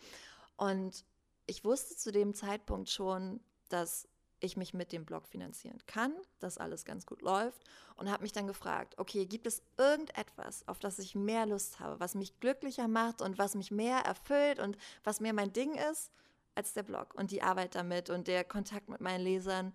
Und 0.56 1.04
ich 1.50 1.64
wusste 1.64 1.96
zu 1.96 2.12
dem 2.12 2.32
Zeitpunkt 2.32 2.88
schon, 2.88 3.40
dass 3.68 4.06
ich 4.38 4.56
mich 4.56 4.72
mit 4.72 4.92
dem 4.92 5.04
Blog 5.04 5.26
finanzieren 5.26 5.82
kann, 5.86 6.14
dass 6.38 6.58
alles 6.58 6.84
ganz 6.84 7.06
gut 7.06 7.22
läuft 7.22 7.62
und 7.96 8.08
habe 8.08 8.22
mich 8.22 8.30
dann 8.30 8.46
gefragt, 8.46 8.94
okay, 8.98 9.26
gibt 9.26 9.48
es 9.48 9.60
irgendetwas, 9.76 10.66
auf 10.68 10.78
das 10.78 11.00
ich 11.00 11.16
mehr 11.16 11.46
Lust 11.46 11.80
habe, 11.80 11.98
was 11.98 12.14
mich 12.14 12.38
glücklicher 12.38 12.86
macht 12.86 13.20
und 13.20 13.36
was 13.36 13.56
mich 13.56 13.72
mehr 13.72 13.98
erfüllt 13.98 14.60
und 14.60 14.78
was 15.02 15.18
mehr 15.18 15.32
mein 15.32 15.52
Ding 15.52 15.74
ist 15.74 16.12
als 16.54 16.72
der 16.72 16.84
Blog 16.84 17.14
und 17.14 17.32
die 17.32 17.42
Arbeit 17.42 17.74
damit 17.74 18.10
und 18.10 18.28
der 18.28 18.44
Kontakt 18.44 18.88
mit 18.88 19.00
meinen 19.00 19.24
Lesern? 19.24 19.74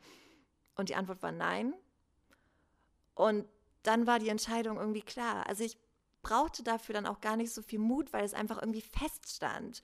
Und 0.76 0.88
die 0.88 0.96
Antwort 0.96 1.22
war 1.24 1.34
nein. 1.34 1.74
Und 3.16 3.48
dann 3.84 4.08
war 4.08 4.20
die 4.20 4.30
Entscheidung 4.30 4.78
irgendwie 4.78 5.02
klar. 5.02 5.46
Also 5.48 5.64
ich 5.64 5.78
brauchte 6.22 6.64
dafür 6.64 6.94
dann 6.94 7.06
auch 7.06 7.20
gar 7.20 7.36
nicht 7.36 7.54
so 7.54 7.62
viel 7.62 7.80
Mut, 7.80 8.14
weil 8.14 8.24
es 8.24 8.34
einfach 8.34 8.62
irgendwie 8.62 8.82
feststand. 8.82 9.82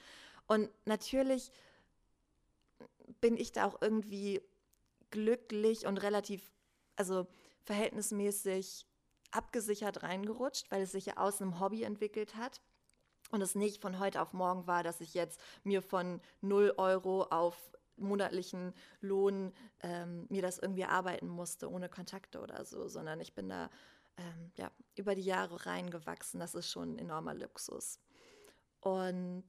Und 0.47 0.69
natürlich 0.85 1.51
bin 3.19 3.37
ich 3.37 3.51
da 3.51 3.65
auch 3.65 3.81
irgendwie 3.81 4.41
glücklich 5.09 5.85
und 5.85 5.97
relativ, 5.97 6.51
also 6.95 7.27
verhältnismäßig 7.63 8.85
abgesichert 9.31 10.03
reingerutscht, 10.03 10.69
weil 10.71 10.81
es 10.81 10.91
sich 10.91 11.05
ja 11.05 11.17
aus 11.17 11.41
einem 11.41 11.59
Hobby 11.59 11.83
entwickelt 11.83 12.35
hat 12.35 12.61
und 13.31 13.41
es 13.41 13.55
nicht 13.55 13.81
von 13.81 13.99
heute 13.99 14.21
auf 14.21 14.33
morgen 14.33 14.67
war, 14.67 14.83
dass 14.83 15.01
ich 15.01 15.13
jetzt 15.13 15.39
mir 15.63 15.81
von 15.81 16.21
0 16.41 16.73
Euro 16.77 17.23
auf 17.23 17.55
monatlichen 17.97 18.73
Lohn 18.99 19.53
ähm, 19.81 20.25
mir 20.29 20.41
das 20.41 20.57
irgendwie 20.57 20.85
arbeiten 20.85 21.27
musste, 21.27 21.69
ohne 21.69 21.87
Kontakte 21.87 22.41
oder 22.41 22.65
so, 22.65 22.87
sondern 22.87 23.19
ich 23.19 23.33
bin 23.33 23.49
da 23.49 23.69
ähm, 24.17 24.51
ja, 24.57 24.71
über 24.95 25.15
die 25.15 25.23
Jahre 25.23 25.65
reingewachsen. 25.65 26.39
Das 26.39 26.55
ist 26.55 26.69
schon 26.69 26.95
ein 26.95 26.99
enormer 26.99 27.33
Luxus. 27.33 27.99
Und 28.79 29.45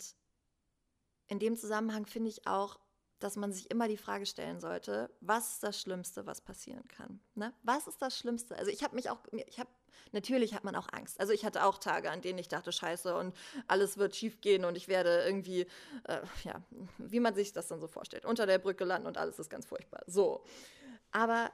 in 1.26 1.38
dem 1.38 1.56
Zusammenhang 1.56 2.06
finde 2.06 2.28
ich 2.28 2.46
auch, 2.46 2.78
dass 3.22 3.36
man 3.36 3.52
sich 3.52 3.70
immer 3.70 3.88
die 3.88 3.96
Frage 3.96 4.26
stellen 4.26 4.60
sollte, 4.60 5.10
was 5.20 5.54
ist 5.54 5.62
das 5.62 5.80
Schlimmste, 5.80 6.26
was 6.26 6.40
passieren 6.40 6.86
kann? 6.88 7.20
Ne? 7.34 7.52
Was 7.62 7.86
ist 7.86 8.02
das 8.02 8.18
Schlimmste? 8.18 8.56
Also 8.56 8.70
ich 8.70 8.82
habe 8.82 8.94
mich 8.96 9.10
auch, 9.10 9.18
ich 9.46 9.60
habe, 9.60 9.70
natürlich 10.12 10.54
hat 10.54 10.64
man 10.64 10.74
auch 10.74 10.88
Angst. 10.92 11.20
Also 11.20 11.32
ich 11.32 11.44
hatte 11.44 11.64
auch 11.64 11.78
Tage, 11.78 12.10
an 12.10 12.20
denen 12.20 12.38
ich 12.38 12.48
dachte, 12.48 12.72
scheiße 12.72 13.14
und 13.16 13.34
alles 13.68 13.96
wird 13.96 14.16
schief 14.16 14.40
gehen 14.40 14.64
und 14.64 14.76
ich 14.76 14.88
werde 14.88 15.24
irgendwie, 15.24 15.66
äh, 16.04 16.20
ja, 16.44 16.62
wie 16.98 17.20
man 17.20 17.34
sich 17.34 17.52
das 17.52 17.68
dann 17.68 17.80
so 17.80 17.86
vorstellt, 17.86 18.24
unter 18.24 18.46
der 18.46 18.58
Brücke 18.58 18.84
landen 18.84 19.06
und 19.06 19.18
alles 19.18 19.38
ist 19.38 19.50
ganz 19.50 19.66
furchtbar. 19.66 20.02
So. 20.06 20.44
Aber 21.12 21.52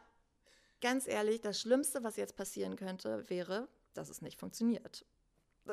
ganz 0.81 1.07
ehrlich, 1.07 1.41
das 1.41 1.61
Schlimmste, 1.61 2.03
was 2.03 2.17
jetzt 2.17 2.37
passieren 2.37 2.77
könnte, 2.77 3.29
wäre, 3.29 3.69
dass 3.95 4.09
es 4.09 4.23
nicht 4.23 4.39
funktioniert. 4.39 5.05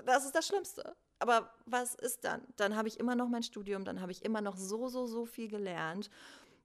Das 0.06 0.26
ist 0.26 0.36
das 0.36 0.48
Schlimmste. 0.48 0.96
Aber 1.20 1.54
was 1.66 1.96
ist 1.96 2.26
dann? 2.26 2.42
Dann 2.56 2.76
habe 2.76 2.88
ich 2.88 3.00
immer 3.00 3.16
noch 3.16 3.30
mein 3.30 3.44
Studium, 3.44 3.86
dann 3.86 4.02
habe 4.02 4.12
ich 4.12 4.26
immer 4.26 4.42
noch 4.42 4.58
so, 4.58 4.88
so, 4.88 5.08
so 5.08 5.26
viel 5.26 5.48
gelernt. 5.48 6.10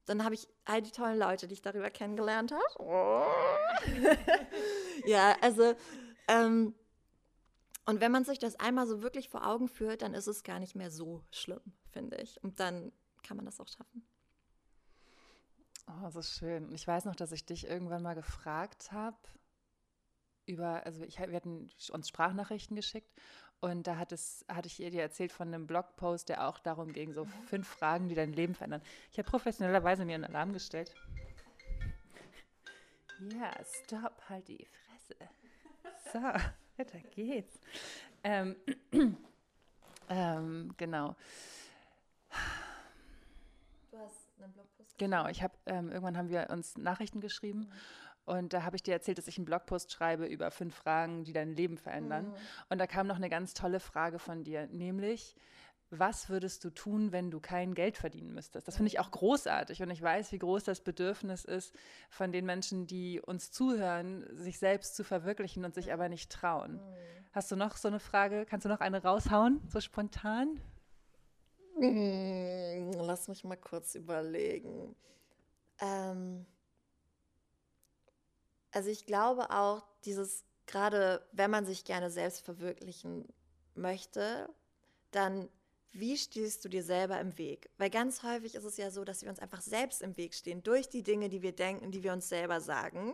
Dann 0.05 0.23
habe 0.23 0.35
ich 0.35 0.47
all 0.65 0.81
die 0.81 0.91
tollen 0.91 1.17
Leute, 1.17 1.47
die 1.47 1.53
ich 1.53 1.61
darüber 1.61 1.89
kennengelernt 1.89 2.51
habe. 2.51 3.25
Ja, 5.05 5.35
also, 5.41 5.73
ähm, 6.27 6.75
und 7.85 8.01
wenn 8.01 8.11
man 8.11 8.23
sich 8.23 8.37
das 8.37 8.59
einmal 8.59 8.85
so 8.85 9.01
wirklich 9.01 9.29
vor 9.29 9.45
Augen 9.47 9.67
führt, 9.67 10.01
dann 10.03 10.13
ist 10.13 10.27
es 10.27 10.43
gar 10.43 10.59
nicht 10.59 10.75
mehr 10.75 10.91
so 10.91 11.23
schlimm, 11.31 11.61
finde 11.91 12.17
ich. 12.17 12.41
Und 12.43 12.59
dann 12.59 12.91
kann 13.23 13.37
man 13.37 13.45
das 13.45 13.59
auch 13.59 13.67
schaffen. 13.67 14.05
Oh, 15.87 16.09
so 16.09 16.21
schön. 16.21 16.71
Ich 16.71 16.87
weiß 16.87 17.05
noch, 17.05 17.15
dass 17.15 17.31
ich 17.31 17.45
dich 17.45 17.67
irgendwann 17.67 18.03
mal 18.03 18.13
gefragt 18.13 18.91
habe 18.91 19.17
über, 20.45 20.85
also 20.85 21.03
ich, 21.03 21.19
wir 21.19 21.35
hatten 21.35 21.69
uns 21.91 22.07
Sprachnachrichten 22.07 22.75
geschickt 22.75 23.11
und 23.61 23.85
da 23.85 23.97
hat 23.97 24.11
es, 24.11 24.43
hatte 24.47 24.67
ich 24.67 24.79
ihr 24.79 24.89
dir 24.89 25.01
erzählt 25.01 25.31
von 25.31 25.47
einem 25.47 25.67
Blogpost, 25.67 26.29
der 26.29 26.47
auch 26.47 26.59
darum 26.59 26.93
ging, 26.93 27.13
so 27.13 27.25
mhm. 27.25 27.31
fünf 27.45 27.67
Fragen, 27.67 28.09
die 28.09 28.15
dein 28.15 28.33
Leben 28.33 28.55
verändern. 28.55 28.81
Ich 29.11 29.19
habe 29.19 29.29
professionellerweise 29.29 30.03
mir 30.03 30.15
einen 30.15 30.25
Alarm 30.25 30.51
gestellt. 30.51 30.93
Ja, 33.19 33.51
stopp, 33.83 34.19
halt 34.29 34.47
die 34.47 34.65
Fresse. 34.65 35.15
So, 36.11 36.19
weiter 36.77 36.99
geht's. 37.15 37.59
Ähm, 38.23 38.55
ähm, 40.09 40.73
genau. 40.77 41.15
Du 43.91 43.99
hast 43.99 44.41
einen 44.41 44.53
Blogpost? 44.53 44.97
Genau, 44.97 45.27
ich 45.27 45.43
habe, 45.43 45.53
ähm, 45.67 45.89
irgendwann 45.89 46.17
haben 46.17 46.29
wir 46.29 46.49
uns 46.49 46.77
Nachrichten 46.77 47.21
geschrieben. 47.21 47.59
Mhm. 47.59 47.71
Und 48.25 48.53
da 48.53 48.63
habe 48.63 48.75
ich 48.75 48.83
dir 48.83 48.93
erzählt, 48.93 49.17
dass 49.17 49.27
ich 49.27 49.37
einen 49.37 49.45
Blogpost 49.45 49.91
schreibe 49.91 50.25
über 50.25 50.51
fünf 50.51 50.75
Fragen, 50.75 51.23
die 51.23 51.33
dein 51.33 51.55
Leben 51.55 51.77
verändern. 51.77 52.27
Mhm. 52.27 52.35
Und 52.69 52.77
da 52.77 52.87
kam 52.87 53.07
noch 53.07 53.15
eine 53.15 53.29
ganz 53.29 53.53
tolle 53.53 53.79
Frage 53.79 54.19
von 54.19 54.43
dir, 54.43 54.67
nämlich, 54.67 55.35
was 55.89 56.29
würdest 56.29 56.63
du 56.63 56.69
tun, 56.69 57.11
wenn 57.11 57.31
du 57.31 57.41
kein 57.41 57.73
Geld 57.73 57.97
verdienen 57.97 58.33
müsstest? 58.33 58.67
Das 58.67 58.77
finde 58.77 58.87
ich 58.87 58.99
auch 58.99 59.11
großartig 59.11 59.81
und 59.83 59.89
ich 59.89 60.01
weiß, 60.01 60.31
wie 60.31 60.39
groß 60.39 60.63
das 60.63 60.79
Bedürfnis 60.79 61.43
ist 61.43 61.75
von 62.09 62.31
den 62.31 62.45
Menschen, 62.45 62.87
die 62.87 63.19
uns 63.19 63.51
zuhören, 63.51 64.25
sich 64.31 64.57
selbst 64.57 64.95
zu 64.95 65.03
verwirklichen 65.03 65.65
und 65.65 65.75
sich 65.75 65.91
aber 65.91 66.07
nicht 66.07 66.31
trauen. 66.31 66.75
Mhm. 66.75 67.25
Hast 67.33 67.51
du 67.51 67.55
noch 67.55 67.75
so 67.75 67.87
eine 67.87 67.99
Frage? 67.99 68.45
Kannst 68.45 68.65
du 68.65 68.69
noch 68.69 68.79
eine 68.79 69.03
raushauen, 69.03 69.61
so 69.67 69.81
spontan? 69.81 70.61
Hm, 71.77 72.91
lass 72.93 73.27
mich 73.27 73.43
mal 73.43 73.57
kurz 73.57 73.95
überlegen. 73.95 74.95
Ähm 75.79 76.45
also 78.71 78.89
ich 78.89 79.05
glaube 79.05 79.49
auch, 79.51 79.83
dieses, 80.05 80.43
gerade 80.65 81.25
wenn 81.31 81.51
man 81.51 81.65
sich 81.65 81.83
gerne 81.83 82.09
selbst 82.09 82.43
verwirklichen 82.45 83.27
möchte, 83.75 84.49
dann 85.11 85.49
wie 85.93 86.17
stehst 86.17 86.63
du 86.63 86.69
dir 86.69 86.83
selber 86.83 87.19
im 87.19 87.37
Weg? 87.37 87.69
Weil 87.77 87.89
ganz 87.89 88.23
häufig 88.23 88.55
ist 88.55 88.63
es 88.63 88.77
ja 88.77 88.91
so, 88.91 89.03
dass 89.03 89.23
wir 89.23 89.29
uns 89.29 89.39
einfach 89.39 89.61
selbst 89.61 90.01
im 90.01 90.15
Weg 90.15 90.33
stehen 90.33 90.63
durch 90.63 90.87
die 90.89 91.03
Dinge, 91.03 91.27
die 91.27 91.41
wir 91.41 91.51
denken, 91.51 91.91
die 91.91 92.03
wir 92.03 92.13
uns 92.13 92.29
selber 92.29 92.61
sagen. 92.61 93.13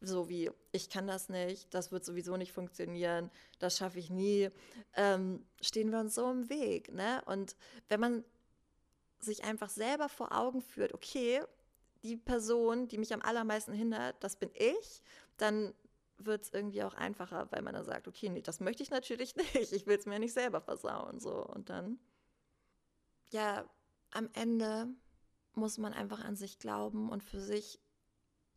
So 0.00 0.28
wie, 0.28 0.50
ich 0.72 0.88
kann 0.88 1.08
das 1.08 1.28
nicht, 1.28 1.72
das 1.74 1.90
wird 1.90 2.04
sowieso 2.04 2.36
nicht 2.36 2.52
funktionieren, 2.52 3.30
das 3.58 3.78
schaffe 3.78 3.98
ich 3.98 4.10
nie, 4.10 4.50
ähm, 4.94 5.44
stehen 5.60 5.90
wir 5.90 5.98
uns 5.98 6.14
so 6.14 6.30
im 6.30 6.48
Weg. 6.48 6.92
Ne? 6.92 7.22
Und 7.26 7.56
wenn 7.88 7.98
man 7.98 8.24
sich 9.18 9.42
einfach 9.42 9.70
selber 9.70 10.08
vor 10.08 10.32
Augen 10.32 10.60
führt, 10.60 10.94
okay, 10.94 11.40
die 12.02 12.16
Person, 12.16 12.88
die 12.88 12.98
mich 12.98 13.12
am 13.12 13.22
allermeisten 13.22 13.72
hindert, 13.72 14.16
das 14.22 14.36
bin 14.36 14.50
ich, 14.54 15.02
dann 15.36 15.74
wird 16.18 16.42
es 16.44 16.52
irgendwie 16.52 16.82
auch 16.82 16.94
einfacher, 16.94 17.48
weil 17.50 17.62
man 17.62 17.74
dann 17.74 17.84
sagt, 17.84 18.08
okay, 18.08 18.28
nee, 18.28 18.42
das 18.42 18.60
möchte 18.60 18.82
ich 18.82 18.90
natürlich 18.90 19.36
nicht. 19.54 19.72
Ich 19.72 19.86
will 19.86 19.98
es 19.98 20.06
mir 20.06 20.18
nicht 20.18 20.32
selber 20.32 20.60
versauen. 20.60 21.20
So. 21.20 21.44
Und 21.44 21.68
dann, 21.70 21.98
ja, 23.30 23.68
am 24.12 24.30
Ende 24.32 24.88
muss 25.54 25.78
man 25.78 25.92
einfach 25.92 26.24
an 26.24 26.36
sich 26.36 26.58
glauben 26.58 27.10
und 27.10 27.22
für 27.22 27.40
sich 27.40 27.80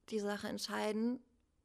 die 0.09 0.19
Sache 0.19 0.47
entscheiden, 0.47 1.21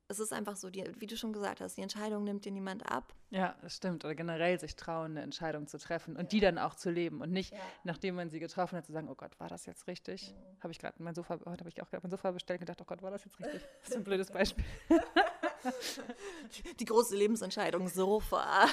es 0.09 0.19
ist 0.19 0.33
einfach 0.33 0.57
so, 0.57 0.71
die, 0.71 0.85
wie 0.99 1.07
du 1.07 1.17
schon 1.17 1.33
gesagt 1.33 1.61
hast, 1.61 1.77
die 1.77 1.83
Entscheidung 1.83 2.25
nimmt 2.25 2.45
dir 2.45 2.53
niemand 2.53 2.91
ab. 2.91 3.15
Ja, 3.31 3.57
das 3.63 3.77
stimmt. 3.77 4.05
Oder 4.05 4.15
generell 4.15 4.61
sich 4.61 4.77
trauen, 4.77 5.13
eine 5.13 5.23
Entscheidung 5.23 5.67
zu 5.67 5.79
treffen 5.79 6.17
und 6.17 6.25
ja. 6.25 6.29
die 6.29 6.41
dann 6.41 6.59
auch 6.59 6.75
zu 6.75 6.91
leben 6.91 7.23
und 7.23 7.33
nicht, 7.33 7.53
ja. 7.53 7.59
nachdem 7.85 8.17
man 8.17 8.29
sie 8.29 8.39
getroffen 8.39 8.77
hat, 8.77 8.85
zu 8.87 8.93
sagen, 8.93 9.09
oh 9.09 9.15
Gott, 9.15 9.39
war 9.41 9.49
das 9.49 9.65
jetzt 9.67 9.87
richtig? 9.87 10.33
Mhm. 10.33 10.63
Habe 10.63 10.73
ich 10.73 10.79
gerade 10.79 11.03
mein 11.03 11.15
Sofa, 11.15 11.39
heute 11.47 11.61
habe 11.61 11.69
ich 11.69 11.83
auch 11.83 11.89
gerade 11.89 12.03
mein 12.03 12.11
Sofa 12.11 12.31
bestellt 12.33 12.61
und 12.61 12.67
gedacht, 12.67 12.81
oh 12.83 12.85
Gott, 12.85 13.03
war 13.03 13.11
das 13.11 13.25
jetzt 13.25 13.39
richtig? 13.41 13.63
Das 13.81 13.91
ist 13.91 13.97
ein 13.97 14.05
blödes 14.05 14.31
Beispiel. 14.31 14.65
die 16.81 16.85
große 16.85 17.17
Lebensentscheidung, 17.17 17.89
Sofa. 17.89 18.67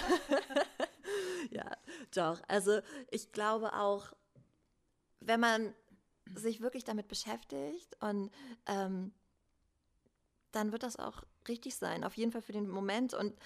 ja, 1.52 1.72
doch. 2.14 2.42
Also 2.48 2.80
ich 3.10 3.32
glaube 3.32 3.74
auch, 3.74 4.14
wenn 5.22 5.40
man 5.40 5.74
sich 6.34 6.62
wirklich 6.62 6.84
damit 6.84 7.08
beschäftigt 7.08 7.98
und 8.02 8.32
ähm, 8.68 9.14
dann 10.52 10.72
wird 10.72 10.84
das 10.84 10.98
auch 10.98 11.24
richtig 11.48 11.76
sein. 11.76 12.04
Auf 12.04 12.16
jeden 12.16 12.32
Fall 12.32 12.42
für 12.42 12.54
den 12.54 12.70
Moment. 12.70 13.14
Und 13.14 13.38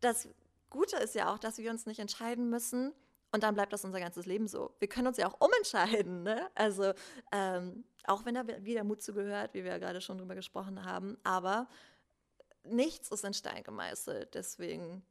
das 0.00 0.28
Gute 0.70 0.96
ist 0.96 1.14
ja 1.14 1.32
auch, 1.32 1.38
dass 1.38 1.58
wir 1.58 1.70
uns 1.70 1.86
nicht 1.86 1.98
entscheiden 1.98 2.50
müssen. 2.50 2.92
Und 3.30 3.42
dann 3.42 3.54
bleibt 3.54 3.72
das 3.72 3.84
unser 3.84 4.00
ganzes 4.00 4.26
Leben 4.26 4.48
so. 4.48 4.74
Wir 4.78 4.88
können 4.88 5.06
uns 5.06 5.18
ja 5.18 5.28
auch 5.28 5.40
umentscheiden. 5.40 6.22
Ne? 6.22 6.48
Also 6.54 6.92
ähm, 7.32 7.84
auch 8.04 8.24
wenn 8.24 8.34
da 8.34 8.46
wieder 8.64 8.84
Mut 8.84 9.02
zugehört, 9.02 9.52
wie 9.54 9.64
wir 9.64 9.72
ja 9.72 9.78
gerade 9.78 10.00
schon 10.00 10.18
drüber 10.18 10.34
gesprochen 10.34 10.84
haben. 10.84 11.18
Aber 11.24 11.68
nichts 12.64 13.10
ist 13.10 13.24
in 13.24 13.34
Stein 13.34 13.62
gemeißelt. 13.64 14.34
Deswegen 14.34 15.02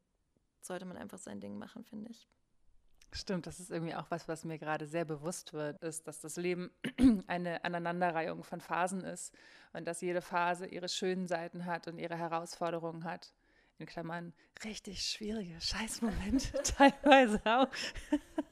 sollte 0.62 0.86
man 0.86 0.98
einfach 0.98 1.20
sein 1.20 1.40
Ding 1.40 1.58
machen, 1.58 1.84
finde 1.84 2.10
ich. 2.10 2.28
Stimmt, 3.14 3.48
das 3.48 3.60
ist 3.60 3.72
irgendwie 3.72 3.96
auch 3.96 4.10
was, 4.10 4.28
was 4.28 4.44
mir 4.44 4.60
gerade 4.60 4.86
sehr 4.86 5.06
bewusst 5.06 5.54
wird, 5.54 5.82
ist, 5.82 6.08
dass 6.08 6.20
das 6.20 6.36
Leben 6.36 6.72
eine 7.28 7.64
Aneinanderreihung 7.64 8.44
von 8.44 8.60
Phasen 8.60 9.02
ist 9.02 9.34
und 9.74 9.88
dass 9.88 10.02
jede 10.02 10.22
Phase 10.22 10.68
ihre 10.68 10.90
schönen 10.90 11.28
Seiten 11.28 11.66
hat 11.66 11.88
und 11.88 12.00
ihre 12.00 12.18
Herausforderungen 12.18 13.06
hat. 13.06 13.34
In 13.80 13.86
Klammern 13.86 14.34
richtig 14.64 15.04
schwierige 15.04 15.62
Scheißmomente 15.62 16.52
teilweise 16.64 17.40
auch. 17.46 17.70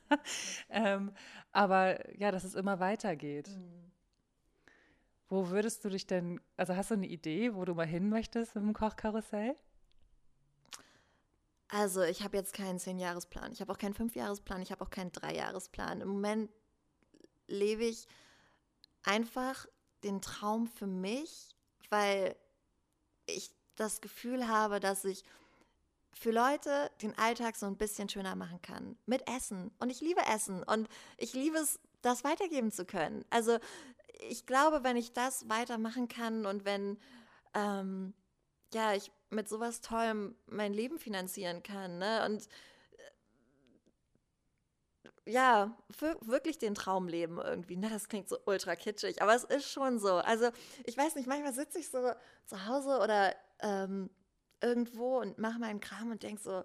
ähm, 0.70 1.14
aber 1.52 2.16
ja, 2.18 2.32
dass 2.32 2.44
es 2.44 2.54
immer 2.54 2.80
weitergeht. 2.80 3.50
Mhm. 3.50 3.92
Wo 5.28 5.50
würdest 5.50 5.84
du 5.84 5.90
dich 5.90 6.06
denn, 6.06 6.40
also 6.56 6.76
hast 6.76 6.92
du 6.92 6.96
eine 6.96 7.08
Idee, 7.08 7.56
wo 7.56 7.66
du 7.66 7.74
mal 7.74 7.88
hin 7.88 8.10
möchtest 8.10 8.56
mit 8.56 8.64
dem 8.64 8.74
Kochkarussell? 8.74 9.56
Also 11.70 12.04
ich 12.04 12.24
habe 12.24 12.38
jetzt 12.38 12.54
keinen 12.54 12.80
Zehn-Jahres-Plan. 12.80 13.52
Ich 13.52 13.62
habe 13.62 13.72
auch 13.72 13.78
keinen 13.78 13.94
Fünf-Jahres-Plan. 13.94 14.62
Ich 14.62 14.72
habe 14.72 14.84
auch 14.84 14.90
keinen 14.90 15.12
Drei-Jahres-Plan. 15.12 16.02
Im 16.02 16.10
Moment 16.10 16.52
lebe 17.48 17.84
ich 17.84 18.08
einfach 19.04 19.66
den 20.04 20.22
Traum 20.22 20.68
für 20.68 20.88
mich, 20.88 21.56
weil 21.90 22.36
ich 23.26 23.52
das 23.76 24.02
Gefühl 24.02 24.48
habe, 24.48 24.80
dass 24.80 25.06
ich 25.06 25.24
für 26.14 26.32
Leute 26.32 26.92
den 27.02 27.18
Alltag 27.18 27.56
so 27.56 27.66
ein 27.66 27.78
bisschen 27.78 28.08
schöner 28.08 28.36
machen 28.36 28.62
kann. 28.62 28.98
Mit 29.06 29.28
Essen. 29.28 29.72
Und 29.80 29.90
ich 29.90 30.02
liebe 30.02 30.22
Essen. 30.26 30.64
Und 30.64 30.88
ich 31.18 31.34
liebe 31.34 31.58
es, 31.58 31.80
das 32.02 32.24
weitergeben 32.24 32.72
zu 32.72 32.86
können. 32.86 33.26
Also 33.30 33.58
ich 34.30 34.46
glaube, 34.46 34.84
wenn 34.84 34.96
ich 34.96 35.14
das 35.14 35.50
weitermachen 35.50 36.08
kann 36.08 36.46
und 36.46 36.64
wenn 36.64 36.98
ähm, 37.54 38.14
ja, 38.74 38.94
ich 38.94 39.12
mit 39.30 39.50
sowas 39.50 39.82
Tollem 39.82 40.36
mein 40.48 40.74
Leben 40.74 41.00
finanzieren 41.00 41.64
kann, 41.64 41.98
ne? 41.98 42.26
Und 42.26 42.48
äh, 45.26 45.32
ja, 45.32 45.78
wirklich 46.22 46.58
den 46.58 46.76
Traum 46.76 47.08
leben 47.08 47.40
irgendwie. 47.40 47.78
Ne? 47.78 47.90
Das 47.90 48.08
klingt 48.08 48.30
so 48.30 48.38
ultra 48.46 48.76
kitschig, 48.76 49.22
aber 49.22 49.36
es 49.36 49.44
ist 49.44 49.70
schon 49.70 50.00
so. 50.00 50.16
Also, 50.16 50.50
ich 50.86 50.98
weiß 50.98 51.16
nicht, 51.16 51.28
manchmal 51.28 51.54
sitze 51.54 51.80
ich 51.80 51.90
so 51.90 52.12
zu 52.46 52.66
Hause 52.68 53.00
oder 53.00 53.36
ähm, 53.60 54.10
irgendwo 54.62 55.20
und 55.20 55.38
mache 55.38 55.60
meinen 55.60 55.80
Kram 55.80 56.12
und 56.12 56.24
denke 56.24 56.42
so, 56.42 56.64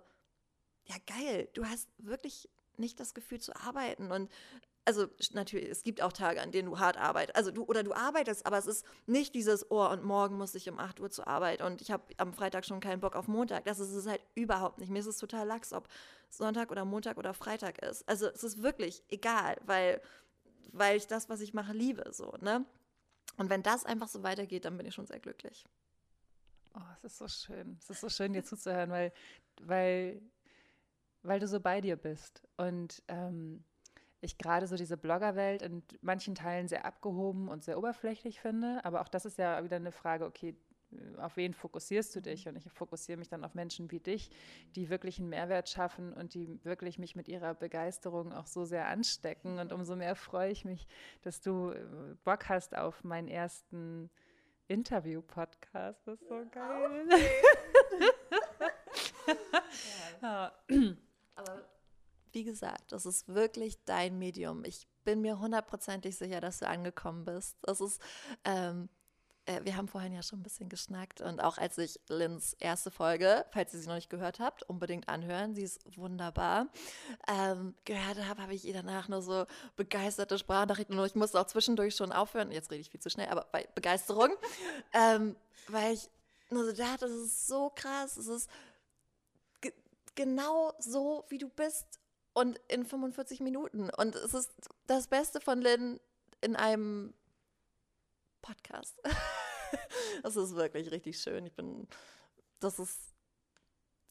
ja 0.84 0.96
geil, 1.06 1.48
du 1.54 1.64
hast 1.64 1.88
wirklich 1.98 2.48
nicht 2.76 2.98
das 2.98 3.14
Gefühl 3.14 3.40
zu 3.40 3.54
arbeiten 3.54 4.10
und 4.10 4.30
also 4.90 5.06
natürlich, 5.34 5.68
es 5.68 5.84
gibt 5.84 6.02
auch 6.02 6.12
Tage, 6.12 6.40
an 6.42 6.50
denen 6.50 6.68
du 6.68 6.80
hart 6.80 6.96
arbeitest. 6.96 7.36
Also 7.36 7.52
du 7.52 7.62
oder 7.62 7.84
du 7.84 7.92
arbeitest, 7.92 8.44
aber 8.44 8.58
es 8.58 8.66
ist 8.66 8.84
nicht 9.06 9.36
dieses, 9.36 9.70
oh, 9.70 9.86
und 9.86 10.02
morgen 10.02 10.36
muss 10.36 10.56
ich 10.56 10.68
um 10.68 10.80
8 10.80 10.98
Uhr 10.98 11.10
zur 11.10 11.28
Arbeit 11.28 11.62
und 11.62 11.80
ich 11.80 11.92
habe 11.92 12.02
am 12.16 12.32
Freitag 12.32 12.64
schon 12.64 12.80
keinen 12.80 12.98
Bock 12.98 13.14
auf 13.14 13.28
Montag. 13.28 13.64
Das 13.66 13.78
ist 13.78 13.92
es 13.92 14.06
halt 14.06 14.20
überhaupt 14.34 14.78
nicht. 14.78 14.90
Mir 14.90 14.98
ist 14.98 15.06
es 15.06 15.18
total 15.18 15.46
lax, 15.46 15.72
ob 15.72 15.88
Sonntag 16.28 16.72
oder 16.72 16.84
Montag 16.84 17.18
oder 17.18 17.34
Freitag 17.34 17.78
ist. 17.78 18.08
Also 18.08 18.26
es 18.26 18.42
ist 18.42 18.62
wirklich 18.64 19.04
egal, 19.08 19.58
weil, 19.64 20.00
weil 20.72 20.96
ich 20.96 21.06
das, 21.06 21.28
was 21.28 21.40
ich 21.40 21.54
mache, 21.54 21.72
liebe. 21.72 22.12
So, 22.12 22.34
ne? 22.40 22.64
Und 23.36 23.48
wenn 23.48 23.62
das 23.62 23.84
einfach 23.84 24.08
so 24.08 24.24
weitergeht, 24.24 24.64
dann 24.64 24.76
bin 24.76 24.86
ich 24.86 24.94
schon 24.94 25.06
sehr 25.06 25.20
glücklich. 25.20 25.64
Oh, 26.74 26.80
es 26.96 27.04
ist 27.04 27.18
so 27.18 27.28
schön. 27.28 27.78
Es 27.80 27.90
ist 27.90 28.00
so 28.00 28.08
schön, 28.08 28.32
dir 28.32 28.42
zuzuhören, 28.42 28.90
weil, 28.90 29.12
weil, 29.62 30.20
weil 31.22 31.38
du 31.38 31.46
so 31.46 31.60
bei 31.60 31.80
dir 31.80 31.94
bist. 31.94 32.42
Und 32.56 33.04
ähm, 33.06 33.62
ich 34.20 34.38
gerade 34.38 34.66
so 34.66 34.76
diese 34.76 34.96
Bloggerwelt 34.96 35.62
in 35.62 35.82
manchen 36.02 36.34
Teilen 36.34 36.68
sehr 36.68 36.84
abgehoben 36.84 37.48
und 37.48 37.64
sehr 37.64 37.78
oberflächlich 37.78 38.40
finde. 38.40 38.80
Aber 38.84 39.00
auch 39.00 39.08
das 39.08 39.24
ist 39.24 39.38
ja 39.38 39.62
wieder 39.64 39.76
eine 39.76 39.92
Frage, 39.92 40.26
okay, 40.26 40.54
auf 41.18 41.36
wen 41.36 41.54
fokussierst 41.54 42.14
du 42.16 42.20
dich? 42.20 42.48
Und 42.48 42.56
ich 42.56 42.70
fokussiere 42.72 43.18
mich 43.18 43.28
dann 43.28 43.44
auf 43.44 43.54
Menschen 43.54 43.90
wie 43.90 44.00
dich, 44.00 44.30
die 44.74 44.90
wirklich 44.90 45.18
einen 45.18 45.28
Mehrwert 45.28 45.68
schaffen 45.68 46.12
und 46.12 46.34
die 46.34 46.62
wirklich 46.64 46.98
mich 46.98 47.16
mit 47.16 47.28
ihrer 47.28 47.54
Begeisterung 47.54 48.32
auch 48.32 48.46
so 48.46 48.64
sehr 48.64 48.88
anstecken. 48.88 49.58
Und 49.58 49.72
umso 49.72 49.96
mehr 49.96 50.16
freue 50.16 50.50
ich 50.50 50.64
mich, 50.64 50.86
dass 51.22 51.40
du 51.40 51.70
äh, 51.70 51.84
Bock 52.24 52.48
hast 52.48 52.76
auf 52.76 53.04
meinen 53.04 53.28
ersten 53.28 54.10
Interview-Podcast. 54.68 56.06
Das 56.06 56.20
ist 56.20 56.28
so 56.28 56.44
geil. 56.50 57.08
ja. 60.22 60.52
Aber 61.36 61.64
wie 62.32 62.44
gesagt, 62.44 62.92
das 62.92 63.06
ist 63.06 63.28
wirklich 63.28 63.84
dein 63.84 64.18
Medium. 64.18 64.64
Ich 64.64 64.86
bin 65.04 65.20
mir 65.20 65.38
hundertprozentig 65.38 66.16
sicher, 66.16 66.40
dass 66.40 66.58
du 66.58 66.68
angekommen 66.68 67.24
bist. 67.24 67.56
Das 67.62 67.80
ist, 67.80 68.00
ähm, 68.44 68.88
äh, 69.46 69.60
wir 69.64 69.76
haben 69.76 69.88
vorhin 69.88 70.12
ja 70.12 70.22
schon 70.22 70.40
ein 70.40 70.42
bisschen 70.42 70.68
geschnackt 70.68 71.20
und 71.20 71.40
auch 71.40 71.58
als 71.58 71.78
ich 71.78 71.98
Lins 72.08 72.54
erste 72.54 72.90
Folge, 72.90 73.46
falls 73.50 73.74
ihr 73.74 73.80
sie 73.80 73.88
noch 73.88 73.94
nicht 73.94 74.10
gehört 74.10 74.38
habt, 74.40 74.62
unbedingt 74.64 75.08
anhören. 75.08 75.54
Sie 75.54 75.62
ist 75.62 75.80
wunderbar. 75.96 76.68
Ähm, 77.26 77.74
gehört 77.84 78.24
habe, 78.26 78.42
habe 78.42 78.54
ich 78.54 78.64
ihr 78.64 78.74
danach 78.74 79.08
nur 79.08 79.22
so 79.22 79.46
begeisterte 79.76 80.38
Sprachnachrichten 80.38 80.98
und 80.98 81.06
ich 81.06 81.14
musste 81.14 81.40
auch 81.40 81.46
zwischendurch 81.46 81.96
schon 81.96 82.12
aufhören. 82.12 82.52
Jetzt 82.52 82.70
rede 82.70 82.80
ich 82.80 82.90
viel 82.90 83.00
zu 83.00 83.10
schnell, 83.10 83.28
aber 83.28 83.46
bei 83.50 83.68
Begeisterung, 83.74 84.30
ähm, 84.92 85.36
weil 85.68 85.94
ich 85.94 86.10
nur 86.50 86.64
so 86.64 86.72
dachte, 86.72 87.06
das 87.06 87.12
ist 87.12 87.46
so 87.46 87.70
krass. 87.74 88.16
Es 88.16 88.26
ist 88.26 88.50
genau 90.14 90.74
so, 90.78 91.24
wie 91.28 91.38
du 91.38 91.48
bist 91.48 91.99
und 92.32 92.58
in 92.68 92.84
45 92.84 93.40
Minuten. 93.40 93.90
Und 93.90 94.14
es 94.14 94.34
ist 94.34 94.54
das 94.86 95.08
Beste 95.08 95.40
von 95.40 95.60
Lynn 95.60 96.00
in 96.40 96.56
einem 96.56 97.14
Podcast. 98.42 98.98
das 100.22 100.36
ist 100.36 100.54
wirklich 100.54 100.90
richtig 100.90 101.20
schön. 101.20 101.46
Ich 101.46 101.54
bin, 101.54 101.86
das 102.60 102.78
ist, 102.78 103.14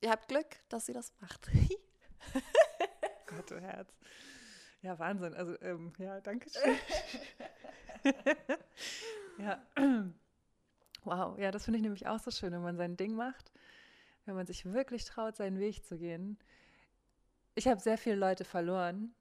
ihr 0.01 0.11
habt 0.11 0.27
Glück, 0.27 0.57
dass 0.69 0.85
sie 0.85 0.93
das 0.93 1.13
macht. 1.19 1.47
Gott, 3.27 3.49
du 3.49 3.59
Herz. 3.59 3.91
Ja, 4.81 4.97
Wahnsinn. 4.99 5.33
Also, 5.33 5.59
ähm, 5.61 5.93
ja, 5.97 6.21
danke 6.21 6.49
schön. 6.49 6.77
ja. 9.37 9.65
Wow, 11.05 11.39
ja, 11.39 11.49
das 11.49 11.63
finde 11.63 11.77
ich 11.77 11.83
nämlich 11.83 12.07
auch 12.07 12.19
so 12.19 12.29
schön, 12.29 12.51
wenn 12.51 12.61
man 12.61 12.75
sein 12.75 12.97
Ding 12.97 13.15
macht, 13.15 13.53
wenn 14.25 14.35
man 14.35 14.45
sich 14.45 14.65
wirklich 14.65 15.05
traut, 15.05 15.37
seinen 15.37 15.57
Weg 15.57 15.85
zu 15.85 15.97
gehen 15.97 16.37
ich 17.59 17.67
habe 17.67 17.81
sehr 17.81 17.97
viele 17.97 18.15
Leute 18.15 18.45
verloren. 18.45 19.13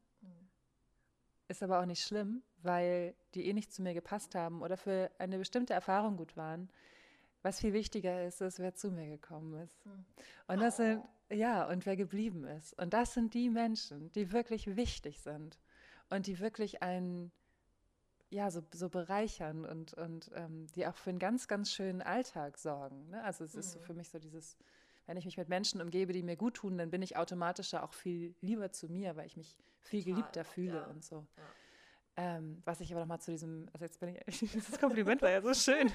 Ist 1.49 1.63
aber 1.63 1.81
auch 1.81 1.87
nicht 1.87 2.05
schlimm, 2.05 2.43
weil 2.63 3.17
die 3.35 3.47
eh 3.47 3.53
nicht 3.53 3.73
zu 3.73 3.83
mir 3.83 3.95
gepasst 3.95 4.37
haben 4.37 4.63
oder 4.63 4.77
für 4.77 5.11
eine 5.19 5.39
bestimmte 5.39 5.73
Erfahrung 5.73 6.17
gut 6.17 6.37
waren. 6.37 6.71
Was 7.43 7.61
viel 7.61 7.73
wichtiger 7.73 8.25
ist, 8.25 8.41
ist, 8.41 8.61
wer 8.61 8.75
zu 8.75 8.93
mir 8.93 9.09
gekommen 9.09 9.61
ist. 9.63 9.85
Hm. 9.85 10.05
Und 10.47 10.61
das 10.61 10.77
sind, 10.77 11.03
ja, 11.31 11.67
und 11.69 11.85
wer 11.85 11.97
geblieben 11.97 12.45
ist. 12.45 12.79
Und 12.79 12.93
das 12.93 13.15
sind 13.15 13.35
die 13.35 13.51
Menschen, 13.51 14.13
die 14.13 14.31
wirklich 14.31 14.77
wichtig 14.77 15.21
sind 15.21 15.59
und 16.09 16.27
die 16.29 16.39
wirklich 16.39 16.83
einen, 16.83 17.33
ja, 18.31 18.51
so, 18.51 18.63
so 18.73 18.89
bereichern 18.89 19.65
und, 19.65 19.95
und 19.95 20.31
ähm, 20.35 20.67
die 20.77 20.87
auch 20.87 20.97
für 20.97 21.11
einen 21.11 21.19
ganz, 21.19 21.49
ganz 21.49 21.73
schönen 21.73 22.03
Alltag 22.03 22.59
sorgen. 22.59 23.09
Ne? 23.09 23.25
Also 23.25 23.43
es 23.43 23.57
ist 23.57 23.73
so 23.73 23.81
mhm. 23.81 23.85
für 23.85 23.95
mich 23.95 24.11
so 24.11 24.19
dieses, 24.19 24.57
wenn 25.09 25.17
ich 25.17 25.25
mich 25.25 25.39
mit 25.39 25.49
Menschen 25.49 25.81
umgebe, 25.81 26.13
die 26.13 26.23
mir 26.23 26.37
gut 26.37 26.55
tun, 26.55 26.77
dann 26.77 26.91
bin 26.91 27.01
ich 27.01 27.17
automatisch 27.17 27.73
auch 27.75 27.95
viel 27.95 28.35
lieber 28.43 28.71
zu 28.71 28.89
mir, 28.89 29.17
weil 29.17 29.25
ich 29.27 29.39
mich 29.39 29.57
viel 29.81 30.05
geliebter 30.05 30.45
fühle 30.45 30.77
ja. 30.77 30.85
und 30.85 31.03
so. 31.03 31.27
Ja. 31.37 32.37
Ähm, 32.37 32.61
was 32.67 32.81
ich 32.81 32.93
aber 32.93 33.01
nochmal 33.01 33.19
zu 33.19 33.31
diesem, 33.31 33.71
also 33.73 33.87
jetzt 33.87 33.99
bin 34.01 34.11
ich, 34.11 34.21
dieses 34.53 34.79
Kompliment 34.81 35.23
war 35.23 35.31
ja 35.31 35.41
so 35.41 35.55
schön. 35.55 35.91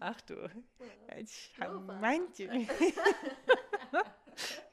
Ach 0.00 0.18
du, 0.22 0.48
ich 1.18 1.52
meinte. 2.00 2.44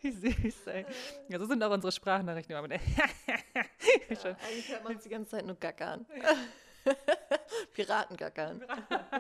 Wie 0.02 0.12
süß, 0.12 0.68
ey. 0.68 0.86
Ja, 1.28 1.40
so 1.40 1.46
sind 1.46 1.62
auch 1.62 1.72
unsere 1.72 1.92
Sprachnachrichten. 1.92 2.54
Ja, 2.54 2.62
eigentlich 2.62 2.80
hört 4.70 4.86
man 4.86 4.96
uns 4.96 5.04
die 5.04 5.10
ganze 5.10 5.32
Zeit 5.32 5.46
nur 5.46 5.58
gackern. 5.58 6.06
Piratengackern. 7.74 8.64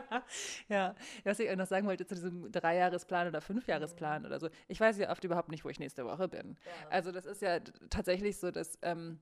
ja, 0.69 0.95
was 1.23 1.39
ich 1.39 1.55
noch 1.55 1.67
sagen 1.67 1.87
wollte 1.87 2.05
zu 2.05 2.15
diesem 2.15 2.51
Dreijahresplan 2.51 3.27
oder 3.27 3.41
Fünfjahresplan 3.41 4.25
oder 4.25 4.39
so. 4.39 4.49
Ich 4.67 4.79
weiß 4.79 4.97
ja 4.97 5.11
oft 5.11 5.23
überhaupt 5.23 5.49
nicht, 5.49 5.65
wo 5.65 5.69
ich 5.69 5.79
nächste 5.79 6.05
Woche 6.05 6.27
bin. 6.27 6.57
Ja. 6.65 6.89
Also 6.89 7.11
das 7.11 7.25
ist 7.25 7.41
ja 7.41 7.59
tatsächlich 7.89 8.37
so, 8.37 8.51
dass, 8.51 8.77
ähm, 8.81 9.19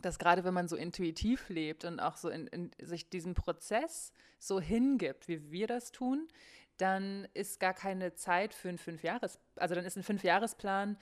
dass 0.00 0.18
gerade 0.18 0.44
wenn 0.44 0.54
man 0.54 0.68
so 0.68 0.76
intuitiv 0.76 1.48
lebt 1.48 1.84
und 1.84 2.00
auch 2.00 2.16
so 2.16 2.28
in, 2.28 2.46
in 2.48 2.70
sich 2.80 3.08
diesem 3.08 3.34
Prozess 3.34 4.12
so 4.38 4.60
hingibt, 4.60 5.28
wie 5.28 5.50
wir 5.50 5.66
das 5.66 5.92
tun, 5.92 6.28
dann 6.76 7.28
ist 7.34 7.60
gar 7.60 7.74
keine 7.74 8.14
Zeit 8.14 8.52
für 8.52 8.68
einen 8.68 8.78
Fünfjahres, 8.78 9.38
also 9.56 9.74
dann 9.74 9.84
ist 9.84 9.96
ein 9.96 10.02
Fünfjahresplan 10.02 10.98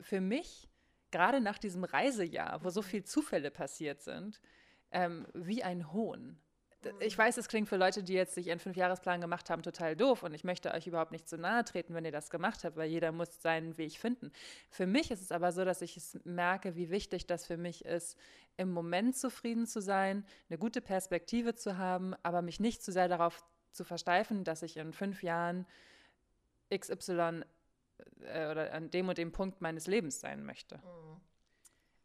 für 0.00 0.20
mich 0.20 0.70
gerade 1.10 1.40
nach 1.40 1.58
diesem 1.58 1.84
Reisejahr, 1.84 2.62
wo 2.64 2.70
so 2.70 2.80
mhm. 2.80 2.86
viele 2.86 3.04
Zufälle 3.04 3.50
passiert 3.50 4.02
sind, 4.02 4.40
ähm, 4.92 5.26
wie 5.34 5.62
ein 5.62 5.92
Hohn. 5.92 6.38
Ich 7.00 7.16
weiß, 7.16 7.36
es 7.36 7.48
klingt 7.48 7.68
für 7.68 7.76
Leute, 7.76 8.02
die 8.02 8.14
jetzt 8.14 8.34
sich 8.34 8.50
einen 8.50 8.58
Fünfjahresplan 8.58 9.20
gemacht 9.20 9.50
haben, 9.50 9.62
total 9.62 9.96
doof 9.96 10.22
und 10.22 10.32
ich 10.32 10.44
möchte 10.44 10.72
euch 10.72 10.86
überhaupt 10.86 11.12
nicht 11.12 11.28
zu 11.28 11.36
nahe 11.36 11.62
treten, 11.62 11.92
wenn 11.92 12.06
ihr 12.06 12.12
das 12.12 12.30
gemacht 12.30 12.64
habt, 12.64 12.76
weil 12.76 12.88
jeder 12.88 13.12
muss 13.12 13.42
seinen 13.42 13.76
Weg 13.76 13.98
finden. 13.98 14.32
Für 14.70 14.86
mich 14.86 15.10
ist 15.10 15.20
es 15.20 15.30
aber 15.30 15.52
so, 15.52 15.66
dass 15.66 15.82
ich 15.82 15.98
es 15.98 16.18
merke, 16.24 16.76
wie 16.76 16.88
wichtig 16.88 17.26
das 17.26 17.44
für 17.46 17.58
mich 17.58 17.84
ist, 17.84 18.16
im 18.56 18.72
Moment 18.72 19.14
zufrieden 19.14 19.66
zu 19.66 19.82
sein, 19.82 20.24
eine 20.48 20.58
gute 20.58 20.80
Perspektive 20.80 21.54
zu 21.54 21.76
haben, 21.76 22.14
aber 22.22 22.40
mich 22.40 22.60
nicht 22.60 22.82
zu 22.82 22.92
sehr 22.92 23.08
darauf 23.08 23.44
zu 23.72 23.84
versteifen, 23.84 24.44
dass 24.44 24.62
ich 24.62 24.78
in 24.78 24.94
fünf 24.94 25.22
Jahren 25.22 25.66
XY 26.74 27.42
äh, 28.22 28.50
oder 28.50 28.72
an 28.72 28.90
dem 28.90 29.08
und 29.08 29.18
dem 29.18 29.32
Punkt 29.32 29.60
meines 29.60 29.86
Lebens 29.86 30.20
sein 30.20 30.44
möchte. 30.44 30.78
Mhm. 30.78 31.20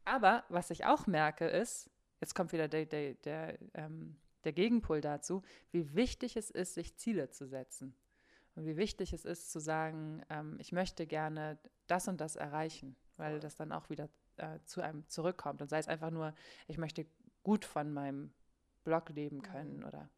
Aber 0.04 0.44
was 0.48 0.70
ich 0.70 0.84
auch 0.84 1.06
merke 1.06 1.46
ist, 1.46 1.90
jetzt 2.20 2.34
kommt 2.34 2.52
wieder 2.52 2.68
der, 2.68 2.86
der, 2.86 3.14
der, 3.14 3.58
ähm, 3.74 4.16
der 4.44 4.52
Gegenpol 4.52 5.00
dazu, 5.00 5.42
wie 5.72 5.94
wichtig 5.94 6.36
es 6.36 6.50
ist, 6.50 6.74
sich 6.74 6.96
Ziele 6.96 7.30
zu 7.30 7.46
setzen. 7.46 7.94
Und 8.54 8.64
wie 8.64 8.76
wichtig 8.76 9.12
es 9.12 9.24
ist 9.24 9.50
zu 9.50 9.60
sagen, 9.60 10.22
ähm, 10.30 10.56
ich 10.58 10.72
möchte 10.72 11.06
gerne 11.06 11.58
das 11.86 12.08
und 12.08 12.20
das 12.20 12.36
erreichen, 12.36 12.96
weil 13.16 13.38
das 13.38 13.54
dann 13.54 13.70
auch 13.70 13.90
wieder 13.90 14.08
äh, 14.36 14.58
zu 14.64 14.80
einem 14.80 15.06
zurückkommt. 15.08 15.60
Und 15.60 15.68
sei 15.68 15.78
es 15.78 15.88
einfach 15.88 16.10
nur, 16.10 16.34
ich 16.66 16.78
möchte 16.78 17.06
gut 17.42 17.64
von 17.64 17.92
meinem 17.92 18.32
Blog 18.84 19.10
leben 19.10 19.42
können 19.42 19.78
mhm. 19.78 19.84
oder 19.84 20.08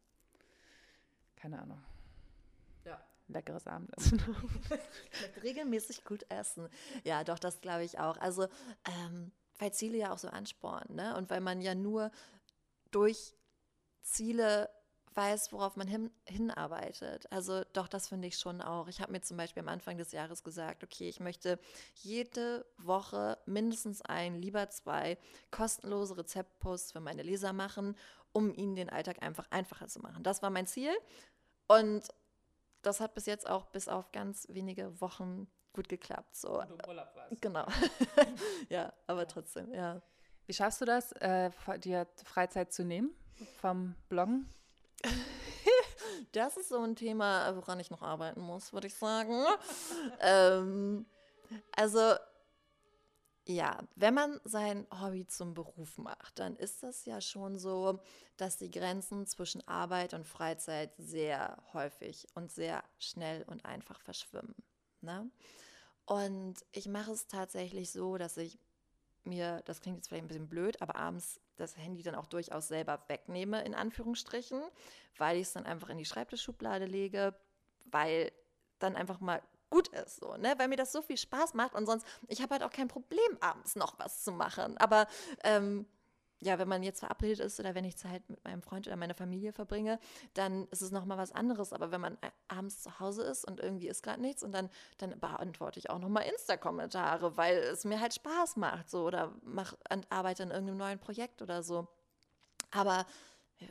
keine 1.35 1.61
Ahnung. 1.61 1.81
Ja. 2.85 3.01
Leckeres 3.27 3.67
Abendessen. 3.67 4.21
regelmäßig 5.43 6.03
gut 6.03 6.25
essen. 6.29 6.69
Ja, 7.03 7.23
doch, 7.23 7.39
das 7.39 7.61
glaube 7.61 7.83
ich 7.83 7.99
auch. 7.99 8.17
Also, 8.17 8.47
ähm, 8.85 9.31
weil 9.59 9.73
Ziele 9.73 9.97
ja 9.97 10.13
auch 10.13 10.17
so 10.17 10.29
anspornen, 10.29 10.95
ne? 10.95 11.15
Und 11.15 11.29
weil 11.29 11.41
man 11.41 11.61
ja 11.61 11.75
nur 11.75 12.11
durch 12.91 13.35
Ziele 14.01 14.69
weiß, 15.13 15.51
worauf 15.51 15.75
man 15.75 15.87
hin, 15.87 16.11
hinarbeitet. 16.25 17.31
Also 17.31 17.63
doch, 17.73 17.87
das 17.87 18.07
finde 18.07 18.27
ich 18.27 18.37
schon 18.37 18.61
auch. 18.61 18.87
Ich 18.87 19.01
habe 19.01 19.11
mir 19.11 19.21
zum 19.21 19.37
Beispiel 19.37 19.61
am 19.61 19.69
Anfang 19.69 19.97
des 19.97 20.11
Jahres 20.11 20.43
gesagt, 20.43 20.83
okay, 20.83 21.09
ich 21.09 21.19
möchte 21.19 21.59
jede 21.95 22.65
Woche 22.77 23.37
mindestens 23.45 24.01
ein, 24.01 24.35
lieber 24.35 24.69
zwei 24.69 25.17
kostenlose 25.51 26.17
Rezeptposts 26.17 26.91
für 26.91 27.01
meine 27.01 27.23
Leser 27.23 27.53
machen, 27.53 27.95
um 28.31 28.53
ihnen 28.53 28.75
den 28.75 28.89
Alltag 28.89 29.21
einfach 29.21 29.47
einfacher 29.49 29.87
zu 29.87 29.99
machen. 29.99 30.23
Das 30.23 30.41
war 30.41 30.49
mein 30.51 30.67
Ziel 30.67 30.93
und 31.67 32.07
das 32.81 33.01
hat 33.01 33.13
bis 33.13 33.25
jetzt 33.25 33.49
auch 33.49 33.65
bis 33.65 33.87
auf 33.89 34.11
ganz 34.11 34.47
wenige 34.49 35.01
Wochen 35.01 35.47
gut 35.73 35.89
geklappt. 35.89 36.35
So. 36.35 36.59
Und 36.59 36.69
im 36.71 36.79
Urlaub 36.87 37.15
warst. 37.15 37.41
Genau. 37.41 37.65
ja, 38.69 38.93
aber 39.07 39.27
trotzdem, 39.27 39.73
ja. 39.73 40.01
Wie 40.45 40.53
schaffst 40.53 40.81
du 40.81 40.85
das, 40.85 41.11
äh, 41.13 41.51
dir 41.79 42.07
Freizeit 42.23 42.73
zu 42.73 42.83
nehmen 42.83 43.13
vom 43.61 43.95
Bloggen? 44.09 44.49
das 46.31 46.57
ist 46.57 46.69
so 46.69 46.79
ein 46.79 46.95
Thema, 46.95 47.55
woran 47.55 47.79
ich 47.79 47.91
noch 47.91 48.01
arbeiten 48.01 48.41
muss, 48.41 48.73
würde 48.73 48.87
ich 48.87 48.95
sagen. 48.95 49.45
ähm, 50.21 51.05
also 51.75 52.15
ja, 53.47 53.79
wenn 53.95 54.13
man 54.13 54.39
sein 54.43 54.85
Hobby 55.01 55.25
zum 55.25 55.55
Beruf 55.55 55.97
macht, 55.97 56.37
dann 56.37 56.55
ist 56.55 56.83
das 56.83 57.05
ja 57.05 57.19
schon 57.19 57.57
so, 57.57 57.99
dass 58.37 58.57
die 58.57 58.69
Grenzen 58.69 59.25
zwischen 59.25 59.67
Arbeit 59.67 60.13
und 60.13 60.27
Freizeit 60.27 60.93
sehr 60.97 61.57
häufig 61.73 62.27
und 62.35 62.51
sehr 62.51 62.83
schnell 62.99 63.41
und 63.43 63.65
einfach 63.65 63.99
verschwimmen. 64.01 64.53
Ne? 65.01 65.29
Und 66.05 66.65
ich 66.71 66.87
mache 66.87 67.11
es 67.11 67.27
tatsächlich 67.27 67.91
so, 67.91 68.17
dass 68.17 68.37
ich 68.37 68.57
mir, 69.23 69.61
das 69.65 69.81
klingt 69.81 69.97
jetzt 69.97 70.07
vielleicht 70.07 70.25
ein 70.25 70.27
bisschen 70.27 70.49
blöd, 70.49 70.81
aber 70.81 70.95
abends 70.95 71.39
das 71.55 71.77
Handy 71.77 72.01
dann 72.03 72.15
auch 72.15 72.25
durchaus 72.25 72.67
selber 72.67 73.03
wegnehme, 73.07 73.63
in 73.63 73.75
Anführungsstrichen, 73.75 74.61
weil 75.17 75.37
ich 75.37 75.43
es 75.43 75.53
dann 75.53 75.65
einfach 75.65 75.89
in 75.89 75.97
die 75.97 76.05
Schreibtischschublade 76.05 76.85
lege, 76.85 77.35
weil 77.85 78.31
dann 78.79 78.95
einfach 78.95 79.19
mal 79.19 79.41
gut 79.69 79.89
ist, 79.89 80.17
so, 80.21 80.35
ne? 80.37 80.55
Weil 80.57 80.67
mir 80.67 80.77
das 80.77 80.91
so 80.91 81.01
viel 81.01 81.17
Spaß 81.17 81.53
macht 81.53 81.75
und 81.75 81.85
sonst, 81.85 82.05
ich 82.27 82.41
habe 82.41 82.53
halt 82.53 82.63
auch 82.63 82.71
kein 82.71 82.87
Problem, 82.87 83.37
abends 83.39 83.75
noch 83.75 83.99
was 83.99 84.23
zu 84.23 84.31
machen. 84.31 84.77
Aber 84.77 85.07
ähm, 85.43 85.85
ja, 86.41 86.57
wenn 86.57 86.67
man 86.67 86.83
jetzt 86.83 86.99
verabredet 86.99 87.39
ist 87.39 87.59
oder 87.59 87.75
wenn 87.75 87.83
ich 87.83 87.97
Zeit 87.97 88.27
mit 88.29 88.43
meinem 88.43 88.61
Freund 88.61 88.87
oder 88.87 88.95
meiner 88.95 89.13
Familie 89.13 89.51
verbringe, 89.51 89.99
dann 90.33 90.67
ist 90.67 90.81
es 90.81 90.91
nochmal 90.91 91.17
was 91.17 91.33
anderes. 91.33 91.73
Aber 91.73 91.91
wenn 91.91 91.99
man 91.99 92.17
abends 92.47 92.81
zu 92.81 92.99
Hause 92.99 93.23
ist 93.23 93.45
und 93.45 93.59
irgendwie 93.59 93.89
ist 93.89 94.03
gerade 94.03 94.21
nichts 94.21 94.43
und 94.43 94.53
dann, 94.53 94.69
dann 94.97 95.19
beantworte 95.19 95.79
ich 95.79 95.89
auch 95.89 95.99
nochmal 95.99 96.23
Insta-Kommentare, 96.23 97.35
weil 97.35 97.57
es 97.57 97.83
mir 97.83 97.99
halt 97.99 98.13
Spaß 98.13 98.55
macht 98.55 98.89
so 98.89 99.03
oder 99.05 99.33
mach, 99.43 99.73
arbeite 100.09 100.43
an 100.43 100.51
irgendeinem 100.51 100.77
neuen 100.77 100.99
Projekt 100.99 101.41
oder 101.41 101.61
so. 101.61 101.87
Aber 102.71 103.05
wir, 103.57 103.69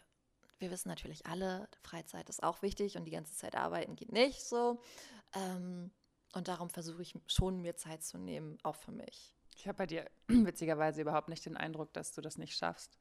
wir 0.59 0.71
wissen 0.71 0.89
natürlich 0.89 1.27
alle, 1.27 1.69
Freizeit 1.83 2.29
ist 2.29 2.43
auch 2.43 2.61
wichtig 2.61 2.99
und 2.99 3.07
die 3.07 3.13
ganze 3.13 3.35
Zeit 3.35 3.57
arbeiten 3.57 3.97
geht 3.97 4.13
nicht 4.13 4.45
so. 4.45 4.83
Ähm, 5.35 5.91
und 6.35 6.49
darum 6.49 6.69
versuche 6.69 7.01
ich 7.01 7.15
schon, 7.29 7.63
mir 7.63 7.77
Zeit 7.77 8.03
zu 8.03 8.19
nehmen, 8.19 8.59
auch 8.63 8.77
für 8.77 8.93
mich. 8.93 9.38
Ich 9.59 9.67
habe 9.67 9.79
bei 9.79 9.87
dir 9.87 10.09
witzigerweise 10.29 11.03
überhaupt 11.03 11.29
nicht 11.29 11.45
den 11.45 11.57
Eindruck, 11.57 11.93
dass 11.93 12.13
du 12.13 12.21
das 12.21 12.39
nicht 12.39 12.57
schaffst. 12.57 12.97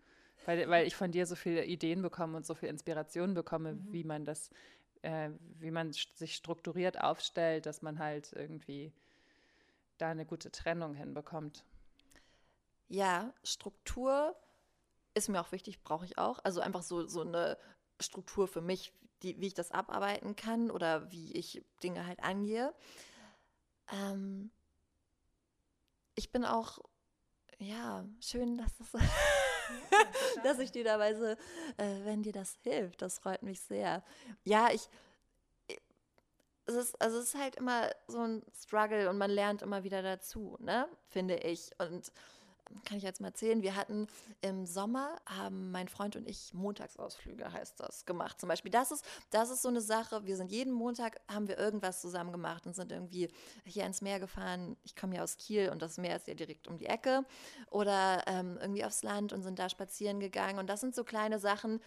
Weil, 0.45 0.67
weil 0.69 0.87
ich 0.87 0.95
von 0.95 1.11
dir 1.11 1.25
so 1.25 1.35
viele 1.35 1.65
Ideen 1.65 2.01
bekomme 2.01 2.37
und 2.37 2.45
so 2.45 2.55
viel 2.55 2.69
Inspiration 2.69 3.33
bekomme, 3.33 3.73
mhm. 3.73 3.93
wie 3.93 4.03
man 4.03 4.25
das, 4.25 4.49
äh, 5.03 5.29
wie 5.59 5.71
man 5.71 5.91
sich 5.93 6.35
strukturiert 6.35 6.99
aufstellt, 6.99 7.65
dass 7.67 7.81
man 7.81 7.99
halt 7.99 8.33
irgendwie 8.33 8.91
da 9.99 10.09
eine 10.09 10.25
gute 10.25 10.51
Trennung 10.51 10.95
hinbekommt. 10.95 11.63
Ja, 12.87 13.33
Struktur 13.43 14.35
ist 15.13 15.29
mir 15.29 15.41
auch 15.41 15.51
wichtig, 15.51 15.83
brauche 15.83 16.05
ich 16.05 16.17
auch. 16.17 16.39
Also 16.43 16.61
einfach 16.61 16.83
so, 16.83 17.05
so 17.07 17.21
eine 17.21 17.57
Struktur 17.99 18.47
für 18.47 18.61
mich, 18.61 18.93
die, 19.21 19.39
wie 19.39 19.47
ich 19.47 19.53
das 19.53 19.71
abarbeiten 19.71 20.35
kann 20.35 20.71
oder 20.71 21.11
wie 21.11 21.33
ich 21.33 21.63
Dinge 21.83 22.05
halt 22.07 22.23
angehe. 22.23 22.73
Ähm, 23.91 24.51
ich 26.17 26.31
bin 26.31 26.43
auch, 26.43 26.79
ja, 27.59 28.03
schön, 28.19 28.57
dass, 28.57 28.75
das, 28.77 29.01
dass 30.43 30.59
ich 30.59 30.71
dir 30.71 30.83
dabei 30.83 31.13
so, 31.13 31.25
äh, 31.25 32.05
wenn 32.05 32.23
dir 32.23 32.33
das 32.33 32.57
hilft, 32.63 33.01
das 33.01 33.19
freut 33.19 33.43
mich 33.43 33.61
sehr. 33.61 34.03
Ja, 34.43 34.69
ich, 34.71 34.89
es 36.65 36.75
ist, 36.75 37.01
also 37.01 37.19
es 37.19 37.33
ist 37.33 37.39
halt 37.39 37.55
immer 37.55 37.89
so 38.07 38.19
ein 38.19 38.43
Struggle 38.53 39.09
und 39.09 39.17
man 39.17 39.29
lernt 39.29 39.61
immer 39.61 39.83
wieder 39.83 40.01
dazu, 40.01 40.57
ne, 40.59 40.87
finde 41.07 41.35
ich. 41.37 41.69
Und 41.79 42.11
kann 42.85 42.97
ich 42.97 43.03
jetzt 43.03 43.21
mal 43.21 43.29
erzählen, 43.29 43.61
wir 43.61 43.75
hatten 43.75 44.07
im 44.41 44.65
Sommer, 44.65 45.15
haben 45.25 45.71
mein 45.71 45.87
Freund 45.87 46.15
und 46.15 46.27
ich 46.27 46.53
Montagsausflüge, 46.53 47.51
heißt 47.51 47.79
das, 47.79 48.05
gemacht. 48.05 48.39
Zum 48.39 48.49
Beispiel, 48.49 48.71
das 48.71 48.91
ist, 48.91 49.05
das 49.29 49.49
ist 49.49 49.61
so 49.61 49.69
eine 49.69 49.81
Sache, 49.81 50.25
wir 50.25 50.37
sind 50.37 50.51
jeden 50.51 50.73
Montag, 50.73 51.19
haben 51.27 51.47
wir 51.47 51.57
irgendwas 51.57 52.01
zusammen 52.01 52.31
gemacht 52.31 52.65
und 52.65 52.75
sind 52.75 52.91
irgendwie 52.91 53.29
hier 53.65 53.85
ins 53.85 54.01
Meer 54.01 54.19
gefahren. 54.19 54.77
Ich 54.83 54.95
komme 54.95 55.15
ja 55.15 55.23
aus 55.23 55.37
Kiel 55.37 55.69
und 55.69 55.81
das 55.81 55.97
Meer 55.97 56.15
ist 56.15 56.27
ja 56.27 56.33
direkt 56.33 56.67
um 56.67 56.77
die 56.77 56.87
Ecke. 56.87 57.25
Oder 57.69 58.23
ähm, 58.27 58.57
irgendwie 58.61 58.85
aufs 58.85 59.03
Land 59.03 59.33
und 59.33 59.43
sind 59.43 59.59
da 59.59 59.69
spazieren 59.69 60.19
gegangen. 60.19 60.59
Und 60.59 60.67
das 60.67 60.81
sind 60.81 60.95
so 60.95 61.03
kleine 61.03 61.39
Sachen, 61.39 61.81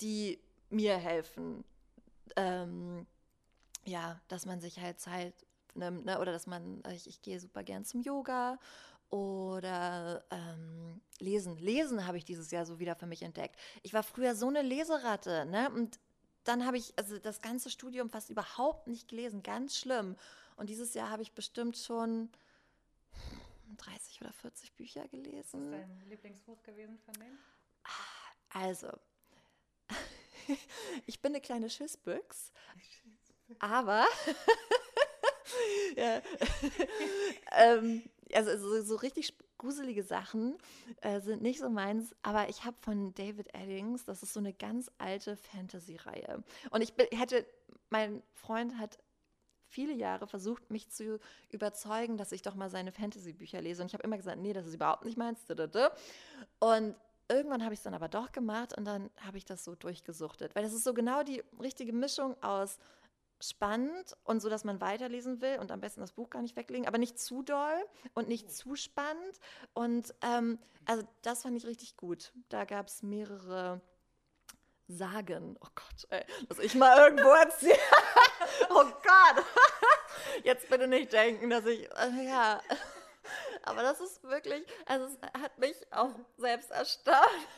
die 0.00 0.40
mir 0.70 0.96
helfen. 0.96 1.64
Ähm, 2.36 3.06
ja, 3.84 4.20
dass 4.28 4.46
man 4.46 4.60
sich 4.60 4.80
halt 4.80 5.00
Zeit 5.00 5.34
nimmt, 5.74 6.04
ne? 6.04 6.20
oder 6.20 6.32
dass 6.32 6.46
man, 6.46 6.82
ich, 6.92 7.06
ich 7.06 7.22
gehe 7.22 7.40
super 7.40 7.62
gern 7.62 7.84
zum 7.84 8.00
Yoga 8.02 8.58
oder 9.12 10.24
ähm, 10.30 11.02
Lesen. 11.18 11.56
Lesen 11.58 12.06
habe 12.06 12.16
ich 12.16 12.24
dieses 12.24 12.50
Jahr 12.50 12.64
so 12.64 12.78
wieder 12.78 12.96
für 12.96 13.06
mich 13.06 13.22
entdeckt. 13.22 13.56
Ich 13.82 13.92
war 13.92 14.02
früher 14.02 14.34
so 14.34 14.48
eine 14.48 14.62
Leseratte, 14.62 15.44
ne? 15.44 15.70
Und 15.70 16.00
dann 16.44 16.66
habe 16.66 16.78
ich 16.78 16.94
also 16.96 17.18
das 17.18 17.42
ganze 17.42 17.70
Studium 17.70 18.10
fast 18.10 18.30
überhaupt 18.30 18.88
nicht 18.88 19.08
gelesen, 19.08 19.42
ganz 19.42 19.76
schlimm. 19.76 20.16
Und 20.56 20.70
dieses 20.70 20.94
Jahr 20.94 21.10
habe 21.10 21.22
ich 21.22 21.32
bestimmt 21.32 21.76
schon 21.76 22.30
30 23.76 24.22
oder 24.22 24.32
40 24.32 24.72
Bücher 24.74 25.06
gelesen. 25.08 25.70
Was 25.70 25.80
ist 25.80 25.88
dein 25.88 26.08
Lieblingsbuch 26.08 26.62
gewesen 26.62 26.98
von 26.98 27.14
denen? 27.14 27.38
Also, 28.48 28.88
ich 31.06 31.20
bin 31.20 31.32
eine 31.32 31.40
kleine 31.40 31.68
Schissbüchs, 31.68 32.50
aber 33.58 34.06
ja. 35.96 36.22
ähm, 37.52 38.02
also 38.34 38.56
so, 38.56 38.82
so 38.82 38.96
richtig 38.96 39.34
gruselige 39.58 40.02
Sachen 40.02 40.58
äh, 41.00 41.20
sind 41.20 41.42
nicht 41.42 41.60
so 41.60 41.70
meins, 41.70 42.14
aber 42.22 42.48
ich 42.48 42.64
habe 42.64 42.76
von 42.80 43.14
David 43.14 43.54
Eddings, 43.54 44.04
das 44.04 44.22
ist 44.22 44.32
so 44.32 44.40
eine 44.40 44.52
ganz 44.52 44.90
alte 44.98 45.36
Fantasy-Reihe. 45.36 46.42
Und 46.70 46.80
ich 46.80 46.92
hätte, 47.12 47.46
mein 47.90 48.22
Freund 48.34 48.78
hat 48.78 48.98
viele 49.72 49.94
Jahre 49.94 50.26
versucht, 50.26 50.70
mich 50.70 50.90
zu 50.90 51.18
überzeugen, 51.50 52.16
dass 52.16 52.32
ich 52.32 52.42
doch 52.42 52.54
mal 52.54 52.70
seine 52.70 52.92
Fantasy-Bücher 52.92 53.60
lese. 53.60 53.82
Und 53.82 53.86
ich 53.88 53.94
habe 53.94 54.02
immer 54.02 54.16
gesagt, 54.16 54.38
nee, 54.38 54.52
das 54.52 54.66
ist 54.66 54.74
überhaupt 54.74 55.04
nicht 55.04 55.16
meins. 55.16 55.40
Und 56.58 56.94
irgendwann 57.28 57.64
habe 57.64 57.72
ich 57.72 57.80
es 57.80 57.84
dann 57.84 57.94
aber 57.94 58.08
doch 58.08 58.32
gemacht 58.32 58.76
und 58.76 58.84
dann 58.84 59.10
habe 59.24 59.38
ich 59.38 59.44
das 59.44 59.64
so 59.64 59.74
durchgesuchtet. 59.74 60.54
Weil 60.54 60.62
das 60.62 60.72
ist 60.72 60.84
so 60.84 60.92
genau 60.92 61.22
die 61.22 61.42
richtige 61.60 61.92
Mischung 61.92 62.36
aus 62.42 62.78
spannend 63.42 64.16
und 64.24 64.40
so, 64.40 64.48
dass 64.48 64.64
man 64.64 64.80
weiterlesen 64.80 65.40
will 65.40 65.58
und 65.58 65.70
am 65.70 65.80
besten 65.80 66.00
das 66.00 66.12
Buch 66.12 66.30
gar 66.30 66.42
nicht 66.42 66.56
weglegen, 66.56 66.86
aber 66.86 66.98
nicht 66.98 67.18
zu 67.18 67.42
doll 67.42 67.84
und 68.14 68.28
nicht 68.28 68.50
zu 68.50 68.76
spannend. 68.76 69.40
Und 69.74 70.14
ähm, 70.22 70.58
also 70.86 71.02
das 71.22 71.42
fand 71.42 71.56
ich 71.56 71.66
richtig 71.66 71.96
gut. 71.96 72.32
Da 72.48 72.64
gab 72.64 72.88
es 72.88 73.02
mehrere 73.02 73.80
Sagen. 74.88 75.56
Oh 75.60 75.68
Gott, 75.74 76.06
ey, 76.10 76.24
dass 76.48 76.58
ich 76.58 76.74
mal 76.74 76.96
irgendwo 76.98 77.30
erzähle. 77.30 77.78
oh 78.70 78.84
Gott. 78.84 79.44
Jetzt 80.44 80.68
bitte 80.68 80.86
nicht 80.86 81.12
denken, 81.12 81.50
dass 81.50 81.66
ich, 81.66 81.90
äh, 81.96 82.26
ja. 82.26 82.60
Aber 83.64 83.82
das 83.82 84.00
ist 84.00 84.22
wirklich, 84.24 84.64
also 84.86 85.06
es 85.06 85.40
hat 85.40 85.56
mich 85.58 85.76
auch 85.90 86.14
selbst 86.36 86.70
erstaunt. 86.70 87.48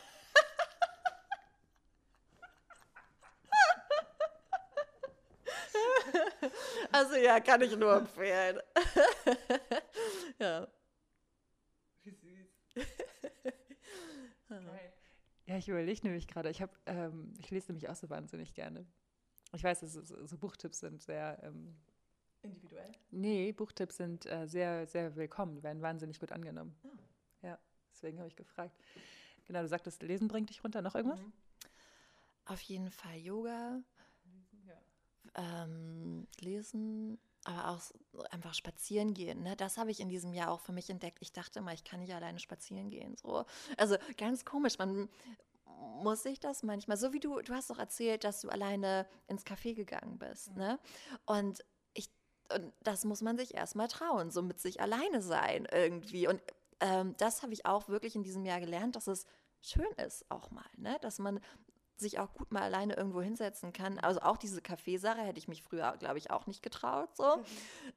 Also 6.95 7.15
ja, 7.15 7.41
kann 7.41 7.61
ich 7.61 7.75
nur 7.75 7.93
empfehlen. 7.93 8.59
ja. 10.39 10.67
Wie 12.03 12.11
süß. 12.11 12.85
Ja, 15.47 15.57
ich 15.57 15.69
überlege 15.69 16.01
nämlich 16.07 16.27
gerade, 16.27 16.49
ich, 16.49 16.63
ähm, 16.87 17.31
ich 17.39 17.51
lese 17.51 17.71
nämlich 17.71 17.87
auch 17.87 17.95
so 17.95 18.09
wahnsinnig 18.09 18.55
gerne. 18.55 18.85
Ich 19.53 19.63
weiß, 19.63 19.81
dass 19.81 19.93
so, 19.93 20.25
so 20.25 20.37
Buchtipps 20.37 20.79
sind 20.79 21.03
sehr 21.03 21.37
ähm, 21.43 21.75
individuell. 22.41 22.91
Nee, 23.11 23.51
Buchtipps 23.51 23.97
sind 23.97 24.25
äh, 24.25 24.47
sehr, 24.47 24.87
sehr 24.87 25.15
willkommen, 25.15 25.53
die 25.53 25.61
werden 25.61 25.83
wahnsinnig 25.83 26.19
gut 26.19 26.31
angenommen. 26.31 26.75
Oh. 26.83 26.89
Ja, 27.43 27.59
deswegen 27.91 28.17
habe 28.17 28.27
ich 28.27 28.35
gefragt. 28.35 28.75
Genau, 29.45 29.61
du 29.61 29.67
sagtest, 29.67 30.01
Lesen 30.01 30.27
bringt 30.27 30.49
dich 30.49 30.63
runter. 30.63 30.81
Noch 30.81 30.95
irgendwas? 30.95 31.21
Mhm. 31.21 31.33
Auf 32.45 32.61
jeden 32.61 32.89
Fall 32.89 33.17
Yoga. 33.17 33.83
Ähm, 35.35 36.27
lesen 36.39 37.19
aber 37.45 37.69
auch 37.69 37.81
einfach 38.31 38.53
spazieren 38.53 39.13
gehen. 39.13 39.43
Ne? 39.43 39.55
Das 39.55 39.77
habe 39.77 39.91
ich 39.91 39.99
in 39.99 40.09
diesem 40.09 40.33
Jahr 40.33 40.51
auch 40.51 40.59
für 40.59 40.71
mich 40.71 40.89
entdeckt. 40.89 41.19
Ich 41.21 41.31
dachte 41.31 41.59
immer, 41.59 41.73
ich 41.73 41.83
kann 41.83 41.99
nicht 41.99 42.13
alleine 42.13 42.39
spazieren 42.39 42.89
gehen. 42.89 43.15
So. 43.17 43.45
Also 43.77 43.97
ganz 44.17 44.45
komisch. 44.45 44.79
Man 44.79 45.07
muss 46.01 46.23
sich 46.23 46.39
das 46.39 46.63
manchmal, 46.63 46.97
so 46.97 47.13
wie 47.13 47.19
du, 47.19 47.39
du 47.41 47.53
hast 47.53 47.69
doch 47.69 47.77
erzählt, 47.77 48.23
dass 48.23 48.41
du 48.41 48.49
alleine 48.49 49.05
ins 49.27 49.45
Café 49.45 49.75
gegangen 49.75 50.17
bist. 50.17 50.51
Mhm. 50.51 50.57
Ne? 50.57 50.79
Und 51.25 51.63
ich, 51.93 52.09
und 52.53 52.73
das 52.83 53.05
muss 53.05 53.21
man 53.21 53.37
sich 53.37 53.53
erstmal 53.53 53.87
trauen, 53.87 54.31
so 54.31 54.41
mit 54.41 54.59
sich 54.59 54.81
alleine 54.81 55.21
sein 55.21 55.67
irgendwie. 55.71 56.27
Und 56.27 56.41
ähm, 56.79 57.15
das 57.17 57.43
habe 57.43 57.53
ich 57.53 57.65
auch 57.67 57.89
wirklich 57.89 58.15
in 58.15 58.23
diesem 58.23 58.45
Jahr 58.45 58.59
gelernt, 58.59 58.95
dass 58.95 59.07
es 59.07 59.25
schön 59.61 59.91
ist 60.05 60.29
auch 60.29 60.51
mal, 60.51 60.65
ne? 60.77 60.97
dass 61.01 61.19
man 61.19 61.39
sich 61.97 62.19
auch 62.19 62.33
gut 62.33 62.51
mal 62.51 62.63
alleine 62.63 62.95
irgendwo 62.95 63.21
hinsetzen 63.21 63.73
kann. 63.73 63.99
Also 63.99 64.21
auch 64.21 64.37
diese 64.37 64.61
Kaffeesache 64.61 65.21
hätte 65.21 65.39
ich 65.39 65.47
mich 65.47 65.63
früher, 65.63 65.95
glaube 65.97 66.17
ich, 66.17 66.31
auch 66.31 66.47
nicht 66.47 66.61
getraut. 66.61 67.15
So. 67.15 67.37
Mhm. 67.37 67.43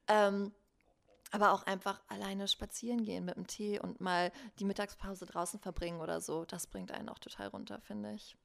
Ähm, 0.07 0.51
aber 1.31 1.53
auch 1.53 1.63
einfach 1.63 2.01
alleine 2.07 2.47
spazieren 2.47 3.03
gehen 3.03 3.25
mit 3.25 3.35
dem 3.35 3.47
Tee 3.47 3.79
und 3.79 4.01
mal 4.01 4.31
die 4.57 4.65
Mittagspause 4.65 5.25
draußen 5.25 5.59
verbringen 5.59 6.01
oder 6.01 6.21
so, 6.21 6.45
das 6.45 6.67
bringt 6.67 6.91
einen 6.91 7.09
auch 7.09 7.19
total 7.19 7.47
runter, 7.49 7.79
finde 7.81 8.13
ich. 8.13 8.35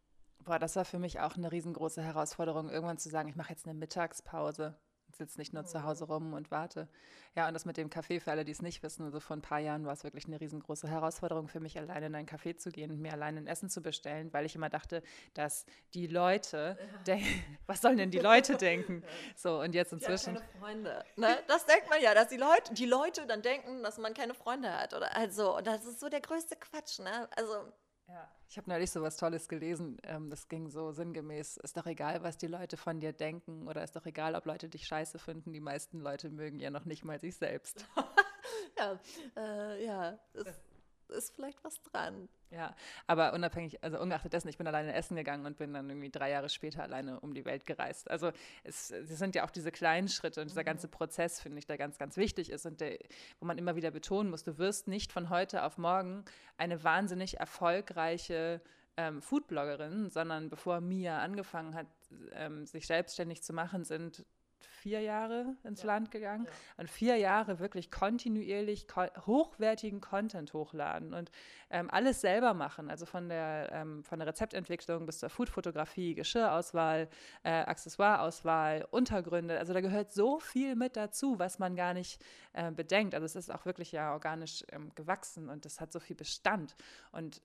Boah, 0.41 0.59
das 0.59 0.77
war 0.77 0.85
für 0.85 0.99
mich 0.99 1.21
auch 1.21 1.37
eine 1.37 1.51
riesengroße 1.51 2.03
Herausforderung, 2.03 2.69
irgendwann 2.69 2.99
zu 2.99 3.09
sagen, 3.09 3.31
ich 3.31 3.37
mache 3.37 3.51
jetzt 3.51 3.67
eine 3.67 3.73
Mittagspause 3.73 4.77
sitze 5.17 5.39
nicht 5.39 5.53
nur 5.53 5.63
mhm. 5.63 5.67
zu 5.67 5.83
Hause 5.83 6.05
rum 6.05 6.33
und 6.33 6.51
warte. 6.51 6.89
Ja, 7.35 7.49
und 7.49 7.55
das 7.55 7.65
mit 7.65 7.77
dem 7.77 7.91
Café, 7.91 8.21
für 8.21 8.31
alle, 8.31 8.45
die 8.45 8.53
es 8.53 8.63
nicht 8.63 8.83
wissen, 8.83 9.05
also 9.05 9.21
vor 9.21 9.37
ein 9.37 9.43
paar 9.43 9.59
Jahren 9.59 9.85
war 9.87 9.93
es 9.93 10.05
wirklich 10.05 10.27
eine 10.27 10.41
riesengroße 10.41 10.89
Herausforderung 10.89 11.49
für 11.49 11.61
mich, 11.61 11.79
alleine 11.79 12.07
in 12.07 12.15
ein 12.15 12.27
Café 12.27 12.57
zu 12.57 12.71
gehen 12.71 12.91
und 12.91 13.01
mir 13.01 13.13
alleine 13.13 13.41
ein 13.41 13.47
Essen 13.47 13.69
zu 13.69 13.83
bestellen, 13.83 14.33
weil 14.33 14.47
ich 14.47 14.55
immer 14.55 14.69
dachte, 14.69 15.03
dass 15.35 15.67
die 15.95 16.07
Leute, 16.07 16.79
ja. 17.07 17.17
was 17.67 17.81
sollen 17.81 17.97
denn 17.97 18.11
die 18.11 18.19
Leute 18.19 18.57
denken? 18.57 19.03
So, 19.37 19.61
und 19.61 19.75
jetzt 19.75 19.93
inzwischen. 19.93 20.35
Ja, 20.35 20.41
keine 20.41 20.59
Freunde. 20.61 21.05
Ne? 21.17 21.39
Das 21.49 21.67
denkt 21.67 21.89
man 21.91 22.01
ja, 22.01 22.15
dass 22.15 22.29
die 22.29 22.37
Leute, 22.37 22.73
die 22.75 22.87
Leute 22.87 23.27
dann 23.27 23.43
denken, 23.43 23.83
dass 23.83 23.99
man 23.99 24.15
keine 24.15 24.35
Freunde 24.35 24.73
hat. 24.73 24.95
Oder 24.95 25.17
also, 25.17 25.57
und 25.57 25.67
das 25.67 25.85
ist 25.85 26.01
so 26.01 26.09
der 26.09 26.21
größte 26.21 26.57
Quatsch, 26.57 27.01
ne? 27.01 27.29
Also 27.37 27.73
ja. 28.15 28.29
Ich 28.49 28.57
habe 28.57 28.71
neulich 28.71 28.91
so 28.91 29.03
was 29.03 29.17
Tolles 29.17 29.49
gelesen. 29.49 29.97
Ähm, 30.05 30.31
das 30.31 30.49
ging 30.49 30.71
so 30.71 30.93
sinngemäß: 30.93 31.57
Ist 31.59 31.77
doch 31.77 31.87
egal, 31.87 32.23
was 32.23 32.39
die 32.39 32.47
Leute 32.47 32.77
von 32.77 33.01
dir 33.01 33.13
denken, 33.13 33.67
oder 33.67 33.83
ist 33.83 33.97
doch 33.97 34.07
egal, 34.07 34.35
ob 34.37 34.47
Leute 34.47 34.69
dich 34.69 34.87
scheiße 34.87 35.19
finden. 35.19 35.53
Die 35.53 35.61
meisten 35.61 36.01
Leute 36.01 36.31
mögen 36.31 36.61
ja 36.61 36.71
noch 36.71 36.85
nicht 36.85 37.05
mal 37.05 37.19
sich 37.19 37.37
selbst. 37.37 37.87
ja, 38.79 39.01
äh, 39.37 39.85
ja. 39.85 40.19
Das, 40.33 40.63
ist 41.11 41.35
vielleicht 41.35 41.63
was 41.65 41.81
dran. 41.83 42.29
Ja, 42.51 42.75
aber 43.07 43.33
unabhängig, 43.33 43.83
also 43.83 43.99
ungeachtet 43.99 44.33
dessen, 44.33 44.49
ich 44.49 44.59
bin 44.59 44.67
alleine 44.67 44.95
essen 44.95 45.17
gegangen 45.17 45.45
und 45.45 45.57
bin 45.57 45.75
dann 45.75 45.89
irgendwie 45.89 46.11
drei 46.11 46.31
Jahre 46.31 46.49
später 46.49 46.83
alleine 46.83 47.19
um 47.21 47.35
die 47.35 47.45
Welt 47.45 47.67
gereist. 47.67 48.09
Also 48.11 48.31
es, 48.63 48.91
es 48.91 49.19
sind 49.19 49.35
ja 49.35 49.45
auch 49.45 49.51
diese 49.51 49.73
kleinen 49.73 50.09
Schritte 50.09 50.41
und 50.41 50.51
dieser 50.51 50.63
mhm. 50.63 50.67
ganze 50.67 50.89
Prozess, 50.89 51.41
finde 51.41 51.59
ich, 51.59 51.67
der 51.67 51.79
ganz, 51.79 51.99
ganz 51.99 52.17
wichtig 52.17 52.51
ist 52.51 52.65
und 52.67 52.81
der, 52.81 52.99
wo 53.41 53.47
man 53.47 53.59
immer 53.59 53.75
wieder 53.75 53.91
betonen 53.91 54.31
muss, 54.31 54.45
du 54.45 54.59
wirst 54.59 54.87
nicht 54.87 55.13
von 55.13 55.31
heute 55.31 55.65
auf 55.65 55.79
morgen 55.79 56.25
eine 56.57 56.85
wahnsinnig 56.85 57.39
erfolgreiche 57.39 58.61
ähm, 58.97 59.21
Foodbloggerin, 59.21 60.11
sondern 60.11 60.49
bevor 60.49 60.81
Mia 60.81 61.19
angefangen 61.19 61.75
hat, 61.75 61.89
ähm, 62.33 62.67
sich 62.67 62.87
selbstständig 62.87 63.43
zu 63.43 63.53
machen, 63.53 63.85
sind 63.85 64.25
vier 64.65 65.01
Jahre 65.01 65.57
ins 65.65 65.83
ja. 65.83 65.89
Land 65.89 66.11
gegangen 66.11 66.45
ja. 66.45 66.53
und 66.79 66.91
vier 66.91 67.17
Jahre 67.17 67.59
wirklich 67.59 67.91
kontinuierlich 67.91 68.89
ko 68.89 69.07
hochwertigen 69.27 70.01
Content 70.01 70.53
hochladen 70.53 71.15
und 71.15 71.31
ähm, 71.71 71.91
alles 71.91 72.21
selber 72.21 72.55
machen, 72.55 72.91
also 72.91 73.07
von 73.07 73.29
der, 73.29 73.71
ähm, 73.73 74.05
von 74.05 74.19
der 74.19 74.29
Rezeptentwicklung 74.29 75.07
bis 75.07 75.19
zur 75.19 75.31
Foodfotografie, 75.31 76.15
Geschirrauswahl, 76.15 77.09
äh, 77.43 77.51
Accessoireauswahl, 77.51 78.87
Untergründe, 78.91 79.59
also 79.59 79.73
da 79.73 79.81
gehört 79.81 80.13
so 80.13 80.39
viel 80.39 80.77
mit 80.77 80.97
dazu, 80.97 81.39
was 81.39 81.59
man 81.59 81.77
gar 81.77 81.95
nicht 81.95 82.23
äh, 82.53 82.71
bedenkt. 82.71 83.15
Also 83.15 83.25
es 83.25 83.37
ist 83.37 83.53
auch 83.53 83.67
wirklich 83.67 83.93
ja 83.93 84.13
organisch 84.13 84.65
ähm, 84.71 84.91
gewachsen 84.95 85.49
und 85.49 85.67
es 85.67 85.81
hat 85.81 85.93
so 85.93 86.01
viel 86.01 86.17
Bestand 86.17 86.77
und 87.13 87.43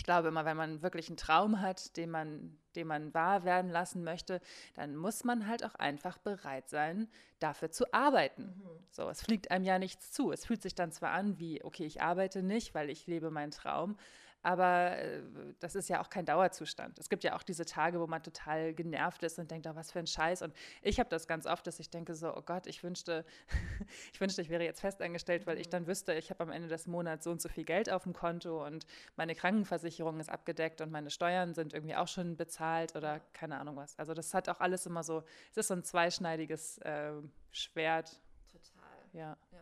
ich 0.00 0.04
glaube 0.04 0.28
immer, 0.28 0.46
wenn 0.46 0.56
man 0.56 0.80
wirklich 0.80 1.08
einen 1.08 1.18
Traum 1.18 1.60
hat, 1.60 1.94
den 1.98 2.08
man, 2.08 2.56
den 2.74 2.86
man 2.86 3.12
wahr 3.12 3.44
werden 3.44 3.70
lassen 3.70 4.02
möchte, 4.02 4.40
dann 4.72 4.96
muss 4.96 5.24
man 5.24 5.46
halt 5.46 5.62
auch 5.62 5.74
einfach 5.74 6.16
bereit 6.16 6.70
sein, 6.70 7.06
dafür 7.38 7.70
zu 7.70 7.92
arbeiten. 7.92 8.44
Mhm. 8.44 8.84
So, 8.90 9.10
es 9.10 9.20
fliegt 9.20 9.50
einem 9.50 9.66
ja 9.66 9.78
nichts 9.78 10.10
zu. 10.10 10.32
Es 10.32 10.46
fühlt 10.46 10.62
sich 10.62 10.74
dann 10.74 10.90
zwar 10.90 11.10
an 11.10 11.38
wie, 11.38 11.62
okay, 11.62 11.84
ich 11.84 12.00
arbeite 12.00 12.42
nicht, 12.42 12.74
weil 12.74 12.88
ich 12.88 13.06
lebe 13.08 13.30
meinen 13.30 13.50
Traum, 13.50 13.98
aber 14.42 14.96
äh, 14.96 15.22
das 15.58 15.74
ist 15.74 15.88
ja 15.88 16.00
auch 16.00 16.08
kein 16.08 16.24
Dauerzustand. 16.24 16.98
Es 16.98 17.08
gibt 17.08 17.24
ja 17.24 17.36
auch 17.36 17.42
diese 17.42 17.64
Tage, 17.64 18.00
wo 18.00 18.06
man 18.06 18.22
total 18.22 18.72
genervt 18.72 19.22
ist 19.22 19.38
und 19.38 19.50
denkt, 19.50 19.66
oh, 19.66 19.74
was 19.74 19.92
für 19.92 19.98
ein 19.98 20.06
Scheiß. 20.06 20.42
Und 20.42 20.54
ich 20.82 20.98
habe 20.98 21.10
das 21.10 21.26
ganz 21.26 21.46
oft, 21.46 21.66
dass 21.66 21.78
ich 21.78 21.90
denke 21.90 22.14
so, 22.14 22.34
oh 22.34 22.42
Gott, 22.42 22.66
ich 22.66 22.82
wünschte, 22.82 23.24
ich 24.12 24.20
wünschte, 24.20 24.40
ich 24.40 24.48
wäre 24.48 24.64
jetzt 24.64 24.80
festangestellt, 24.80 25.46
weil 25.46 25.58
ich 25.58 25.68
dann 25.68 25.86
wüsste, 25.86 26.14
ich 26.14 26.30
habe 26.30 26.42
am 26.42 26.50
Ende 26.50 26.68
des 26.68 26.86
Monats 26.86 27.24
so 27.24 27.30
und 27.30 27.42
so 27.42 27.48
viel 27.48 27.64
Geld 27.64 27.90
auf 27.90 28.04
dem 28.04 28.14
Konto 28.14 28.66
und 28.66 28.86
meine 29.16 29.34
Krankenversicherung 29.34 30.20
ist 30.20 30.30
abgedeckt 30.30 30.80
und 30.80 30.90
meine 30.90 31.10
Steuern 31.10 31.54
sind 31.54 31.74
irgendwie 31.74 31.96
auch 31.96 32.08
schon 32.08 32.36
bezahlt 32.36 32.96
oder 32.96 33.20
keine 33.32 33.58
Ahnung 33.58 33.76
was. 33.76 33.98
Also 33.98 34.14
das 34.14 34.32
hat 34.32 34.48
auch 34.48 34.60
alles 34.60 34.86
immer 34.86 35.02
so, 35.02 35.22
es 35.50 35.58
ist 35.58 35.68
so 35.68 35.74
ein 35.74 35.84
zweischneidiges 35.84 36.78
äh, 36.78 37.12
Schwert. 37.50 38.20
Total. 38.50 38.88
Ja. 39.12 39.36
ja. 39.52 39.58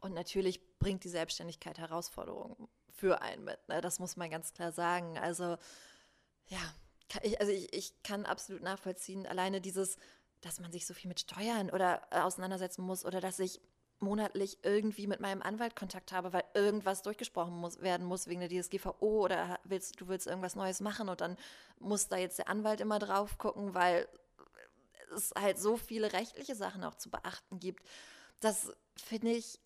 Und 0.00 0.14
natürlich 0.14 0.78
bringt 0.78 1.04
die 1.04 1.08
Selbstständigkeit 1.08 1.78
Herausforderungen 1.78 2.68
für 2.96 3.20
einen 3.22 3.44
mit. 3.44 3.58
Ne? 3.68 3.80
Das 3.80 3.98
muss 3.98 4.16
man 4.16 4.30
ganz 4.30 4.52
klar 4.52 4.72
sagen. 4.72 5.18
Also 5.18 5.56
ja, 6.48 6.58
ich, 7.22 7.40
also 7.40 7.52
ich, 7.52 7.72
ich 7.72 8.02
kann 8.02 8.26
absolut 8.26 8.62
nachvollziehen, 8.62 9.26
alleine 9.26 9.60
dieses, 9.60 9.96
dass 10.40 10.60
man 10.60 10.72
sich 10.72 10.86
so 10.86 10.94
viel 10.94 11.08
mit 11.08 11.20
Steuern 11.20 11.70
oder 11.70 12.02
äh, 12.10 12.20
auseinandersetzen 12.20 12.82
muss 12.82 13.04
oder 13.04 13.20
dass 13.20 13.38
ich 13.38 13.60
monatlich 13.98 14.58
irgendwie 14.62 15.06
mit 15.06 15.20
meinem 15.20 15.42
Anwalt 15.42 15.74
Kontakt 15.74 16.12
habe, 16.12 16.32
weil 16.32 16.44
irgendwas 16.54 17.02
durchgesprochen 17.02 17.54
muss, 17.54 17.80
werden 17.80 18.06
muss 18.06 18.26
wegen 18.26 18.40
der 18.40 18.50
DSGVO 18.50 19.24
oder 19.24 19.58
willst, 19.64 20.00
du 20.00 20.08
willst 20.08 20.26
irgendwas 20.26 20.54
Neues 20.54 20.80
machen 20.80 21.08
und 21.08 21.20
dann 21.20 21.36
muss 21.78 22.08
da 22.08 22.16
jetzt 22.16 22.38
der 22.38 22.48
Anwalt 22.48 22.80
immer 22.80 22.98
drauf 22.98 23.38
gucken, 23.38 23.74
weil 23.74 24.06
es 25.14 25.32
halt 25.34 25.58
so 25.58 25.76
viele 25.76 26.12
rechtliche 26.12 26.54
Sachen 26.54 26.84
auch 26.84 26.96
zu 26.96 27.10
beachten 27.10 27.58
gibt. 27.58 27.86
Das 28.40 28.70
finde 28.96 29.30
ich 29.30 29.58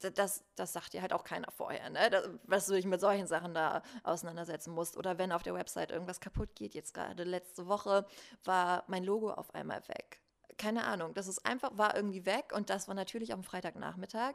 das, 0.00 0.44
das 0.54 0.72
sagt 0.72 0.92
dir 0.92 1.02
halt 1.02 1.12
auch 1.12 1.24
keiner 1.24 1.50
vorher, 1.50 1.90
ne? 1.90 2.10
Das, 2.10 2.28
was 2.44 2.66
du 2.66 2.74
dich 2.74 2.86
mit 2.86 3.00
solchen 3.00 3.26
Sachen 3.26 3.54
da 3.54 3.82
auseinandersetzen 4.02 4.72
musst. 4.72 4.96
Oder 4.96 5.18
wenn 5.18 5.32
auf 5.32 5.42
der 5.42 5.54
Website 5.54 5.90
irgendwas 5.90 6.20
kaputt 6.20 6.54
geht, 6.54 6.74
jetzt 6.74 6.94
gerade 6.94 7.24
letzte 7.24 7.66
Woche 7.66 8.06
war 8.44 8.84
mein 8.88 9.04
Logo 9.04 9.32
auf 9.32 9.54
einmal 9.54 9.86
weg. 9.88 10.20
Keine 10.56 10.84
Ahnung, 10.84 11.14
das 11.14 11.26
ist 11.26 11.44
einfach, 11.46 11.76
war 11.76 11.96
irgendwie 11.96 12.26
weg 12.26 12.52
und 12.54 12.70
das 12.70 12.88
war 12.88 12.94
natürlich 12.94 13.32
am 13.32 13.42
Freitagnachmittag. 13.42 14.34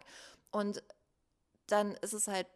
Und 0.52 0.84
dann 1.68 1.96
ist 1.96 2.14
es 2.14 2.28
halt 2.28 2.48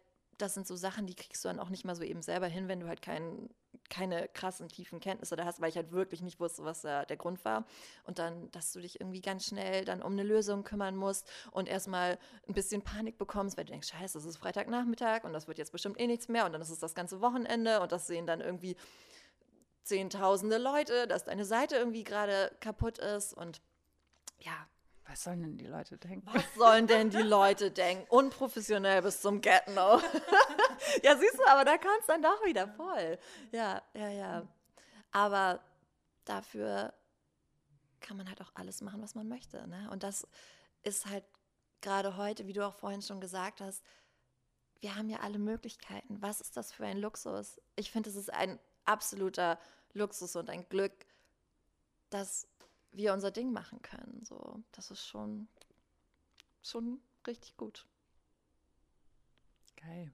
das 0.42 0.54
sind 0.54 0.66
so 0.66 0.76
Sachen, 0.76 1.06
die 1.06 1.14
kriegst 1.14 1.44
du 1.44 1.48
dann 1.48 1.60
auch 1.60 1.68
nicht 1.68 1.84
mal 1.84 1.94
so 1.94 2.02
eben 2.02 2.22
selber 2.22 2.46
hin, 2.46 2.68
wenn 2.68 2.80
du 2.80 2.88
halt 2.88 3.02
kein, 3.02 3.50
keine 3.88 4.28
krassen, 4.28 4.68
tiefen 4.68 5.00
Kenntnisse 5.00 5.36
da 5.36 5.44
hast, 5.44 5.60
weil 5.60 5.68
ich 5.68 5.76
halt 5.76 5.92
wirklich 5.92 6.22
nicht 6.22 6.40
wusste, 6.40 6.64
was 6.64 6.82
da 6.82 7.04
der 7.04 7.16
Grund 7.16 7.44
war. 7.44 7.66
Und 8.04 8.18
dann, 8.18 8.50
dass 8.50 8.72
du 8.72 8.80
dich 8.80 9.00
irgendwie 9.00 9.20
ganz 9.20 9.46
schnell 9.46 9.84
dann 9.84 10.02
um 10.02 10.12
eine 10.12 10.22
Lösung 10.22 10.64
kümmern 10.64 10.96
musst 10.96 11.28
und 11.50 11.68
erstmal 11.68 12.18
ein 12.48 12.54
bisschen 12.54 12.82
Panik 12.82 13.18
bekommst, 13.18 13.56
weil 13.56 13.64
du 13.64 13.72
denkst, 13.72 13.88
scheiße, 13.88 14.18
es 14.18 14.24
ist 14.24 14.36
Freitagnachmittag 14.38 15.24
und 15.24 15.32
das 15.32 15.48
wird 15.48 15.58
jetzt 15.58 15.72
bestimmt 15.72 16.00
eh 16.00 16.06
nichts 16.06 16.28
mehr 16.28 16.46
und 16.46 16.52
dann 16.52 16.62
ist 16.62 16.70
es 16.70 16.78
das 16.78 16.94
ganze 16.94 17.20
Wochenende 17.20 17.80
und 17.80 17.92
das 17.92 18.06
sehen 18.06 18.26
dann 18.26 18.40
irgendwie 18.40 18.76
zehntausende 19.82 20.58
Leute, 20.58 21.06
dass 21.06 21.24
deine 21.24 21.44
Seite 21.44 21.76
irgendwie 21.76 22.04
gerade 22.04 22.56
kaputt 22.60 22.98
ist 22.98 23.34
und 23.34 23.60
ja, 24.38 24.68
was 25.10 25.24
sollen 25.24 25.42
denn 25.42 25.58
die 25.58 25.66
Leute 25.66 25.98
denken? 25.98 26.24
Was 26.32 26.54
sollen 26.54 26.86
denn 26.86 27.10
die 27.10 27.18
Leute 27.18 27.72
denken? 27.72 28.06
Unprofessionell 28.10 29.02
bis 29.02 29.20
zum 29.20 29.40
Get-No. 29.40 29.98
ja, 31.02 31.16
siehst 31.16 31.36
du, 31.36 31.46
aber 31.48 31.64
da 31.64 31.78
kann 31.78 31.96
es 31.98 32.06
dann 32.06 32.22
doch 32.22 32.44
wieder 32.44 32.68
voll. 32.68 33.18
Ja, 33.50 33.82
ja, 33.92 34.08
ja. 34.08 34.46
Aber 35.10 35.60
dafür 36.24 36.94
kann 38.00 38.16
man 38.16 38.28
halt 38.28 38.40
auch 38.40 38.52
alles 38.54 38.82
machen, 38.82 39.02
was 39.02 39.16
man 39.16 39.26
möchte. 39.26 39.66
Ne? 39.66 39.88
Und 39.90 40.04
das 40.04 40.28
ist 40.84 41.06
halt 41.06 41.24
gerade 41.80 42.16
heute, 42.16 42.46
wie 42.46 42.52
du 42.52 42.64
auch 42.64 42.74
vorhin 42.74 43.02
schon 43.02 43.20
gesagt 43.20 43.60
hast, 43.60 43.82
wir 44.78 44.94
haben 44.94 45.10
ja 45.10 45.18
alle 45.20 45.40
Möglichkeiten. 45.40 46.22
Was 46.22 46.40
ist 46.40 46.56
das 46.56 46.72
für 46.72 46.86
ein 46.86 46.98
Luxus? 46.98 47.60
Ich 47.74 47.90
finde, 47.90 48.10
es 48.10 48.16
ist 48.16 48.32
ein 48.32 48.60
absoluter 48.84 49.58
Luxus 49.92 50.36
und 50.36 50.48
ein 50.50 50.68
Glück, 50.68 50.92
dass 52.10 52.46
wir 52.92 53.12
unser 53.12 53.30
Ding 53.30 53.52
machen 53.52 53.80
können. 53.82 54.24
So, 54.24 54.62
das 54.72 54.90
ist 54.90 55.06
schon, 55.06 55.48
schon 56.62 57.00
richtig 57.26 57.56
gut. 57.56 57.86
Geil. 59.76 60.12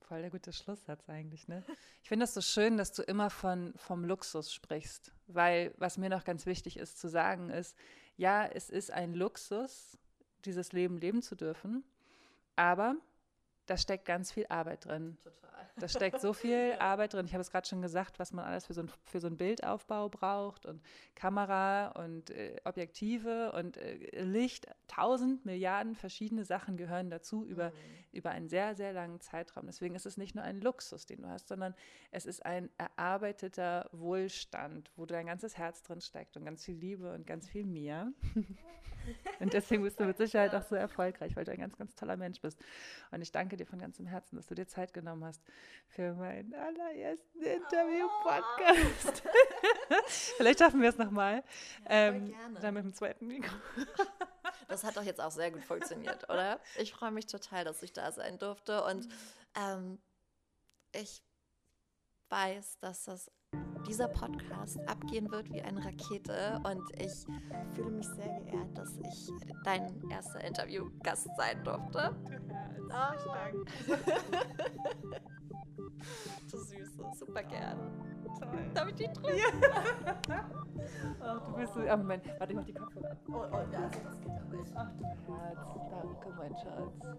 Voll 0.00 0.20
der 0.20 0.30
gute 0.30 0.52
Schlusssatz 0.52 1.08
eigentlich, 1.08 1.48
ne? 1.48 1.64
Ich 2.02 2.08
finde 2.08 2.22
das 2.22 2.34
so 2.34 2.40
schön, 2.40 2.76
dass 2.76 2.92
du 2.92 3.02
immer 3.02 3.28
von, 3.28 3.74
vom 3.76 4.04
Luxus 4.04 4.52
sprichst, 4.52 5.12
weil 5.26 5.74
was 5.78 5.98
mir 5.98 6.08
noch 6.08 6.22
ganz 6.22 6.46
wichtig 6.46 6.76
ist 6.76 6.98
zu 6.98 7.08
sagen 7.08 7.50
ist, 7.50 7.76
ja, 8.16 8.46
es 8.46 8.70
ist 8.70 8.92
ein 8.92 9.14
Luxus, 9.14 9.98
dieses 10.44 10.72
Leben 10.72 10.98
leben 10.98 11.22
zu 11.22 11.34
dürfen, 11.34 11.82
aber 12.54 12.94
da 13.66 13.76
steckt 13.76 14.04
ganz 14.04 14.32
viel 14.32 14.46
Arbeit 14.48 14.84
drin. 14.86 15.16
Total. 15.22 15.36
Da 15.78 15.88
steckt 15.88 16.20
so 16.20 16.32
viel 16.32 16.74
Arbeit 16.78 17.12
drin. 17.12 17.26
Ich 17.26 17.32
habe 17.32 17.42
es 17.42 17.50
gerade 17.50 17.68
schon 17.68 17.82
gesagt, 17.82 18.18
was 18.18 18.32
man 18.32 18.44
alles 18.44 18.66
für 18.66 18.72
so, 18.72 18.82
ein, 18.82 18.90
für 19.04 19.20
so 19.20 19.26
einen 19.26 19.36
Bildaufbau 19.36 20.08
braucht 20.08 20.64
und 20.64 20.82
Kamera 21.14 21.88
und 21.88 22.30
äh, 22.30 22.56
Objektive 22.64 23.52
und 23.52 23.76
äh, 23.76 24.22
Licht. 24.22 24.66
Tausend 24.88 25.44
Milliarden 25.44 25.94
verschiedene 25.94 26.44
Sachen 26.44 26.76
gehören 26.76 27.10
dazu 27.10 27.44
über, 27.44 27.70
mhm. 27.70 27.74
Über 28.16 28.30
einen 28.30 28.48
sehr, 28.48 28.74
sehr 28.74 28.92
langen 28.92 29.20
Zeitraum. 29.20 29.66
Deswegen 29.66 29.94
ist 29.94 30.06
es 30.06 30.16
nicht 30.16 30.34
nur 30.34 30.44
ein 30.44 30.60
Luxus, 30.60 31.06
den 31.06 31.22
du 31.22 31.28
hast, 31.28 31.48
sondern 31.48 31.74
es 32.10 32.26
ist 32.26 32.44
ein 32.44 32.70
erarbeiteter 32.78 33.88
Wohlstand, 33.92 34.90
wo 34.96 35.06
dein 35.06 35.26
ganzes 35.26 35.56
Herz 35.58 35.82
drin 35.82 36.00
steckt 36.00 36.36
und 36.36 36.44
ganz 36.44 36.64
viel 36.64 36.76
Liebe 36.76 37.12
und 37.12 37.26
ganz 37.26 37.48
viel 37.48 37.64
mehr. 37.64 38.12
und 39.40 39.52
deswegen 39.52 39.82
bist 39.82 40.00
du 40.00 40.04
mit 40.04 40.16
Sicherheit 40.16 40.54
auch 40.54 40.62
so 40.62 40.74
erfolgreich, 40.74 41.36
weil 41.36 41.44
du 41.44 41.52
ein 41.52 41.60
ganz, 41.60 41.76
ganz 41.76 41.94
toller 41.94 42.16
Mensch 42.16 42.40
bist. 42.40 42.58
Und 43.10 43.22
ich 43.22 43.32
danke 43.32 43.56
dir 43.56 43.66
von 43.66 43.78
ganzem 43.78 44.06
Herzen, 44.06 44.36
dass 44.36 44.46
du 44.46 44.54
dir 44.54 44.66
Zeit 44.66 44.92
genommen 44.92 45.24
hast 45.24 45.42
für 45.86 46.14
meinen 46.14 46.54
allerersten 46.54 47.40
Interview-Podcast. 47.40 49.22
Vielleicht 50.36 50.58
schaffen 50.58 50.80
wir 50.82 50.88
es 50.88 50.98
nochmal. 50.98 51.42
Ja, 51.84 51.90
ähm, 51.90 52.34
dann 52.60 52.74
mit 52.74 52.84
dem 52.84 52.94
zweiten 52.94 53.26
Mikro. 53.26 53.54
Das 54.68 54.84
hat 54.84 54.96
doch 54.96 55.02
jetzt 55.02 55.20
auch 55.20 55.30
sehr 55.30 55.50
gut 55.50 55.64
funktioniert, 55.64 56.24
oder? 56.24 56.60
Ich 56.78 56.92
freue 56.92 57.10
mich 57.10 57.26
total, 57.26 57.64
dass 57.64 57.82
ich 57.82 57.92
da 57.92 58.12
sein 58.12 58.38
durfte. 58.38 58.84
Und 58.84 59.08
ähm, 59.54 59.98
ich 60.92 61.22
weiß, 62.28 62.78
dass 62.80 63.04
das 63.04 63.30
dieser 63.86 64.08
Podcast 64.08 64.78
abgehen 64.88 65.30
wird 65.30 65.52
wie 65.52 65.62
eine 65.62 65.84
Rakete 65.84 66.60
und 66.64 66.82
ich 67.00 67.24
fühle 67.74 67.90
mich 67.90 68.06
sehr 68.08 68.40
geehrt, 68.40 68.76
dass 68.76 68.90
ich 68.96 69.30
dein 69.64 70.02
erster 70.10 70.42
Interviewgast 70.42 71.28
sein 71.36 71.62
durfte. 71.62 72.16
Oh, 72.90 73.14
ich 73.14 73.22
danke. 73.24 73.64
du 76.50 76.58
Süße, 76.58 77.04
super 77.16 77.42
gern. 77.44 78.15
Toll. 78.38 78.48
Darf 78.74 78.88
ich 78.88 78.94
die 78.94 79.04
drücken? 79.04 79.36
Ja. 79.36 80.44
Ach, 81.20 81.40
du 81.44 81.52
bist 81.56 81.74
so. 81.74 81.80
Ah, 81.80 81.96
Moment, 81.96 82.24
warte, 82.38 82.52
ich 82.52 82.58
mach 82.58 82.64
die 82.64 82.74
Kopfhörer 82.74 83.10
ab. 83.10 83.18
Oh, 83.28 83.32
oh, 83.32 83.56
also 83.56 83.70
das 84.04 84.20
geht 84.20 84.30
aber 84.30 84.56
nicht. 84.56 84.72
Ach, 84.74 84.90
du 85.26 85.38
Herz. 85.38 85.58
Danke, 85.90 86.34
mein 86.36 86.56
Schatz. 86.56 87.18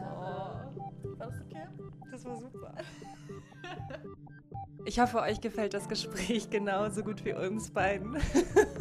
Oh. 0.00 1.18
War 1.18 1.26
das 1.26 1.40
okay? 1.40 1.68
Das 2.10 2.24
war 2.24 2.36
super. 2.36 2.74
Ich 4.84 4.98
hoffe, 4.98 5.20
euch 5.20 5.40
gefällt 5.40 5.74
das 5.74 5.88
Gespräch 5.88 6.50
genauso 6.50 7.04
gut 7.04 7.24
wie 7.24 7.32
uns 7.32 7.70
beiden. 7.70 8.16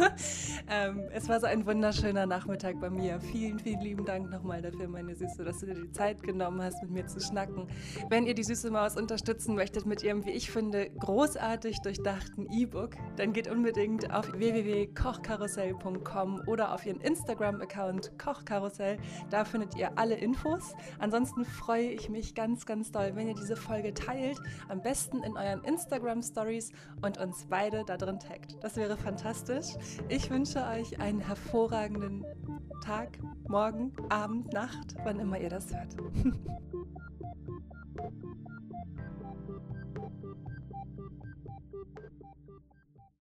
ähm, 0.69 1.03
es 1.13 1.29
war 1.29 1.39
so 1.39 1.45
ein 1.45 1.67
wunderschöner 1.67 2.25
Nachmittag 2.25 2.79
bei 2.79 2.89
mir. 2.89 3.19
Vielen, 3.19 3.59
vielen 3.59 3.81
lieben 3.81 4.05
Dank 4.05 4.31
nochmal 4.31 4.63
dafür, 4.63 4.87
meine 4.87 5.15
Süße, 5.15 5.43
dass 5.43 5.59
du 5.59 5.67
dir 5.67 5.75
die 5.75 5.91
Zeit 5.91 6.23
genommen 6.23 6.59
hast, 6.61 6.81
mit 6.81 6.91
mir 6.91 7.05
zu 7.05 7.19
schnacken. 7.19 7.67
Wenn 8.09 8.25
ihr 8.25 8.33
die 8.33 8.43
Süße 8.43 8.71
Maus 8.71 8.97
unterstützen 8.97 9.53
möchtet 9.53 9.85
mit 9.85 10.01
ihrem, 10.01 10.25
wie 10.25 10.31
ich 10.31 10.49
finde, 10.49 10.89
großartig 11.71 11.81
durchdachten 11.81 12.47
E-Book, 12.51 12.91
dann 13.15 13.31
geht 13.33 13.49
unbedingt 13.49 14.13
auf 14.13 14.31
www.kochkarussell.com 14.33 16.43
oder 16.47 16.73
auf 16.73 16.85
ihren 16.85 17.01
Instagram-Account 17.01 18.19
Kochkarussell. 18.19 18.99
Da 19.29 19.45
findet 19.45 19.75
ihr 19.75 19.97
alle 19.97 20.15
Infos. 20.15 20.75
Ansonsten 20.99 21.45
freue 21.45 21.87
ich 21.89 22.09
mich 22.09 22.35
ganz, 22.35 22.65
ganz 22.65 22.91
doll, 22.91 23.15
wenn 23.15 23.29
ihr 23.29 23.35
diese 23.35 23.55
Folge 23.55 23.93
teilt. 23.93 24.37
Am 24.67 24.81
besten 24.81 25.23
in 25.23 25.37
euren 25.37 25.63
Instagram 25.63 25.71
Instagram 25.71 26.21
Stories 26.21 26.71
und 27.01 27.17
uns 27.17 27.47
beide 27.49 27.85
da 27.85 27.95
drin 27.97 28.19
taggt. 28.19 28.57
Das 28.61 28.75
wäre 28.75 28.97
fantastisch. 28.97 29.67
Ich 30.09 30.29
wünsche 30.29 30.63
euch 30.65 30.99
einen 30.99 31.21
hervorragenden 31.21 32.25
Tag, 32.83 33.17
Morgen, 33.47 33.93
Abend, 34.09 34.51
Nacht, 34.53 34.95
wann 35.03 35.19
immer 35.19 35.39
ihr 35.39 35.49
das 35.49 35.73
hört. 35.73 35.95